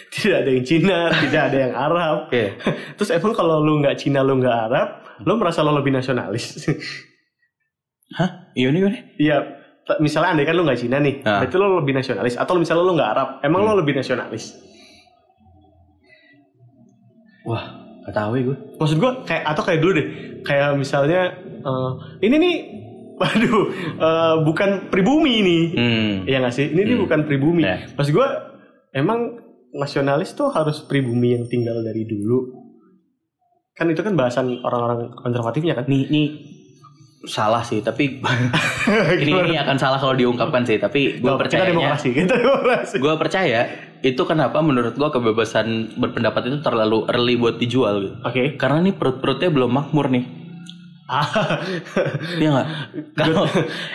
tidak 0.07 0.37
ada 0.47 0.49
yang 0.55 0.63
Cina, 0.63 0.99
tidak 1.27 1.41
ada 1.51 1.57
yang 1.67 1.73
Arab. 1.75 2.17
Iya. 2.31 2.49
Terus 2.95 3.09
emang 3.11 3.35
kalau 3.35 3.59
lu 3.59 3.83
nggak 3.83 3.99
Cina, 3.99 4.23
lu 4.23 4.39
nggak 4.39 4.57
Arab, 4.71 5.00
lu 5.23 5.33
merasa 5.37 5.61
lo 5.61 5.71
lebih 5.73 5.91
nasionalis? 5.91 6.45
Hah? 8.17 8.51
Iya 8.53 8.69
nih? 8.75 8.81
Iya, 9.17 9.37
misalnya 9.99 10.35
andai 10.35 10.45
kan 10.45 10.55
lu 10.55 10.67
nggak 10.67 10.79
Cina 10.79 10.99
nih, 10.99 11.23
Ah. 11.23 11.41
berarti 11.43 11.55
lo 11.55 11.79
lebih 11.79 11.93
nasionalis. 11.95 12.35
Atau 12.35 12.59
misalnya 12.59 12.83
lu 12.83 12.93
nggak 12.93 13.11
Arab, 13.11 13.29
emang 13.41 13.63
lo 13.63 13.79
lebih 13.79 13.95
nasionalis? 13.95 14.57
Wah, 17.47 17.81
Gak 18.01 18.17
tahu 18.17 18.31
ya 18.33 18.41
gue. 18.49 18.57
Maksud 18.81 18.97
gua 18.97 19.11
kayak 19.29 19.43
atau 19.45 19.61
kayak 19.61 19.79
dulu 19.79 19.91
deh. 19.93 20.07
Kayak 20.41 20.73
misalnya 20.73 21.37
eh, 21.61 21.91
ini 22.25 22.35
nih 22.41 22.55
waduh 23.21 23.61
eh, 24.01 24.35
bukan 24.41 24.89
pribumi 24.89 25.45
ini. 25.45 25.59
Hmm. 25.77 26.13
Iya 26.25 26.41
gak 26.41 26.53
sih? 26.57 26.65
Ini 26.73 26.81
nih 26.81 26.97
bukan 26.97 27.29
pribumi. 27.29 27.61
Ya. 27.61 27.85
Maksud 27.93 28.13
gua 28.17 28.57
emang 28.89 29.37
nasionalis 29.77 30.33
tuh 30.33 30.49
harus 30.49 30.81
pribumi 30.81 31.37
yang 31.37 31.45
tinggal 31.45 31.85
dari 31.85 32.09
dulu. 32.09 32.60
Kan 33.81 33.89
itu 33.89 34.05
kan 34.05 34.13
bahasan 34.13 34.61
orang-orang 34.61 35.09
konservatifnya 35.17 35.73
kan. 35.73 35.89
Nih, 35.89 36.05
nih 36.13 36.25
salah 37.25 37.65
sih, 37.65 37.81
tapi 37.81 38.21
ini 39.25 39.33
ini 39.33 39.57
akan 39.57 39.73
salah 39.81 39.97
kalau 39.97 40.13
diungkapkan 40.13 40.61
sih. 40.61 40.77
Tapi 40.77 41.17
gue 41.17 41.33
percaya 41.33 41.65
demokrasi, 41.65 42.13
kita 42.17 42.37
demokrasi. 42.37 43.01
gue 43.01 43.13
percaya 43.17 43.61
itu 44.05 44.21
kenapa 44.21 44.61
menurut 44.61 44.93
gue 44.93 45.09
kebebasan 45.09 45.97
berpendapat 45.97 46.53
itu 46.53 46.57
terlalu 46.61 47.09
early 47.09 47.41
buat 47.41 47.57
dijual 47.57 48.05
gitu. 48.05 48.17
Oke. 48.21 48.43
Karena 48.61 48.85
nih 48.85 48.93
perut-perutnya 48.93 49.49
belum 49.49 49.73
makmur 49.73 50.13
nih. 50.13 50.25
Ah, 51.11 51.27
Iya 52.39 52.49
nggak? 52.55 52.67
Kalau 53.19 53.43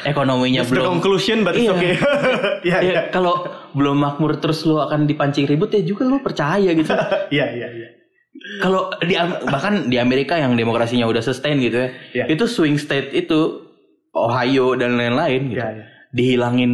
ekonominya 0.05 0.67
the 0.67 0.77
belum 0.77 1.01
conclusion 1.01 1.49
but 1.49 1.57
Iya. 1.57 1.73
okay. 1.73 1.95
Iya, 2.61 2.79
iya. 2.85 2.93
Ya, 2.93 3.03
kalau 3.09 3.47
belum 3.73 3.97
makmur 3.97 4.37
terus 4.37 4.69
lu 4.69 4.77
akan 4.77 5.09
dipancing 5.09 5.49
ribut 5.49 5.73
ya 5.73 5.81
juga 5.81 6.05
lu 6.05 6.21
percaya 6.21 6.77
gitu. 6.77 6.93
Iya, 7.33 7.47
iya, 7.57 7.69
iya. 7.73 7.89
Kalau 8.59 8.93
di 9.01 9.15
bahkan 9.45 9.87
di 9.87 9.97
Amerika 9.97 10.35
yang 10.35 10.55
demokrasinya 10.55 11.05
udah 11.05 11.21
sustain 11.21 11.59
gitu 11.59 11.77
ya. 11.77 11.89
Iya. 12.13 12.25
Itu 12.31 12.47
swing 12.47 12.77
state 12.77 13.13
itu 13.13 13.65
Ohio 14.11 14.75
dan 14.75 14.97
lain-lain 14.97 15.51
gitu. 15.51 15.61
Iya, 15.61 15.69
iya. 15.73 15.85
Dihilangin 16.11 16.73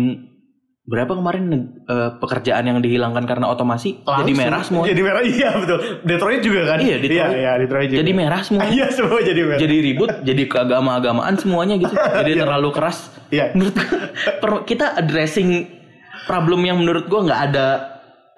berapa 0.83 1.15
kemarin 1.15 1.45
eh, 1.87 2.11
pekerjaan 2.19 2.67
yang 2.67 2.79
dihilangkan 2.79 3.23
karena 3.23 3.47
otomasi 3.47 4.03
jadi 4.03 4.11
Langsung. 4.27 4.35
merah 4.37 4.63
semua. 4.63 4.85
Jadi 4.85 5.01
merah, 5.01 5.23
iya 5.23 5.51
betul. 5.55 5.79
Detroit 6.03 6.43
juga 6.43 6.75
kan? 6.75 6.79
Iya, 6.83 6.97
Detroit. 6.99 7.23
Iya, 7.23 7.39
iya, 7.39 7.53
Detroit 7.55 7.89
juga. 7.89 7.99
Jadi 8.03 8.13
merah 8.13 8.41
semua. 8.43 8.63
Iya, 8.75 8.87
semua 8.91 9.19
jadi 9.23 9.41
merah. 9.47 9.61
jadi 9.63 9.77
ribut, 9.79 10.11
jadi 10.23 10.43
keagama-agamaan 10.47 11.35
semuanya 11.39 11.75
gitu. 11.79 11.95
Jadi 12.23 12.33
Iya. 12.35 12.43
terlalu 12.43 12.69
keras. 12.75 12.99
Iya. 13.31 13.55
Menurut 13.55 13.77
kita 14.71 14.99
addressing 14.99 15.71
problem 16.27 16.67
yang 16.67 16.79
menurut 16.79 17.07
gua 17.07 17.31
nggak 17.31 17.41
ada 17.51 17.67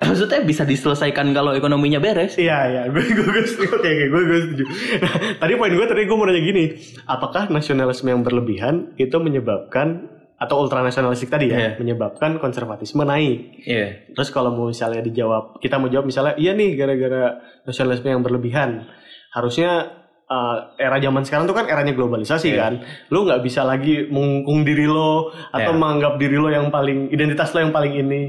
maksudnya 0.11 0.41
bisa 0.43 0.63
diselesaikan 0.63 1.33
kalau 1.33 1.53
ekonominya 1.53 1.99
beres. 1.99 2.37
Iya 2.37 2.59
iya, 2.69 2.83
gue 2.89 3.03
gue 3.03 3.25
gue 3.25 3.45
setuju. 3.45 3.75
Oke 3.79 3.89
oke, 3.89 4.05
gue 4.11 4.23
gue 4.25 4.39
setuju. 4.49 4.65
Nah, 5.01 5.13
tadi 5.43 5.53
poin 5.57 5.73
gue 5.73 5.87
tadi 5.87 6.03
gue 6.05 6.17
mau 6.17 6.27
nanya 6.27 6.43
gini, 6.43 6.65
apakah 7.05 7.49
nasionalisme 7.49 8.09
yang 8.09 8.23
berlebihan 8.23 8.93
itu 8.97 9.17
menyebabkan 9.17 10.11
atau 10.35 10.67
ultranasionalistik 10.67 11.31
tadi 11.31 11.47
ya 11.49 11.57
Iya. 11.57 11.71
menyebabkan 11.79 12.43
konservatisme 12.43 13.07
naik? 13.07 13.65
Iya. 13.65 14.13
Terus 14.13 14.29
kalau 14.29 14.53
mau 14.53 14.67
misalnya 14.67 15.01
dijawab, 15.01 15.63
kita 15.63 15.79
mau 15.79 15.89
jawab 15.89 16.05
misalnya 16.11 16.35
iya 16.37 16.53
nih 16.53 16.75
gara-gara 16.75 17.39
nasionalisme 17.65 18.11
yang 18.11 18.21
berlebihan, 18.21 18.85
harusnya 19.31 20.04
uh, 20.27 20.57
era 20.77 20.97
zaman 20.97 21.23
sekarang 21.23 21.45
tuh 21.45 21.53
kan 21.53 21.67
eranya 21.67 21.93
globalisasi 21.93 22.49
Iya. 22.51 22.59
kan, 22.59 22.73
lu 23.09 23.25
nggak 23.25 23.41
bisa 23.41 23.63
lagi 23.63 24.07
mengungkung 24.07 24.63
diri 24.63 24.85
lo 24.85 25.29
atau 25.51 25.73
Iya. 25.73 25.79
menganggap 25.79 26.15
diri 26.17 26.37
lo 26.37 26.49
yang 26.49 26.69
paling 26.69 27.09
identitas 27.09 27.51
lo 27.51 27.61
yang 27.61 27.73
paling 27.73 27.93
ini. 27.95 28.21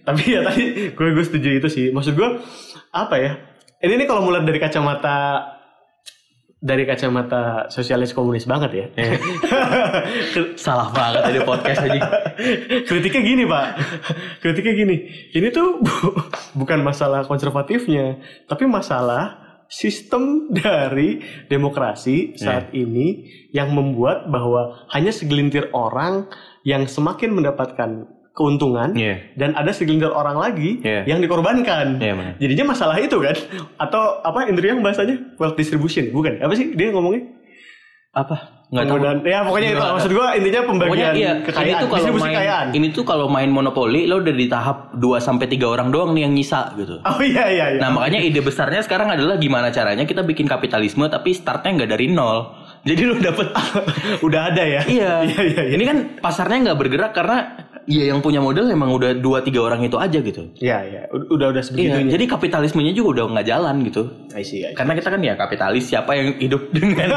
Tapi 0.00 0.22
ya 0.28 0.40
tadi 0.42 0.62
gue 0.90 1.06
gue 1.12 1.24
setuju 1.24 1.48
itu 1.56 1.68
sih. 1.68 1.86
Maksud 1.90 2.14
gue 2.14 2.28
apa 2.90 3.14
ya? 3.16 3.32
Ini 3.76 3.94
nih 3.94 4.06
kalau 4.06 4.22
mulai 4.22 4.40
dari 4.40 4.56
kacamata 4.56 5.52
dari 6.56 6.82
kacamata 6.82 7.68
sosialis 7.68 8.10
komunis 8.10 8.48
banget 8.48 8.70
ya. 8.72 8.86
Iya. 8.96 9.18
Salah 10.58 10.88
banget 10.90 11.22
tadi 11.22 11.40
podcast 11.42 11.84
aja. 11.84 12.00
Kritiknya 12.82 13.22
gini 13.22 13.44
pak, 13.44 13.66
kritiknya 14.40 14.74
gini. 14.74 14.96
Ini 15.30 15.48
tuh 15.50 15.78
bu- 15.84 16.16
bukan 16.56 16.80
masalah 16.80 17.22
konservatifnya, 17.22 18.18
tapi 18.44 18.64
masalah 18.64 19.45
sistem 19.68 20.46
dari 20.50 21.20
demokrasi 21.46 22.38
saat 22.38 22.70
ini 22.72 23.26
yang 23.50 23.70
membuat 23.70 24.30
bahwa 24.30 24.86
hanya 24.90 25.10
segelintir 25.10 25.70
orang 25.70 26.26
yang 26.62 26.86
semakin 26.86 27.34
mendapatkan 27.34 28.06
keuntungan 28.36 28.92
Iya. 28.92 29.32
dan 29.34 29.56
ada 29.56 29.72
segelintir 29.72 30.12
orang 30.12 30.36
lagi 30.36 30.84
Iya. 30.84 31.08
yang 31.08 31.24
dikorbankan. 31.24 31.96
Iya, 31.98 32.12
benar. 32.12 32.34
Jadinya 32.36 32.64
masalah 32.76 32.96
itu 33.00 33.16
kan? 33.16 33.32
Atau 33.80 34.20
apa 34.20 34.44
Indriang 34.44 34.84
bahasanya 34.84 35.36
wealth 35.40 35.56
distribution 35.56 36.12
bukan? 36.12 36.38
Apa 36.44 36.52
sih 36.52 36.76
dia 36.76 36.92
ngomongnya? 36.92 37.32
Apa? 38.12 38.55
Nggak 38.66 38.82
tahu. 38.82 38.98
Penggunaan- 38.98 39.22
Ya 39.22 39.38
pokoknya 39.46 39.68
itu 39.70 39.78
maksud 39.78 40.10
gua 40.10 40.26
intinya 40.34 40.60
Pokoknya 40.60 40.86
pembagian 40.90 41.14
iya, 41.14 41.32
kekayaan, 41.38 41.62
ini 41.62 41.72
tuh 41.78 41.86
kalau 41.86 42.06
main 42.10 42.34
kekayaan. 42.34 42.66
ini 42.74 42.86
tuh 42.90 43.04
kalau 43.06 43.26
main 43.28 43.46
monopoli 43.48 44.02
lo 44.04 44.18
udah 44.18 44.34
di 44.34 44.46
tahap 44.46 44.78
2 44.92 45.22
sampai 45.22 45.46
3 45.46 45.62
orang 45.64 45.88
doang 45.88 46.10
nih 46.10 46.26
yang 46.26 46.34
nyisa 46.34 46.74
gitu. 46.74 46.98
Oh 46.98 47.22
iya 47.22 47.46
iya 47.46 47.66
iya. 47.72 47.78
Nah, 47.78 47.94
makanya 47.94 48.18
ide 48.18 48.42
besarnya 48.42 48.82
sekarang 48.82 49.06
adalah 49.08 49.38
gimana 49.38 49.70
caranya 49.70 50.02
kita 50.02 50.20
bikin 50.20 50.44
kapitalisme 50.44 51.06
tapi 51.06 51.30
startnya 51.30 51.78
nggak 51.78 51.90
dari 51.90 52.10
nol. 52.10 52.58
Jadi 52.82 53.02
lo 53.02 53.14
dapet 53.16 53.50
udah 54.26 54.40
ada 54.50 54.62
ya. 54.62 54.82
Iya. 54.82 55.12
Iya 55.22 55.40
iya 55.42 55.62
iya. 55.62 55.74
Ini 55.74 55.84
kan 55.84 55.96
pasarnya 56.18 56.58
nggak 56.66 56.78
bergerak 56.80 57.12
karena 57.12 57.65
ya 57.86 58.10
yang 58.10 58.18
punya 58.18 58.38
modal 58.38 58.66
emang 58.66 58.90
udah 58.90 59.14
2 59.14 59.22
3 59.22 59.56
orang 59.56 59.80
itu 59.80 59.94
aja 59.96 60.18
gitu. 60.18 60.50
Iya 60.58 60.78
iya. 60.82 61.00
Udah 61.10 61.50
udah 61.50 61.62
Iya, 61.62 61.66
sebegitunya. 61.66 62.12
jadi 62.12 62.24
kapitalismenya 62.26 62.92
juga 62.92 63.08
udah 63.22 63.24
nggak 63.32 63.46
jalan 63.46 63.76
gitu. 63.82 64.02
I 64.30 64.42
see, 64.42 64.62
I 64.62 64.70
see. 64.70 64.74
Karena 64.74 64.92
kita 64.92 65.08
kan 65.08 65.20
ya 65.20 65.34
kapitalis 65.34 65.84
siapa 65.86 66.12
yang 66.12 66.34
hidup 66.36 66.70
dengan 66.76 67.10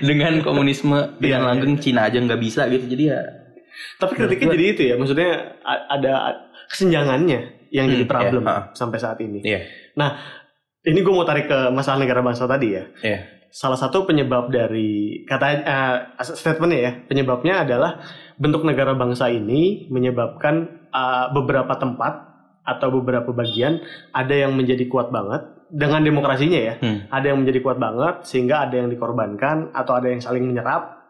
dengan 0.00 0.32
komunisme 0.40 1.16
dengan 1.16 1.40
Iya, 1.40 1.48
langgeng 1.50 1.74
Cina 1.78 2.08
aja 2.08 2.16
nggak 2.16 2.40
bisa 2.40 2.66
gitu. 2.66 2.84
Jadi 2.86 3.04
ya 3.06 3.20
Tapi 3.96 4.12
kritiknya 4.14 4.52
jadi 4.52 4.64
itu 4.70 4.82
ya, 4.84 4.94
maksudnya 4.94 5.30
ada 5.64 6.12
kesenjangannya 6.68 7.40
yang 7.68 7.86
jadi 7.86 8.02
Hmm, 8.02 8.12
problem 8.12 8.42
iya, 8.42 8.70
sampai 8.70 8.98
saat 8.98 9.18
ini. 9.18 9.42
iya. 9.42 9.66
Nah, 9.94 10.14
ini 10.80 10.98
gue 10.98 11.10
mau 11.10 11.22
tarik 11.22 11.46
ke 11.46 11.58
masalah 11.68 11.98
negara 11.98 12.22
bangsa 12.22 12.46
tadi 12.46 12.70
ya. 12.70 12.86
Iya. 13.00 13.18
Salah 13.50 13.74
satu 13.74 14.02
penyebab 14.02 14.46
dari 14.48 15.22
kata 15.22 15.46
eh, 15.58 15.96
statementnya 16.24 16.80
ya, 16.80 16.92
penyebabnya 17.02 17.54
adalah 17.62 17.98
bentuk 18.36 18.62
negara 18.62 18.92
bangsa 18.92 19.28
ini 19.28 19.86
menyebabkan 19.88 20.54
eh, 20.88 21.26
beberapa 21.30 21.74
tempat 21.74 22.34
atau 22.64 22.88
beberapa 22.90 23.28
bagian 23.30 23.78
ada 24.10 24.32
yang 24.32 24.56
menjadi 24.56 24.88
kuat 24.88 25.12
banget 25.12 25.44
dengan 25.68 26.00
demokrasinya 26.00 26.60
ya. 26.60 26.74
Hmm. 26.80 27.04
Ada 27.10 27.32
yang 27.32 27.44
menjadi 27.44 27.60
kuat 27.60 27.76
banget 27.76 28.24
sehingga 28.24 28.64
ada 28.64 28.74
yang 28.78 28.88
dikorbankan 28.88 29.68
atau 29.74 29.92
ada 29.96 30.08
yang 30.08 30.22
saling 30.22 30.44
menyerap. 30.44 31.02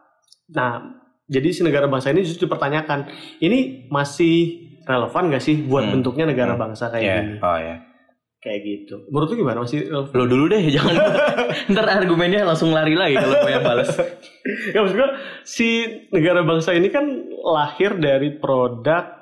Nah, 0.51 0.99
jadi 1.25 1.49
si 1.53 1.61
negara 1.63 1.87
bangsa 1.87 2.11
ini 2.11 2.27
justru 2.27 2.51
dipertanyakan, 2.51 3.07
ini 3.39 3.87
masih 3.89 4.61
relevan 4.85 5.33
gak 5.33 5.41
sih 5.41 5.65
buat 5.65 5.89
Hmm. 5.89 5.93
bentuknya 6.01 6.29
negara 6.29 6.53
Hmm. 6.57 6.63
bangsa 6.69 6.91
kayak 6.91 7.03
Iya. 7.03 7.17
gini? 7.17 7.35
Oh 7.41 7.59
ya. 7.59 7.77
Kayak 8.45 8.61
gitu. 8.63 8.95
Menurut 9.09 9.27
lu 9.27 9.37
gimana 9.39 9.59
masih? 9.59 9.89
Lo 9.89 10.25
dulu 10.25 10.45
deh, 10.47 10.61
jangan 10.69 10.93
ntar 11.73 11.87
argumennya 11.89 12.45
langsung 12.45 12.71
lari 12.71 12.93
lagi 12.93 13.17
kalau 13.17 13.41
gue 13.41 13.51
yang 13.51 13.65
balas. 13.65 13.89
ya 14.69 14.79
maksud 14.79 14.95
gue 14.95 15.11
si 15.43 15.69
negara 16.11 16.41
bangsa 16.41 16.71
ini 16.71 16.87
kan 16.87 17.09
lahir 17.43 17.97
dari 17.97 18.37
produk 18.37 19.17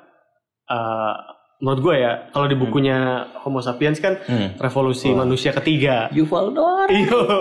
eh, 0.65 1.15
menurut 1.57 1.79
gue 1.81 1.95
ya 1.97 2.11
kalau 2.29 2.45
di 2.45 2.57
bukunya 2.57 2.97
Homo 3.39 3.59
sapiens 3.59 3.95
kan 3.97 4.19
Hmm. 4.21 4.59
revolusi 4.59 5.07
manusia 5.09 5.51
ketiga 5.53 6.11
Yuval 6.11 6.51
Noah. 6.51 6.91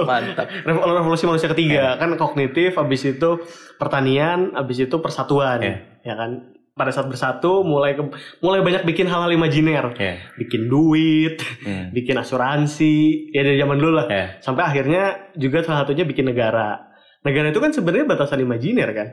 Mantap. 0.04 0.46
Revo- 0.62 0.86
revolusi 0.86 1.26
manusia 1.26 1.50
ketiga 1.50 1.98
kan 1.98 2.14
kognitif 2.14 2.78
habis 2.78 3.02
itu 3.04 3.42
pertanian 3.76 4.54
habis 4.54 4.78
itu 4.78 4.94
persatuan 4.96 5.58
Iya. 5.58 5.74
ya 6.00 6.14
kan 6.14 6.30
pada 6.72 6.88
saat 6.88 7.04
bersatu 7.04 7.60
mulai 7.60 7.92
ke- 7.92 8.12
mulai 8.38 8.60
banyak 8.60 8.82
bikin 8.82 9.04
hal-hal 9.04 9.28
imajiner 9.28 9.92
Iya. 9.92 10.14
bikin 10.36 10.66
duit 10.66 11.36
Hmm. 11.60 11.90
bikin 11.96 12.16
asuransi 12.16 13.28
ya 13.28 13.40
dari 13.40 13.56
zaman 13.56 13.76
dulu 13.76 13.92
lah 13.94 14.06
Iya. 14.06 14.26
sampai 14.38 14.62
akhirnya 14.64 15.02
juga 15.34 15.60
salah 15.60 15.82
satunya 15.82 16.02
bikin 16.02 16.24
negara 16.24 16.80
negara 17.20 17.48
itu 17.48 17.58
kan 17.58 17.70
sebenarnya 17.70 18.08
batasan 18.08 18.40
imajiner 18.40 18.88
kan 18.90 19.08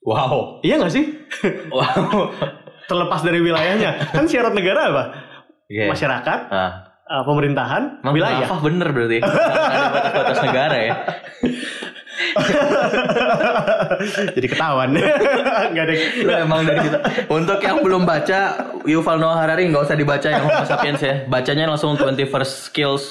Wow. 0.00 0.60
iya 0.60 0.76
nggak 0.76 0.90
sih 0.90 1.04
Wow. 1.72 2.36
terlepas 2.88 3.20
dari 3.20 3.38
wilayahnya 3.38 4.10
kan 4.10 4.24
syarat 4.24 4.52
negara 4.52 4.80
apa 4.86 5.04
Iya. 5.66 5.88
masyarakat 5.88 6.40
Ah. 6.48 6.72
eh, 7.06 7.22
pemerintahan 7.22 8.02
Emang 8.02 8.12
wilayah 8.12 8.36
khilafah 8.40 8.60
bener 8.60 8.88
berarti. 8.90 9.18
Ada 9.18 9.88
batas-batas 9.88 10.38
negara 10.42 10.76
ya. 10.76 10.94
jadi 14.36 14.46
ketahuan 14.46 14.96
nggak 15.72 15.84
ada 15.84 15.94
Lu 16.20 16.32
emang 16.32 16.60
dari 16.64 16.80
kita. 16.84 16.98
Untuk 17.28 17.58
yang 17.60 17.80
belum 17.80 18.02
baca 18.04 18.40
Yuval 18.84 19.16
Noah 19.18 19.38
Harari 19.40 19.68
nggak 19.68 19.82
usah 19.86 19.96
dibaca 19.96 20.26
yang 20.26 20.42
Homo 20.44 20.62
sapiens 20.64 21.00
ya. 21.00 21.24
Bacanya 21.26 21.64
langsung 21.68 21.96
21st 21.96 22.52
skills 22.70 23.04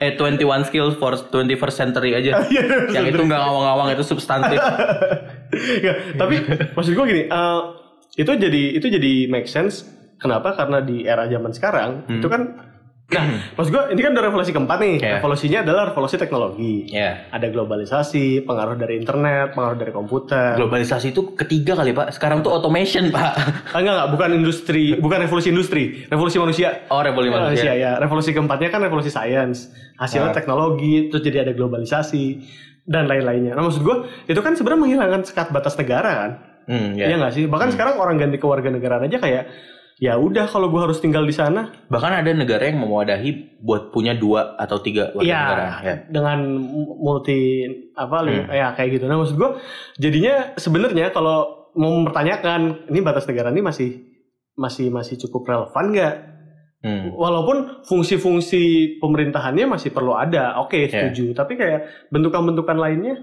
eh 0.00 0.16
21 0.16 0.64
skills 0.64 0.96
for 0.96 1.12
21st 1.12 1.74
century 1.76 2.16
aja. 2.16 2.40
Iya, 2.48 2.88
yang 2.90 3.04
itu 3.04 3.20
nggak 3.20 3.36
ngawang-ngawang 3.36 3.88
itu 3.92 4.02
substantif. 4.02 4.56
Ya, 5.84 5.92
tapi 6.16 6.40
maksud 6.72 6.96
gue 6.96 7.04
gini, 7.04 7.22
eh, 7.28 7.60
itu 8.16 8.32
jadi 8.32 8.62
itu 8.74 8.86
jadi 8.88 9.12
make 9.28 9.44
sense. 9.44 9.84
Kenapa? 10.16 10.52
Karena 10.52 10.80
di 10.80 11.04
era 11.04 11.24
zaman 11.26 11.52
sekarang 11.52 12.04
Hmm. 12.04 12.20
itu 12.20 12.28
kan 12.28 12.42
Nah, 13.10 13.26
maksud 13.52 13.70
gue 13.70 13.84
ini 13.90 14.00
kan 14.00 14.10
udah 14.12 14.24
revolusi 14.24 14.50
keempat 14.50 14.78
nih. 14.78 14.94
Iya. 14.96 15.12
Revolusinya 15.18 15.58
adalah 15.60 15.82
revolusi 15.90 16.14
teknologi. 16.14 16.74
Ya. 16.86 17.26
Ada 17.28 17.50
globalisasi, 17.50 18.42
pengaruh 18.42 18.74
dari 18.74 18.96
internet, 18.96 19.50
pengaruh 19.50 19.74
dari 19.74 19.90
komputer. 19.90 20.54
Globalisasi 20.54 21.10
itu 21.10 21.34
ketiga 21.34 21.74
kali 21.74 21.90
pak. 21.90 22.14
Sekarang 22.14 22.40
tuh 22.40 22.50
automation 22.50 23.10
pak. 23.10 23.32
Ah, 23.70 23.78
enggak, 23.78 23.94
enggak, 23.94 24.08
bukan 24.10 24.30
industri, 24.32 24.94
bukan 24.94 25.18
revolusi 25.20 25.48
industri, 25.48 25.82
revolusi 26.06 26.38
manusia. 26.38 26.86
Oh 26.86 27.00
revolusi 27.00 27.30
manusia. 27.30 27.72
ya. 27.72 27.98
Revolusi 27.98 28.30
keempatnya 28.30 28.68
kan 28.68 28.80
revolusi 28.80 29.10
sains. 29.10 29.70
Hasilnya 29.94 30.30
Ah. 30.30 30.36
teknologi, 30.36 31.08
terus 31.08 31.20
jadi 31.20 31.42
ada 31.42 31.52
globalisasi 31.52 32.40
dan 32.82 33.04
lain-lainnya. 33.04 33.52
Nah, 33.52 33.62
maksud 33.62 33.82
gue 33.82 33.96
itu 34.26 34.38
kan 34.38 34.54
sebenarnya 34.54 34.80
menghilangkan 34.80 35.22
sekat 35.22 35.50
batas 35.50 35.74
negara 35.74 36.10
kan. 36.16 36.30
Hmm, 36.64 36.94
Iya 36.94 37.10
ya. 37.10 37.16
nggak 37.18 37.32
sih? 37.34 37.44
Bahkan 37.44 37.74
sekarang 37.74 37.98
orang 37.98 38.14
ganti 38.16 38.38
kewarganegaraan 38.38 39.02
aja 39.04 39.18
kayak 39.18 39.44
ya 40.00 40.16
udah 40.16 40.48
kalau 40.48 40.66
gue 40.66 40.80
harus 40.80 40.96
tinggal 40.96 41.22
di 41.22 41.30
sana, 41.30 41.68
Bahkan 41.86 42.24
ada 42.24 42.32
negara 42.32 42.64
yang 42.64 42.80
mewadahi 42.80 43.60
buat 43.60 43.92
punya 43.92 44.16
dua 44.16 44.56
atau 44.56 44.80
tiga 44.80 45.12
warga 45.12 45.22
Iya, 45.22 45.38
negara. 45.38 45.64
Ya. 45.82 45.94
dengan 46.08 46.38
multi 46.96 47.68
apa 47.92 48.24
Hmm. 48.24 48.48
ya 48.48 48.72
kayak 48.72 48.90
gitu. 48.96 49.04
Nah 49.04 49.20
maksud 49.20 49.36
gue 49.36 49.50
jadinya 49.96 50.56
sebenarnya 50.56 51.12
kalau 51.12 51.68
mau 51.76 51.92
mempertanyakan 51.94 52.88
ini 52.88 52.98
batas 52.98 53.28
negara 53.28 53.52
ini 53.52 53.60
masih 53.60 53.90
masih 54.56 54.88
masih 54.88 55.20
cukup 55.20 55.44
relevan 55.46 55.92
nggak? 55.92 56.14
Hmm. 56.80 57.12
Walaupun 57.12 57.84
fungsi-fungsi 57.84 58.62
pemerintahannya 58.98 59.68
masih 59.68 59.92
perlu 59.92 60.16
ada, 60.16 60.56
oke 60.58 60.80
Iya. 60.80 60.88
setuju. 60.88 61.36
Tapi 61.36 61.52
kayak 61.54 62.08
bentukan-bentukan 62.08 62.74
lainnya, 62.74 63.20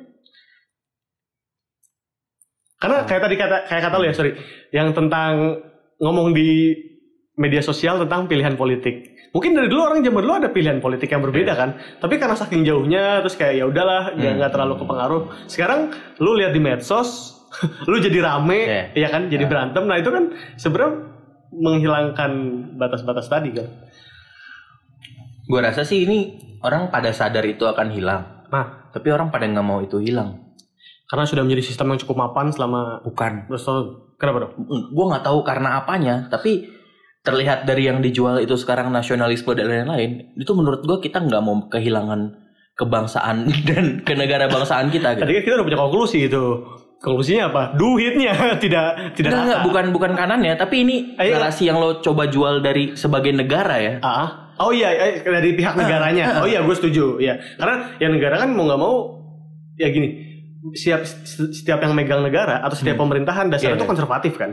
karena 2.78 3.02
Hmm. 3.02 3.08
kayak 3.10 3.22
tadi 3.26 3.36
kata 3.36 3.58
kayak 3.66 3.82
kata 3.82 3.96
lo 3.98 4.06
ya 4.06 4.14
sorry, 4.14 4.32
yang 4.70 4.94
tentang 4.94 5.58
ngomong 5.98 6.34
di 6.34 6.74
media 7.38 7.62
sosial 7.62 8.02
tentang 8.02 8.26
pilihan 8.26 8.58
politik. 8.58 9.14
Mungkin 9.30 9.54
dari 9.54 9.68
dulu 9.70 9.82
orang 9.86 10.02
zaman 10.02 10.22
dulu 10.24 10.34
ada 10.34 10.50
pilihan 10.50 10.80
politik 10.80 11.12
yang 11.12 11.22
berbeda 11.22 11.54
kan, 11.54 11.70
tapi 12.00 12.18
karena 12.18 12.34
saking 12.34 12.66
jauhnya 12.66 13.22
terus 13.22 13.38
kayak 13.38 13.62
ya 13.62 13.66
udahlah 13.68 14.16
nggak 14.16 14.18
Iya. 14.18 14.30
Hmm. 14.34 14.38
nggak 14.42 14.52
terlalu 14.56 14.74
kepengaruh. 14.82 15.22
Sekarang 15.46 15.80
lu 16.18 16.32
lihat 16.34 16.56
di 16.56 16.62
medsos, 16.64 17.38
lu 17.92 18.00
jadi 18.00 18.24
rame, 18.24 18.60
Iya. 18.66 18.84
ya 18.98 19.08
kan, 19.12 19.30
jadi 19.30 19.46
Iya. 19.46 19.52
berantem. 19.52 19.84
Nah 19.86 19.98
itu 20.00 20.10
kan 20.10 20.24
sebenarnya 20.58 20.94
menghilangkan 21.54 22.32
batas-batas 22.76 23.30
tadi 23.30 23.50
kan. 23.54 23.68
Gue 25.48 25.60
rasa 25.64 25.88
sih 25.88 26.04
ini 26.04 26.20
orang 26.60 26.90
pada 26.90 27.14
sadar 27.14 27.46
itu 27.46 27.64
akan 27.64 27.88
hilang. 27.94 28.24
Nah, 28.50 28.88
Tapi 28.88 29.14
orang 29.14 29.30
pada 29.30 29.46
nggak 29.46 29.62
mau 29.62 29.78
itu 29.78 30.02
hilang. 30.02 30.47
Karena 31.08 31.24
sudah 31.24 31.44
menjadi 31.48 31.64
sistem 31.64 31.96
yang 31.96 32.00
cukup 32.04 32.20
mapan 32.20 32.52
selama 32.52 33.00
Bukan. 33.08 33.48
berapa 33.48 33.64
tahun. 33.64 33.86
Kenapa 34.20 34.38
dong? 34.44 34.54
Gue 34.92 35.06
nggak 35.08 35.24
tahu 35.24 35.40
karena 35.48 35.80
apanya. 35.80 36.28
Tapi 36.28 36.68
terlihat 37.24 37.64
dari 37.64 37.88
yang 37.88 38.04
dijual 38.04 38.44
itu 38.44 38.60
sekarang 38.60 38.92
nasionalisme 38.92 39.56
dan 39.56 39.72
lain-lain. 39.72 40.36
Itu 40.36 40.52
menurut 40.52 40.84
gue 40.84 41.00
kita 41.00 41.24
nggak 41.24 41.42
mau 41.44 41.56
kehilangan 41.72 42.48
kebangsaan 42.76 43.48
dan 43.70 44.04
kenegara 44.04 44.52
bangsaan 44.52 44.92
kita. 44.92 45.16
Gitu. 45.16 45.24
Tadi 45.24 45.34
kan 45.40 45.44
kita 45.48 45.54
udah 45.64 45.68
punya 45.72 45.80
konklusi 45.80 46.28
itu. 46.28 46.46
Konklusinya 46.98 47.54
apa? 47.54 47.64
Duitnya 47.78 48.34
tidak 48.64 49.16
tidak 49.16 49.30
Enggak, 49.32 49.44
enggak, 49.48 49.62
bukan 49.64 49.86
bukan 49.94 50.12
kanannya, 50.18 50.58
tapi 50.58 50.82
ini 50.82 50.96
Ayo. 51.22 51.38
relasi 51.38 51.70
yang 51.70 51.78
lo 51.78 52.02
coba 52.02 52.26
jual 52.28 52.60
dari 52.60 52.98
sebagai 52.98 53.32
negara 53.32 53.78
ya. 53.78 54.02
Ah, 54.02 54.58
oh 54.58 54.74
iya, 54.74 54.92
eh, 54.98 55.22
dari 55.22 55.54
pihak 55.54 55.78
negaranya. 55.78 56.42
Oh 56.42 56.50
iya, 56.50 56.66
gue 56.66 56.74
setuju. 56.74 57.22
Ya, 57.22 57.38
karena 57.62 57.94
yang 58.02 58.18
negara 58.18 58.42
kan 58.42 58.50
mau 58.50 58.66
nggak 58.66 58.82
mau, 58.82 58.96
ya 59.78 59.94
gini, 59.94 60.27
siap 60.74 61.02
setiap 61.54 61.80
yang 61.80 61.94
megang 61.94 62.22
negara 62.22 62.60
atau 62.62 62.76
setiap 62.76 62.98
pemerintahan 62.98 63.48
dasarnya 63.48 63.76
Iya, 63.76 63.80
itu 63.80 63.86
iya. 63.86 63.92
konservatif 63.94 64.34
kan. 64.36 64.52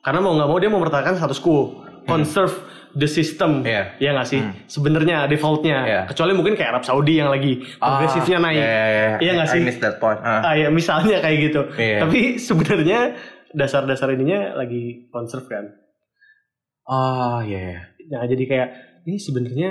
Karena 0.00 0.20
mau 0.24 0.32
nggak 0.32 0.48
mau 0.48 0.58
dia 0.58 0.70
mau 0.72 0.78
mempertahankan 0.80 1.20
status 1.20 1.38
quo, 1.38 1.84
conserve 2.08 2.54
the 2.96 3.06
system. 3.06 3.62
Iya. 3.62 3.94
Ya 4.00 4.10
nggak 4.16 4.28
sih? 4.28 4.40
Hmm. 4.40 4.54
Sebenarnya 4.66 5.28
defaultnya. 5.28 5.78
Iya. 5.86 6.00
Kecuali 6.10 6.32
mungkin 6.34 6.54
kayak 6.56 6.70
Arab 6.74 6.84
Saudi 6.88 7.20
yang 7.20 7.28
lagi 7.30 7.62
progresifnya 7.76 8.38
Ah, 8.40 8.44
naik. 8.48 8.58
Iya, 8.58 8.66
iya, 8.66 8.86
iya. 8.88 9.16
Iya 9.20 9.30
nggak 9.36 9.48
sih? 9.48 9.60
that 9.78 9.96
point. 10.00 10.20
Ah. 10.22 10.40
Ah 10.50 10.54
ya 10.56 10.68
misalnya 10.72 11.20
kayak 11.20 11.38
gitu. 11.50 11.62
Iya. 11.76 11.98
Tapi 12.06 12.20
sebenarnya 12.48 13.00
dasar-dasar 13.52 14.14
ininya 14.14 14.54
lagi 14.56 15.10
conserve 15.10 15.46
kan. 15.46 15.64
Oh 16.88 17.38
iya. 17.44 17.60
iya. 17.60 17.80
Nah 18.10 18.26
jadi 18.26 18.44
kayak 18.48 18.68
ini 19.06 19.16
sebenarnya 19.20 19.70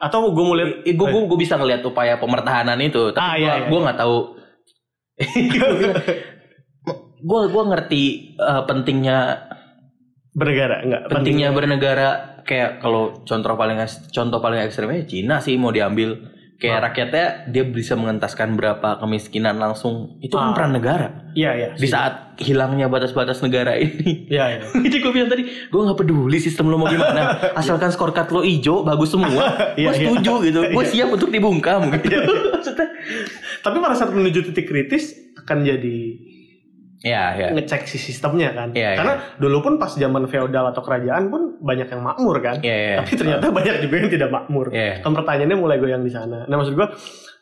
atau 0.00 0.32
gue 0.32 0.44
mau 0.44 0.56
lihat 0.56 0.88
gue 0.88 1.06
gue 1.12 1.22
gue 1.28 1.38
bisa 1.38 1.60
ngelihat 1.60 1.84
upaya 1.84 2.16
pemertahanan 2.16 2.80
itu 2.80 3.12
Ah, 3.12 3.36
tapi 3.36 3.44
iya, 3.44 3.52
gue 3.52 3.60
iya. 3.60 3.68
gue 3.68 3.80
nggak 3.84 3.98
tahu. 4.00 4.18
Gue 7.20 7.52
gue 7.52 7.64
ngerti 7.68 8.02
eh, 8.40 8.62
pentingnya 8.64 9.44
bernegara 10.32 10.80
enggak 10.80 11.02
pentingnya 11.12 11.48
bernegara. 11.52 12.10
Kayak 12.48 12.80
kalau 12.80 13.20
contoh 13.28 13.52
paling 13.60 13.76
contoh 14.08 14.40
paling 14.40 14.64
ekstrimnya 14.64 15.04
Cina 15.04 15.36
sih 15.44 15.60
mau 15.60 15.68
diambil 15.68 16.16
kayak 16.60 16.76
Ah. 16.76 16.84
rakyatnya 16.86 17.26
dia 17.48 17.64
bisa 17.64 17.96
mengentaskan 17.96 18.52
berapa 18.52 19.00
kemiskinan 19.00 19.56
langsung 19.56 20.20
itu 20.20 20.32
kan 20.32 20.52
Ah. 20.52 20.54
peran 20.54 20.72
negara 20.72 21.08
Iya 21.32 21.50
iya. 21.54 21.68
di 21.72 21.88
saat 21.88 22.36
hilangnya 22.36 22.84
batas-batas 22.86 23.40
negara 23.40 23.74
ini 23.74 24.28
Iya 24.28 24.44
iya. 24.50 24.60
Jadi 24.84 24.96
gue 24.98 25.10
bilang 25.10 25.26
tadi, 25.26 25.42
gue 25.46 25.80
nggak 25.80 25.96
peduli 25.96 26.36
sistem 26.36 26.68
lo 26.68 26.76
mau 26.76 26.86
gimana, 26.86 27.32
asalkan 27.60 27.88
scorecard 27.88 28.28
lo 28.28 28.40
hijau, 28.40 28.82
bagus 28.82 29.08
semua, 29.08 29.32
Iya, 29.80 29.88
gue 29.88 29.94
iya. 29.96 30.00
setuju 30.04 30.32
gitu, 30.44 30.60
gue 30.68 30.84
siap 30.84 31.08
untuk 31.08 31.28
dibungkam 31.28 31.88
gitu. 31.90 32.12
Tapi 33.60 33.76
pada 33.76 33.94
saat 33.94 34.10
menuju 34.10 34.44
titik 34.46 34.66
kritis 34.66 35.16
akan 35.36 35.64
jadi 35.64 35.98
ya 37.00 37.32
ya, 37.32 37.48
ngecek 37.56 37.88
si 37.88 37.96
sistemnya 37.96 38.52
kan. 38.52 38.76
Iya, 38.76 38.92
iya. 38.92 38.98
Karena 39.00 39.14
dulu 39.40 39.64
pun 39.64 39.72
pas 39.76 39.88
zaman 39.88 40.28
feodal 40.28 40.68
atau 40.68 40.84
kerajaan 40.84 41.32
pun 41.32 41.56
banyak 41.58 41.88
yang 41.88 42.04
makmur 42.04 42.36
kan. 42.38 42.60
ya 42.60 42.76
ya. 42.76 42.96
Tapi 43.00 43.16
ternyata 43.16 43.48
banyak 43.48 43.74
juga 43.80 43.94
yang 43.96 44.10
tidak 44.12 44.28
makmur. 44.28 44.68
Iya. 44.68 45.00
Kan 45.00 45.16
pertanyaannya 45.16 45.56
mulai 45.56 45.80
goyang 45.80 46.04
di 46.04 46.12
sana. 46.12 46.44
Nah 46.44 46.56
maksud 46.56 46.76
gua 46.76 46.92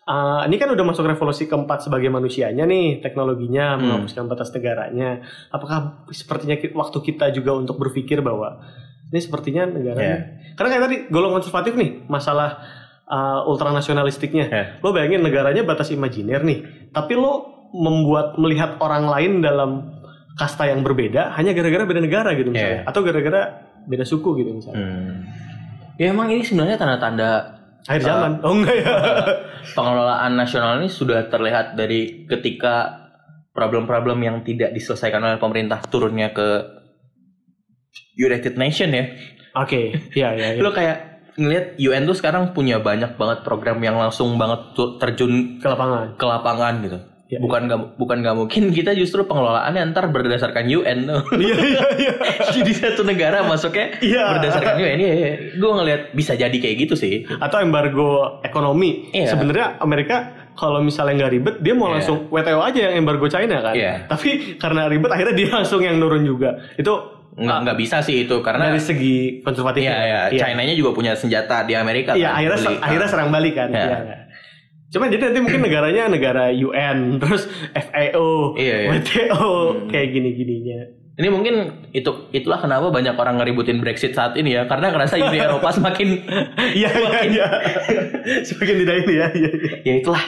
uh, 0.06 0.46
ini 0.46 0.56
kan 0.56 0.70
udah 0.70 0.84
masuk 0.86 1.04
revolusi 1.04 1.44
keempat 1.44 1.82
sebagai 1.82 2.06
manusianya 2.06 2.64
nih 2.64 3.02
teknologinya 3.02 3.74
Hmm. 3.74 3.82
menghapuskan 3.82 4.24
batas 4.26 4.54
negaranya. 4.54 5.26
Apakah 5.50 6.06
sepertinya 6.08 6.54
waktu 6.78 6.98
kita 7.02 7.34
juga 7.34 7.52
untuk 7.52 7.76
berpikir 7.76 8.22
bahwa 8.22 8.62
ini 9.08 9.18
sepertinya 9.18 9.66
negara 9.66 9.98
Iya. 9.98 10.16
karena 10.54 10.68
kayak 10.70 10.84
tadi 10.86 10.96
golongan 11.08 11.40
konservatif 11.40 11.74
nih 11.74 12.06
masalah 12.06 12.62
uh, 13.10 13.42
ultranasionalistiknya. 13.48 14.46
Iya. 14.46 14.64
Lo 14.80 14.94
bayangin 14.94 15.24
negaranya 15.24 15.64
batas 15.64 15.90
imajiner 15.90 16.44
nih, 16.44 16.58
tapi 16.92 17.16
lo 17.16 17.57
membuat 17.74 18.36
melihat 18.40 18.80
orang 18.80 19.08
lain 19.08 19.32
dalam 19.44 20.00
kasta 20.38 20.70
yang 20.70 20.86
berbeda 20.86 21.34
hanya 21.34 21.50
gara-gara 21.52 21.84
beda 21.84 22.00
negara 22.00 22.30
gitu 22.38 22.54
misalnya, 22.54 22.86
Iya. 22.86 22.90
atau 22.90 23.00
gara-gara 23.02 23.42
beda 23.84 24.04
suku 24.06 24.38
gitu 24.38 24.50
misalnya. 24.54 24.78
Hmm. 24.78 25.14
Ya 25.98 26.14
emang 26.14 26.30
ini 26.30 26.46
sebenarnya 26.46 26.78
tanda-tanda 26.78 27.58
Akhir 27.88 28.04
zaman. 28.04 28.42
Oh 28.44 28.52
enggak 28.52 28.76
ya. 28.84 28.90
pengelolaan 29.78 30.36
nasional 30.36 30.78
ini 30.82 30.92
sudah 30.92 31.26
terlihat 31.26 31.72
dari 31.74 32.28
ketika 32.28 33.08
problem-problem 33.56 34.18
yang 34.22 34.36
tidak 34.44 34.70
diselesaikan 34.76 35.24
oleh 35.24 35.38
pemerintah 35.40 35.80
turunnya 35.88 36.30
ke 36.30 36.62
United 38.18 38.54
Nation 38.60 38.92
ya. 38.92 39.04
Oke, 39.58 39.94
iya 40.14 40.34
iya 40.36 40.48
iya. 40.58 40.62
Lo 40.64 40.70
kayak 40.70 41.24
ngelihat 41.38 41.66
UN 41.78 42.04
tuh 42.06 42.16
sekarang 42.18 42.50
punya 42.52 42.82
banyak 42.82 43.14
banget 43.14 43.46
program 43.46 43.78
yang 43.80 43.96
langsung 43.96 44.34
banget 44.36 44.74
terjun 44.98 45.62
ke 45.62 45.66
lapangan. 45.66 46.18
ke 46.18 46.26
lapangan 46.26 46.74
gitu. 46.82 46.98
Ya, 47.28 47.36
bukan 47.38 47.68
nggak 47.68 48.00
bukan 48.00 48.24
nggak 48.24 48.36
mungkin 48.36 48.62
kita 48.78 48.96
justru 48.96 49.20
pengelolaannya 49.22 49.92
ntar 49.92 50.08
berdasarkan 50.08 50.64
UN 50.64 50.98
tuh. 51.04 51.20
Iya 51.38 51.56
iya 51.60 51.82
iya. 51.94 52.12
jadi 52.50 52.72
satu 52.72 53.04
negara 53.04 53.44
masuknya 53.44 54.00
Iya. 54.00 54.24
berdasarkan 54.34 54.74
UN 54.76 54.98
ya. 54.98 55.12
Gue 55.54 55.70
ngelihat 55.70 56.02
bisa 56.12 56.32
jadi 56.32 56.52
kayak 56.52 56.76
gitu 56.82 56.94
sih. 56.96 57.28
Atau 57.36 57.60
embargo 57.60 58.40
ekonomi. 58.40 59.12
Iya. 59.12 59.28
Sebenarnya 59.28 59.76
Amerika 59.78 60.16
kalau 60.56 60.80
misalnya 60.80 61.20
nggak 61.20 61.32
ribet 61.32 61.54
dia 61.60 61.76
mau 61.76 61.86
Iya. 61.86 61.94
langsung 62.00 62.16
WTO 62.26 62.60
aja 62.64 62.80
yang 62.88 62.94
embargo 62.98 63.28
China 63.28 63.60
kan. 63.60 63.74
Iya. 63.76 64.08
Tapi 64.08 64.28
karena 64.56 64.88
ribet 64.88 65.10
akhirnya 65.12 65.34
dia 65.36 65.48
langsung 65.52 65.80
yang 65.80 66.00
nurun 66.00 66.24
juga. 66.24 66.56
Itu 66.74 67.20
Nggak 67.38 67.58
nggak 67.62 67.78
bisa 67.78 68.02
sih 68.02 68.26
itu 68.26 68.34
karena 68.42 68.66
dari 68.66 68.82
segi 68.82 69.38
konservatif. 69.46 69.86
Iya 69.86 69.94
ya, 69.94 70.20
Iya. 70.26 70.42
China-nya 70.42 70.74
juga 70.74 70.90
punya 70.90 71.14
senjata 71.14 71.62
di 71.62 71.78
Amerika. 71.78 72.18
Iya, 72.18 72.34
kan, 72.34 72.42
akhirnya 72.42 72.58
beli. 72.58 72.76
akhirnya 72.82 73.08
serang 73.08 73.30
balik 73.30 73.54
kan. 73.54 73.68
Iya. 73.70 73.78
Iya. 73.78 74.16
Cuma 74.88 75.04
jadi 75.06 75.28
nanti 75.28 75.38
mungkin 75.38 75.60
negaranya 75.60 76.08
negara 76.08 76.48
UN, 76.48 76.98
terus 77.22 77.44
FAO, 77.70 78.56
Iya, 78.56 78.76
iya. 78.82 78.88
WTO, 78.90 79.44
Hmm. 79.44 79.88
kayak 79.88 80.08
gini-gininya. 80.10 80.80
Ini 81.18 81.28
mungkin 81.28 81.54
itu 81.90 82.30
itulah 82.30 82.56
kenapa 82.56 82.88
banyak 82.88 83.10
orang 83.12 83.42
ngeributin 83.42 83.82
Brexit 83.82 84.14
saat 84.14 84.38
ini 84.38 84.54
ya 84.54 84.64
karena 84.64 84.88
ngerasa 84.88 85.18
Uni 85.18 85.34
Eropa 85.42 85.66
semakin 85.68 86.14
Iya, 86.72 86.90
iya, 86.94 87.20
iya. 87.26 87.46
Semakin 88.46 88.74
tidak 88.78 88.96
ini 89.02 89.12
ya. 89.12 89.26
Iya, 89.34 89.50
iya. 89.50 89.72
ya 89.82 89.94
itulah 89.98 90.22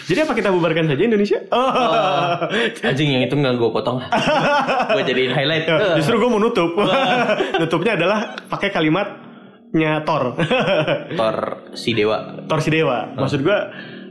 Jadi 0.00 0.18
apa 0.18 0.32
kita 0.32 0.48
bubarkan 0.48 0.88
saja 0.88 1.02
Indonesia? 1.04 1.44
Oh. 1.52 1.68
anjing 2.80 3.12
yang 3.12 3.22
itu 3.22 3.36
nggak 3.36 3.52
gue 3.54 3.68
potong 3.68 4.00
gue 4.90 5.02
jadiin 5.04 5.28
highlight 5.30 5.68
Ya, 5.68 6.00
Justru 6.00 6.16
gue 6.16 6.26
mau 6.26 6.40
nutup. 6.40 6.72
Nutupnya 7.60 8.00
adalah 8.00 8.32
pakai 8.48 8.72
kalimatnya 8.72 10.00
Thor. 10.02 10.40
Thor 11.14 11.36
si 11.76 11.92
dewa 11.92 12.48
Thor 12.48 12.64
si 12.64 12.72
dewa. 12.72 13.12
Maksud 13.12 13.44
gue, 13.44 13.58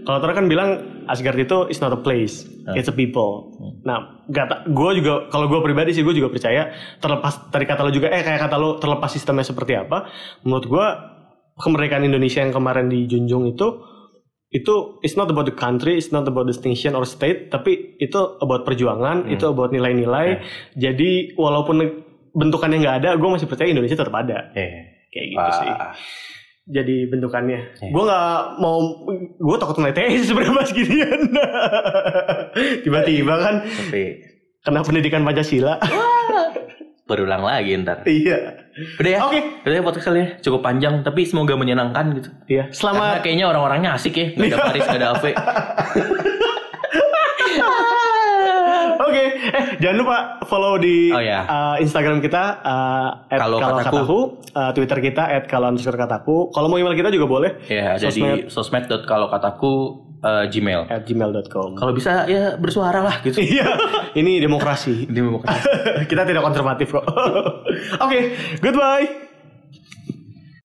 kalau 0.06 0.18
Thor 0.20 0.32
kan 0.32 0.46
bilang 0.46 0.70
Asgard 1.10 1.40
itu 1.40 1.68
is 1.68 1.82
not 1.82 1.90
a 1.90 2.00
place, 2.00 2.46
Hmm. 2.46 2.78
it's 2.78 2.88
a 2.88 2.96
people. 2.96 3.56
Nah, 3.82 4.26
gue 4.68 4.92
juga 5.02 5.32
kalau 5.34 5.50
gue 5.50 5.60
pribadi 5.66 5.96
sih 5.96 6.06
gue 6.06 6.14
juga 6.14 6.30
percaya 6.30 6.70
terlepas 7.02 7.50
dari 7.50 7.66
kata 7.66 7.82
lo 7.82 7.90
juga, 7.90 8.14
eh 8.14 8.22
kayak 8.22 8.46
kata 8.46 8.56
lo 8.60 8.78
terlepas 8.78 9.10
sistemnya 9.10 9.42
seperti 9.42 9.74
apa, 9.74 10.10
menurut 10.46 10.66
gue 10.70 10.86
kemerdekaan 11.60 12.06
Indonesia 12.06 12.40
yang 12.46 12.54
kemarin 12.54 12.88
dijunjung 12.88 13.50
itu 13.50 13.68
itu 14.50 14.98
it's 15.06 15.14
not 15.14 15.30
about 15.30 15.46
the 15.46 15.54
country, 15.54 15.94
it's 15.94 16.10
not 16.10 16.26
about 16.26 16.50
distinction 16.50 16.98
or 16.98 17.06
state, 17.06 17.54
tapi 17.54 17.98
itu 18.02 18.18
about 18.42 18.66
perjuangan, 18.66 19.30
itu 19.30 19.46
about 19.46 19.70
nilai-nilai. 19.70 20.42
Jadi 20.74 21.38
walaupun 21.38 21.86
bentukannya 22.34 22.82
nggak 22.82 22.98
ada, 23.06 23.10
gue 23.14 23.30
masih 23.30 23.46
percaya 23.46 23.70
Indonesia 23.70 23.94
tetap 23.94 24.16
ada. 24.18 24.50
Eh. 24.58 25.06
Kayak 25.10 25.26
gitu 25.34 25.50
sih. 25.54 25.70
Jadi 26.70 27.10
bentukannya. 27.10 27.60
Eh. 27.82 27.90
Gue 27.90 28.04
nggak 28.06 28.62
mau, 28.62 28.78
gue 29.36 29.58
takut 29.58 29.76
ngeleteh 29.76 30.22
sebenarnya 30.22 30.54
mas 30.54 30.70
ginian. 30.78 31.22
Tiba-tiba 32.86 33.34
kan 33.36 33.56
Tapi 33.66 34.04
kena 34.62 34.86
pendidikan 34.86 35.26
Pancasila. 35.26 35.82
berulang 37.10 37.42
lagi 37.42 37.74
ntar. 37.82 38.06
iya. 38.06 38.70
Udah 39.02 39.10
ya. 39.10 39.20
Oke. 39.26 39.40
Udah 39.66 39.74
ya 39.74 39.82
podcast 39.82 40.06
kali 40.06 40.20
ya. 40.22 40.28
Cukup 40.40 40.62
panjang 40.62 41.02
tapi 41.02 41.26
semoga 41.26 41.58
menyenangkan 41.58 42.06
gitu. 42.14 42.30
Iya. 42.46 42.70
Karena 42.70 42.78
Selamat. 42.78 43.26
kayaknya 43.26 43.46
orang-orangnya 43.50 43.90
asik 43.98 44.14
ya. 44.14 44.28
Gak 44.38 44.46
ada 44.46 44.58
Paris, 44.62 44.86
gak 44.86 45.00
ada 45.02 45.08
Ave. 45.18 45.32
Oke, 49.00 49.26
eh 49.42 49.66
jangan 49.80 49.98
lupa 49.98 50.18
follow 50.46 50.76
di 50.76 51.10
Oh, 51.10 51.20
ya. 51.20 51.44
uh, 51.44 51.76
Instagram 51.80 52.20
kita 52.20 52.62
uh, 52.62 53.10
Kalau 53.28 53.58
Kataku. 53.58 54.40
uh, 54.52 54.72
Twitter 54.72 55.00
kita 55.02 55.24
@kalau 55.46 55.68
underscore 55.68 55.96
kataku. 55.96 56.52
Kalau 56.52 56.68
mau 56.68 56.76
email 56.76 56.94
kita 56.94 57.10
juga 57.10 57.26
boleh. 57.26 57.52
Ya, 57.66 57.96
ada 57.96 58.06
Sosmed. 58.06 58.46
di 58.46 58.52
sosmed.kalokataku 58.52 59.74
eh, 60.20 60.46
Gmail. 60.50 60.82
at 60.86 61.04
gmail.com. 61.04 61.76
Kalau 61.76 61.92
bisa 61.92 62.28
ya 62.28 62.56
bersuara 62.56 63.00
lah 63.00 63.24
gitu. 63.24 63.40
Iya, 63.40 63.72
ini 64.14 64.38
demokrasi. 64.38 65.08
Demokrasi. 65.08 65.64
kita 66.12 66.24
tidak 66.24 66.44
konservatif 66.44 66.92
kok. 66.92 67.08
Oke, 68.04 68.20
goodbye. 68.60 69.29